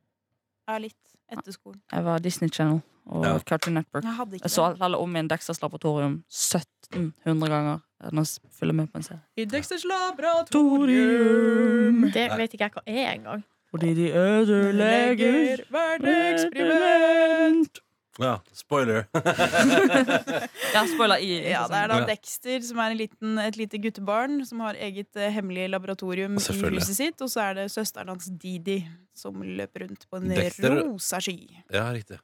Ja, 0.69 0.77
litt. 0.81 0.99
Etter 1.31 1.51
skolen. 1.55 1.79
Jeg 1.91 2.03
var 2.05 2.19
Disney 2.21 2.49
Channel 2.53 2.81
og 3.05 3.25
Ja. 3.25 3.38
Cartoon 3.39 3.73
Network. 3.79 4.03
Jeg 4.05 4.13
hadde 4.17 4.36
ikke 4.38 4.45
Jeg 4.45 4.51
så 4.53 4.65
alle 4.88 4.97
om 5.01 5.15
igjen 5.15 5.29
Dexters 5.29 5.62
Laboratorium 5.62 6.19
1700 6.29 7.49
ganger. 7.49 7.79
Nå 8.12 8.23
følger 8.53 8.73
jeg 8.73 8.75
med 8.75 8.91
på 8.93 8.97
en 9.01 9.08
serie. 9.08 9.21
I 9.38 9.45
Dexters 9.49 9.86
laboratorium. 9.89 12.01
det 12.13 12.27
vet 12.38 12.53
ikke 12.53 12.67
jeg 12.67 12.73
hva 12.75 12.84
er 12.86 13.13
engang. 13.15 13.43
Fordi 13.73 13.95
de 13.97 14.12
ødelegger 14.13 15.65
Hverdagsexperiment. 15.73 17.80
Ja, 18.19 18.38
spoiler. 18.56 19.04
Ja, 20.75 20.84
spoiler 20.88 21.19
i. 21.23 21.32
Ja, 21.49 21.65
det 21.67 21.80
er 21.82 21.91
da 21.91 21.97
Dexter, 22.08 22.62
som 22.63 22.80
er 22.84 22.93
en 22.93 22.99
liten, 22.99 23.38
et 23.43 23.58
lite 23.60 23.80
guttebarn 23.84 24.38
som 24.47 24.62
har 24.63 24.78
eget 24.80 25.15
eh, 25.19 25.32
hemmelig 25.36 25.67
laboratorium 25.73 26.38
i 26.39 26.39
huset 26.39 26.95
sitt. 26.95 27.19
Og 27.23 27.32
så 27.32 27.43
er 27.49 27.58
det 27.60 27.65
søsteren 27.73 28.12
hans 28.13 28.30
Didi 28.39 28.78
som 29.15 29.41
løper 29.43 29.84
rundt 29.88 30.08
på 30.12 30.19
en 30.21 30.32
Dexter- 30.32 30.78
rosa 30.82 31.19
sky. 31.23 31.38
Ja, 31.73 31.89
riktig. 31.95 32.19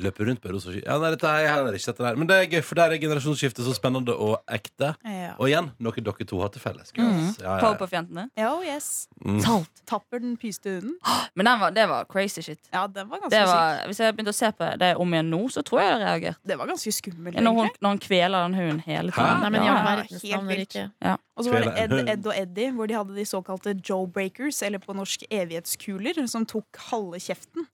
Løper 0.00 0.24
rundt 0.24 0.40
på 0.40 0.48
rosa 0.48 0.70
ski. 0.72 0.80
Ja, 0.86 0.94
nei, 0.96 1.10
dette 1.12 1.28
er 1.28 1.42
jeg 1.44 1.50
har 1.52 1.66
ikke 1.76 1.90
dette 1.92 2.04
der. 2.06 2.14
Men 2.16 2.28
det 2.30 2.36
er 2.40 2.46
gøy, 2.48 2.62
for 2.64 2.78
der 2.78 2.94
er 2.94 3.00
generasjonsskiftet 3.02 3.66
så 3.66 3.74
spennende 3.76 4.14
og 4.16 4.38
ekte. 4.48 4.94
Ja. 5.04 5.34
Og 5.36 5.50
igjen, 5.50 5.68
noe 5.84 5.92
dere 6.00 6.24
to 6.30 6.38
har 6.40 6.48
til 6.54 6.62
felles. 6.64 6.94
Mm. 6.96 7.02
girls. 7.02 7.36
Ja, 7.36 7.44
ja, 7.44 7.50
ja. 7.52 7.58
Powerpuff-jentene. 7.60 8.24
Ja, 8.40 8.54
oh 8.56 8.64
yes. 8.64 9.08
Mm. 9.20 9.42
Salt. 9.44 9.82
Tapper 9.84 10.22
den 10.24 10.38
pyste 10.40 10.78
hunden. 10.78 10.94
Men 11.36 11.44
den 11.50 11.60
var, 11.60 11.74
det 11.76 11.84
var 11.90 12.06
crazy 12.08 12.40
shit. 12.40 12.58
Ja, 12.72 12.86
den 12.88 13.10
var 13.10 13.20
ganske 13.20 13.34
Det 13.36 13.42
syk. 13.44 13.52
var, 13.52 13.82
hvis 13.90 14.00
jeg 14.00 14.16
begynte 14.16 14.32
å 14.32 14.38
se 14.38 14.50
på 14.62 14.70
det 14.80 14.90
om 15.04 15.12
igjen 15.12 15.28
nå, 15.34 15.42
så 15.52 15.60
tror 15.68 15.82
jeg 15.82 15.90
jeg 15.90 15.98
hadde 15.98 16.08
reagert. 16.08 16.40
Det 16.48 16.58
var 16.62 16.72
ganske 16.72 16.94
skummelt. 16.96 17.36
Når, 17.36 17.52
hun, 17.52 17.60
egentlig. 17.66 17.82
når 17.84 17.94
han 17.96 18.02
kveler 18.08 18.46
den 18.48 18.56
hunden 18.62 18.80
hele 18.86 19.12
Hæ? 19.12 19.20
tiden. 19.20 19.44
Nei, 19.44 19.50
men 19.52 19.60
i 19.60 19.66
Ja. 19.66 19.72
all 19.76 19.82
Ja, 19.82 19.84
verdens 19.92 20.22
helt 20.22 20.32
navn 20.32 20.48
er 20.48 20.48
det 20.48 20.58
vilt. 20.62 20.74
ikke 20.80 21.18
Og 21.36 21.44
så 21.44 21.52
var 21.52 21.60
det 21.68 21.76
Ed. 21.84 22.08
Ed 22.16 22.26
og 22.32 22.34
Eddie, 22.40 22.72
hvor 22.72 22.88
de 22.88 22.94
hadde 22.96 23.14
de 23.20 23.24
såkalte 23.28 23.76
Joe 23.88 24.06
Breakers, 24.08 24.62
eller 24.62 24.78
på 24.80 24.96
norsk 24.96 25.28
evighetskuler, 25.30 26.24
som 26.28 26.46
tok 26.48 26.80
halve 26.88 27.20
kjeften. 27.20 27.68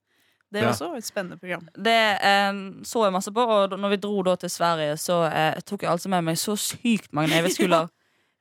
Det 0.50 0.60
er 0.62 0.64
Ja. 0.64 0.70
også 0.72 0.94
et 0.96 1.04
spennende 1.04 1.36
program. 1.36 1.66
Det 1.76 1.96
eh, 2.24 2.52
så 2.84 3.04
jeg 3.04 3.12
masse 3.12 3.32
på, 3.32 3.40
og 3.44 3.74
når 3.78 3.88
vi 3.90 3.96
dro 3.96 4.22
da 4.22 4.34
til 4.36 4.48
Sverige, 4.50 4.96
så 4.96 5.22
eh, 5.28 5.60
tok 5.60 5.82
jeg 5.82 5.90
altså 5.90 6.08
med 6.08 6.24
meg 6.24 6.36
så 6.40 6.56
sykt 6.56 7.12
mange 7.12 7.28
neveskuler. 7.36 7.88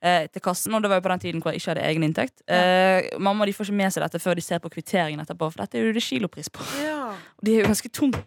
eh, 0.02 0.28
til 0.32 0.41
kassen. 0.41 0.74
Og 0.78 0.82
det 0.84 0.89
var 0.91 0.98
jo 1.02 1.02
på 1.08 1.10
den 1.10 1.20
tiden 1.20 1.41
hvor 1.41 1.52
jeg 1.52 1.60
ikke 1.60 1.72
hadde 1.74 1.88
egen 1.89 2.04
inntekt. 2.06 2.41
Eh, 2.48 3.17
mamma 3.20 3.46
de 3.46 3.54
får 3.54 3.65
ikke 3.65 3.74
med 3.82 3.91
seg 3.91 4.04
dette 4.06 4.20
før 4.22 4.36
de 4.36 4.41
ser 4.46 4.60
på 4.60 4.70
kvitteringen 4.70 5.20
etterpå, 5.24 5.52
for 5.52 5.63
dette 5.63 5.76
er 5.80 5.88
jo 5.88 5.93
det 5.98 6.04
kilopris 6.06 6.50
på. 6.54 6.62
Og 6.62 7.17
de 7.43 7.56
er 7.56 7.63
jo 7.63 7.67
ganske 7.72 7.89
tunge. 7.89 8.24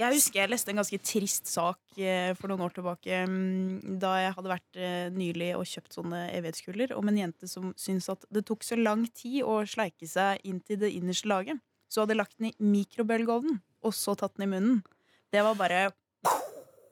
Jeg 0.00 0.14
husker 0.16 0.40
jeg 0.40 0.48
leste 0.48 0.70
en 0.72 0.78
ganske 0.80 0.98
trist 1.04 1.46
sak 1.52 1.76
eh, 2.00 2.32
for 2.34 2.48
noen 2.48 2.62
år 2.64 2.72
tilbake 2.72 3.18
mm, 3.28 3.98
da 4.00 4.14
jeg 4.22 4.32
hadde 4.32 4.48
vært 4.48 4.78
eh, 4.80 5.10
nylig 5.12 5.50
og 5.58 5.66
kjøpt 5.68 5.92
sånne 5.98 6.22
evighetskuler 6.38 6.94
om 6.96 7.06
en 7.12 7.18
jente 7.20 7.46
som 7.46 7.74
syntes 7.76 8.08
at 8.08 8.24
det 8.32 8.46
tok 8.48 8.64
så 8.64 8.78
lang 8.80 9.04
tid 9.12 9.42
å 9.44 9.60
sleike 9.68 10.08
seg 10.08 10.40
inn 10.48 10.62
til 10.64 10.80
det 10.80 10.88
innerste 10.96 11.28
laget. 11.28 11.60
Så 11.90 12.04
hadde 12.04 12.14
lagt 12.18 12.36
den 12.38 12.52
i 12.52 12.54
mikrobølgeovnen, 12.62 13.58
og 13.82 13.94
så 13.96 14.14
tatt 14.18 14.36
den 14.38 14.46
i 14.46 14.52
munnen. 14.54 14.82
Det 15.34 15.42
var 15.46 15.56
bare 15.58 15.88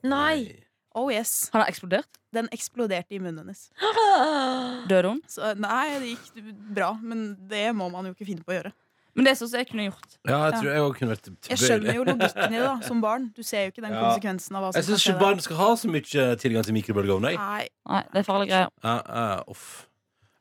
Nei! 0.03 0.65
Oh 0.97 1.07
yes. 1.13 1.49
Har 1.53 1.61
den 1.63 1.69
eksplodert. 1.71 2.17
Den 2.33 2.47
eksploderte 2.55 3.15
i 3.15 3.19
munnen 3.21 3.43
hennes. 3.45 3.67
Døde 4.89 5.11
hun? 5.13 5.19
Så 5.29 5.53
nei, 5.59 5.85
det 6.01 6.13
gikk 6.15 6.39
bra, 6.75 6.93
men 7.01 7.33
det 7.49 7.67
må 7.77 7.87
man 7.93 8.09
jo 8.09 8.15
ikke 8.15 8.27
finne 8.27 8.43
på 8.45 8.51
å 8.53 8.57
gjøre. 8.57 8.71
Men 9.17 9.25
det 9.25 9.31
er 9.33 9.37
sånn 9.39 9.49
som 9.51 9.59
jeg 9.61 9.67
kunne 9.71 9.85
gjort. 9.87 10.15
Ja, 10.29 10.37
jeg 10.47 10.59
tror 10.59 10.67
jeg 10.69 10.81
også 10.85 10.97
kunne 10.99 11.13
vært 11.15 11.29
Jeg 11.49 11.59
skjønner 11.59 11.97
jo 11.97 12.03
logikken 12.07 12.53
i 12.53 12.59
det 12.59 12.63
da, 12.65 12.75
som 12.89 13.01
barn. 13.03 13.25
Du 13.35 13.41
ser 13.43 13.65
jo 13.67 13.73
ikke 13.73 13.83
den 13.85 13.95
Ja. 13.95 14.03
konsekvensen 14.05 14.55
av 14.59 14.63
hva 14.65 14.69
som 14.71 14.79
Jeg 14.79 14.87
syns 14.87 14.95
kan 14.95 15.03
skje 15.05 15.13
ikke 15.15 15.23
barn 15.25 15.43
skal 15.45 15.59
ha 15.59 15.69
så 15.81 15.91
mye 15.91 16.27
tilgang 16.43 16.67
til 16.67 16.77
mikrobølgeovn. 16.77 17.27
jeg. 17.31 17.39
Nei, 17.41 17.67
Nei, 17.89 18.01
det 18.13 18.21
er 18.21 18.27
farlige 18.27 18.51
greier. 18.53 18.71
Ja, 18.85 18.95
ja, 19.07 19.43
uff. 19.51 19.65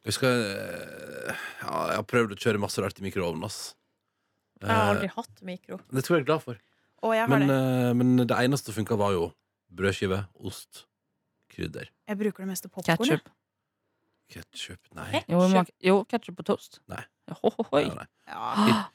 Jeg 0.08 0.14
skal 0.16 0.44
eh, 0.48 1.42
Ja, 1.64 1.72
jeg 1.92 1.98
har 2.00 2.06
prøvd 2.08 2.36
å 2.36 2.40
kjøre 2.44 2.62
masse 2.62 2.84
rart 2.84 3.00
i 3.00 3.04
mikroovnen, 3.08 3.44
ass. 3.48 3.74
Jeg 4.60 4.68
har 4.70 4.82
Eh, 4.82 4.90
aldri 4.94 5.08
hatt 5.14 5.42
mikro. 5.42 5.78
det 5.92 6.04
tror 6.04 6.16
jeg 6.16 6.22
er 6.22 6.26
glad 6.26 6.42
for. 6.42 6.56
og 7.02 7.12
jeg 7.14 7.20
har 7.28 7.28
Men, 7.38 7.48
det. 7.48 7.56
eh, 7.88 7.92
men 7.94 8.16
det 8.26 8.36
eneste 8.36 8.72
som 8.72 8.74
funka, 8.84 8.96
var 8.98 9.12
jo 9.12 9.32
brødskive, 9.74 10.26
ost, 10.44 10.86
krydder. 11.50 11.88
Jeg 12.08 12.18
bruker 12.18 12.38
det 12.44 12.48
meste 12.48 12.68
popkorn. 12.68 12.96
Ketchup. 12.98 13.28
Ketsjup 14.30 14.78
Nei. 14.94 15.22
Jo, 15.80 16.04
ketchup 16.04 16.36
på 16.36 16.44
toast. 16.44 16.80
Nei. 16.88 17.02
Ho, 17.30 17.50
ho, 17.50 17.62
hoi. 17.72 17.84
Nei, 17.84 17.94
nei. 17.94 18.06
Ja. 18.26 18.88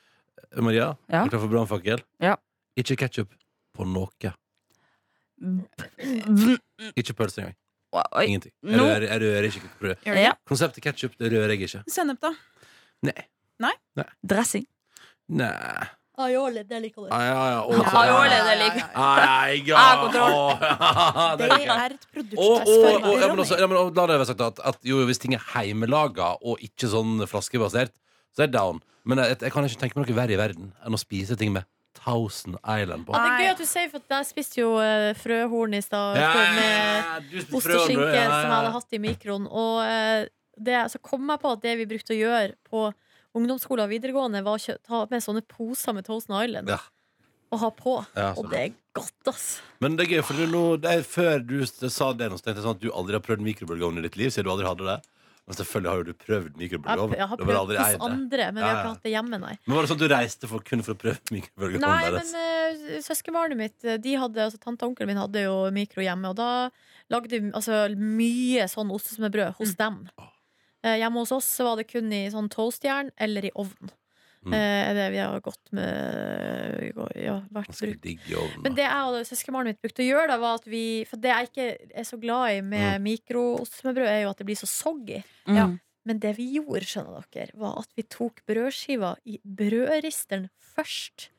Eh, 0.51 0.61
Maria, 0.61 0.97
Ja? 1.09 1.21
er 1.21 1.23
du 1.25 1.29
klar 1.29 1.39
for 1.39 1.47
brannfakkel? 1.49 2.03
Ja. 2.19 2.35
Ikke 2.77 2.95
ketsjup 2.97 3.29
på 3.73 3.85
noe. 3.87 4.33
Ikke 6.97 7.13
pølse 7.17 7.41
engang. 7.41 7.55
Oi. 7.93 8.25
Ingenting. 8.25 8.51
Jeg 8.63 8.77
Nå- 8.77 8.85
rører, 8.89 9.05
jeg 9.07 9.21
rører 9.21 9.43
ikke 9.49 9.69
brød. 9.79 9.95
Gjør 10.05 10.13
det? 10.17 10.23
Ja. 10.23 10.31
Konseptet 10.49 10.83
ketsjup 10.83 11.13
rører 11.21 11.49
jeg 11.53 11.61
ikke. 11.67 11.83
Sennep, 11.93 12.19
da? 12.21 12.31
Nei. 13.61 13.73
Dressing. 14.25 14.65
Nei. 15.27 15.89
Aioli, 16.23 16.61
det 16.69 16.77
liker 16.83 17.07
du. 17.07 17.09
Ah, 17.09 17.23
ja, 17.25 17.37
ja. 17.49 17.61
Å, 17.65 17.73
Ja, 17.73 17.93
Aioli, 18.03 18.35
det 18.37 18.57
liker 18.59 18.81
jeg. 18.83 19.63
ja. 19.71 19.85
Kontroll. 20.03 20.35
Det 21.39 21.47
er 21.49 21.95
et 21.95 22.07
produkt 22.13 22.37
Og, 22.37 22.67
og, 22.69 23.07
og, 23.09 23.15
ja, 23.17 23.29
men 23.31 23.41
også, 23.41 23.57
ja, 23.57 23.67
men, 23.71 23.77
og 23.79 23.97
la 23.97 24.05
det 24.11 24.19
være 24.21 24.29
sagt 24.29 24.43
at, 24.45 24.61
at 24.73 24.77
jo, 24.85 24.99
hvis 25.09 25.21
ting 25.23 25.33
er 25.33 25.41
heimelaga 25.55 26.35
og 26.45 26.61
ikke 26.61 26.91
sånn 26.91 27.23
flaskebasert, 27.29 27.95
så 28.35 28.45
er 28.45 28.51
det 28.51 28.59
down. 28.59 28.81
Men 29.09 29.23
jeg, 29.23 29.39
jeg 29.41 29.55
kan 29.55 29.65
ikke 29.65 29.81
tenke 29.81 29.99
meg 29.99 30.05
noe 30.11 30.17
verre 30.21 30.35
i 30.35 30.39
verden 30.39 30.69
enn 30.85 30.95
å 30.95 31.01
spise 31.01 31.37
ting 31.39 31.51
med 31.55 31.65
Thousand 31.97 32.59
Island 32.61 33.07
på. 33.07 33.15
Ja, 33.15 33.23
det 33.23 33.33
er 33.33 33.41
gøy 33.41 33.51
at 33.55 33.63
du 33.63 33.67
sier, 33.69 33.89
for 33.89 34.15
jeg 34.15 34.29
spiste 34.29 34.61
jo 34.61 34.69
eh, 34.83 35.11
frøhorn 35.17 35.73
i 35.77 35.81
stad 35.83 36.17
med 36.19 37.29
du 37.31 37.39
spiste 37.41 37.57
ost 37.57 37.69
og 37.71 37.79
og 37.79 37.87
skinke 37.87 38.07
ja, 38.13 38.27
som 38.29 38.37
jeg 38.37 38.53
hadde 38.53 38.73
hatt 38.77 38.97
i 38.97 39.01
mikroen. 39.01 39.49
Og 39.49 39.81
eh, 39.87 40.27
det, 40.61 40.77
så 40.93 41.01
kom 41.01 41.25
jeg 41.33 41.41
på 41.41 41.53
at 41.57 41.65
det 41.65 41.75
vi 41.81 41.89
brukte 41.89 42.13
å 42.15 42.19
gjøre 42.19 42.53
på 42.69 42.85
ungdomsskolen 43.37 43.85
og 43.87 43.93
videregående, 43.93 44.43
var 44.45 44.59
å 44.61 44.77
ta 44.85 45.05
med 45.11 45.23
sånne 45.25 45.41
poser 45.49 45.95
med 45.97 46.05
Toast 46.05 46.29
Island 46.29 46.69
Ja. 46.69 46.79
og 47.53 47.59
ha 47.59 47.69
på. 47.69 47.95
Ja, 48.15 48.33
Og 48.37 48.49
det 48.49 48.59
er 48.59 48.71
godt, 48.93 49.27
ass. 49.27 49.61
Men 49.81 49.95
det 49.97 50.07
er 50.07 50.17
gøy, 50.17 50.23
for 50.25 50.33
du, 50.37 50.45
nå, 50.47 50.63
det 50.81 50.91
er 50.91 51.01
før 51.03 51.39
du 51.45 51.65
sa 51.65 52.13
det, 52.13 52.29
nå, 52.29 52.37
tenkte 52.37 52.61
jeg 52.61 52.65
sånn 52.65 52.77
at 52.77 52.81
du 52.81 52.91
aldri 52.93 53.17
har 53.17 53.25
prøvd 53.25 53.41
mikrobølgeovn 53.45 53.97
i 54.01 54.05
ditt 54.05 54.17
liv. 54.17 54.29
Siden 54.33 54.45
du 54.49 54.53
aldri 54.53 54.69
hadde 54.69 54.85
det 54.89 55.01
Men 55.43 55.57
selvfølgelig 55.59 55.89
har 55.91 55.97
jo 55.97 56.03
du 56.07 56.13
prøvd 56.13 56.45
Jeg, 56.45 56.59
mikrobølgeovn. 56.61 57.13
jeg 57.17 57.19
har 57.19 57.27
har 57.27 57.37
prøvd 57.37 57.71
hos 57.75 57.95
andre, 58.05 58.45
men 58.53 58.61
Ja, 58.63 58.67
jeg 58.67 58.75
har 58.75 58.83
ikke 58.83 58.93
hatt 58.93 59.03
det 59.03 59.11
hjemme, 59.11 59.39
nei. 59.41 59.57
Men 59.65 59.75
var 59.75 59.81
det 59.83 59.89
sånn 59.91 59.99
at 59.99 60.03
du 60.07 60.13
reiste 60.15 60.47
for, 60.47 60.59
kun 60.63 60.83
for 60.85 60.93
å 60.93 60.99
prøve 61.01 61.19
mikrobølgeovn? 61.35 61.83
Nei, 61.83 62.11
deres? 62.11 62.31
men 62.31 62.95
uh, 62.95 63.01
søskenbarnet 63.03 63.57
mitt 63.59 63.83
eh, 63.83 63.97
De 63.97 64.13
hadde, 64.15 64.39
altså 64.39 64.57
Tante 64.61 64.85
og 64.85 64.93
onkelen 64.93 65.11
min 65.11 65.19
hadde 65.19 65.43
jo 65.43 65.57
mikro 65.75 66.01
hjemme, 66.05 66.31
og 66.31 66.37
da 66.39 66.69
lagde 67.11 67.27
vi 67.41 67.51
altså, 67.51 67.89
mye 67.99 68.69
sånn 68.71 68.93
ostesmørbrød 68.95 69.57
hos 69.59 69.75
dem. 69.75 70.05
Eh, 70.83 70.97
hjemme 70.99 71.21
hos 71.23 71.31
oss 71.31 71.47
så 71.47 71.63
var 71.69 71.77
det 71.79 71.87
kun 71.87 72.11
i 72.11 72.25
sånn 72.33 72.49
toastjern 72.51 73.11
eller 73.17 73.45
i 73.45 73.51
ovn. 73.55 73.91
Mm. 74.43 74.53
Eh, 74.57 74.93
det 74.97 75.05
vi 75.13 75.19
har 75.23 75.39
gått 75.39 75.71
med 75.71 76.91
ja, 77.15 77.37
vært 77.55 77.77
brukt. 77.79 78.07
Men 78.65 78.75
det 78.75 78.83
jeg 78.83 79.05
og 79.07 79.21
søskenbarnet 79.29 79.71
mitt 79.71 79.81
brukte 79.85 80.03
å 80.03 80.07
gjøre, 80.09 80.27
da 80.33 80.37
var 80.41 80.57
at 80.59 80.65
vi 80.67 81.05
For 81.07 81.15
det 81.23 81.31
jeg 81.31 81.47
ikke 81.49 81.67
er 82.01 82.03
så 82.09 82.19
glad 82.19 82.57
i 82.57 82.61
med 82.61 82.99
Mm. 82.99 83.07
mikroostesmørbrød, 83.07 84.07
er 84.11 84.21
jo 84.25 84.29
at 84.33 84.37
det 84.41 84.45
blir 84.49 84.59
så 84.59 84.67
soggy. 84.67 85.23
Ja. 85.47 85.67
Mm. 85.71 85.79
Men 86.05 86.19
det 86.19 86.33
vi 86.35 86.49
gjorde, 86.59 86.83
skjønner 86.83 87.23
dere, 87.31 87.51
var 87.55 87.77
at 87.79 87.87
vi 87.95 88.03
tok 88.03 88.41
brødskiva 88.45 89.15
i 89.25 89.39
brødristeren 89.47 90.49
først. 90.75 91.29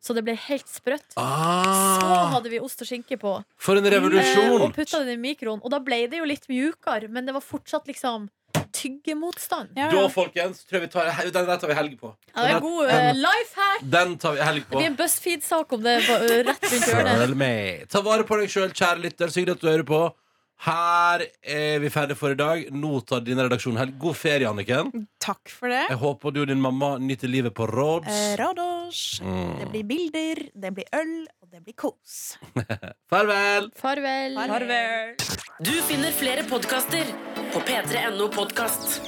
Så 0.00 0.14
det 0.16 0.24
ble 0.24 0.34
helt 0.36 0.68
sprøtt. 0.68 1.12
Så 1.12 1.20
ah, 1.24 2.28
hadde 2.34 2.50
vi 2.52 2.60
ost 2.60 2.80
og 2.82 2.88
skinke 2.88 3.16
på. 3.20 3.42
for 3.56 3.76
en 3.76 3.84
Eh, 3.86 3.90
revolusjon! 3.96 4.60
og 4.62 4.74
putta 4.74 5.00
den 5.04 5.16
i 5.16 5.16
mikroen. 5.34 5.60
Og 5.64 5.70
da 5.70 5.78
ble 5.78 6.06
det 6.08 6.18
jo 6.20 6.24
litt 6.28 6.46
mjukere, 6.48 7.08
men 7.08 7.24
det 7.26 7.32
var 7.34 7.40
fortsatt 7.44 7.86
liksom 7.88 8.28
tyggemotstand. 8.80 9.70
Ja, 9.76 9.88
Da, 9.92 10.04
folkens, 10.12 10.64
tror 10.64 10.80
jeg 10.80 10.88
vi 10.88 10.92
tar, 10.94 11.10
den 11.36 11.46
der 11.50 11.60
tar 11.62 11.68
vi 11.72 11.76
helg 11.78 11.96
på. 12.00 12.12
Ja, 12.34 12.46
det 12.46 12.54
er 12.56 12.60
god 12.64 12.90
uh, 12.90 13.10
life 13.20 13.60
hack! 13.60 13.84
Den 13.96 14.16
tar 14.22 14.36
vi 14.38 14.40
helg 14.46 14.62
Det 14.64 14.70
på. 14.72 14.78
blir 14.80 14.90
en 14.90 14.96
BuzzFeed-sak 14.98 15.72
om 15.76 15.82
det 15.86 15.96
eh, 16.00 16.40
rett 16.48 16.66
rundt 16.70 16.88
hjørnet. 16.90 17.20
Følg 17.24 17.36
med. 17.44 17.86
Ta 17.92 18.02
vare 18.06 18.26
på 18.28 18.40
deg 18.40 18.52
sjøl, 18.52 18.72
kjære 18.72 19.04
lytter. 19.06 19.30
Så 19.32 19.40
hyggelig 19.42 19.58
at 19.58 19.64
du 19.64 19.70
hører 19.70 19.86
på. 19.88 20.02
Her 20.60 21.22
er 21.40 21.78
vi 21.80 21.88
ferdige 21.88 22.18
for 22.20 22.34
i 22.34 22.36
dag. 22.36 22.66
Nå 22.76 23.00
tar 23.08 23.22
din 23.24 23.40
redaksjon 23.40 23.78
helg. 23.80 23.94
God 24.00 24.18
ferie, 24.20 24.48
Anniken. 24.48 24.90
Takk 25.22 25.48
for 25.48 25.72
det. 25.72 25.86
Jeg 25.88 26.00
håper 26.02 26.34
du 26.36 26.42
og 26.42 26.50
din 26.50 26.60
mamma 26.60 26.92
nyter 27.00 27.32
livet 27.32 27.54
på 27.56 27.64
Råds. 27.70 28.10
Eh, 28.12 28.34
Rados. 28.40 29.00
Mm. 29.24 29.54
Det 29.62 29.70
blir 29.72 29.88
bilder, 29.88 30.42
det 30.52 30.74
blir 30.76 31.00
øl, 31.00 31.16
og 31.40 31.48
det 31.48 31.64
blir 31.64 31.78
kos. 31.80 32.36
Farvel! 33.12 33.70
Farvel. 33.80 34.36
Farvel. 34.52 35.16
Du 35.64 35.72
finner 35.88 36.12
flere 36.12 36.44
podkaster 36.48 37.08
på 37.54 37.64
p3.no 37.64 38.28
podkast. 38.36 39.00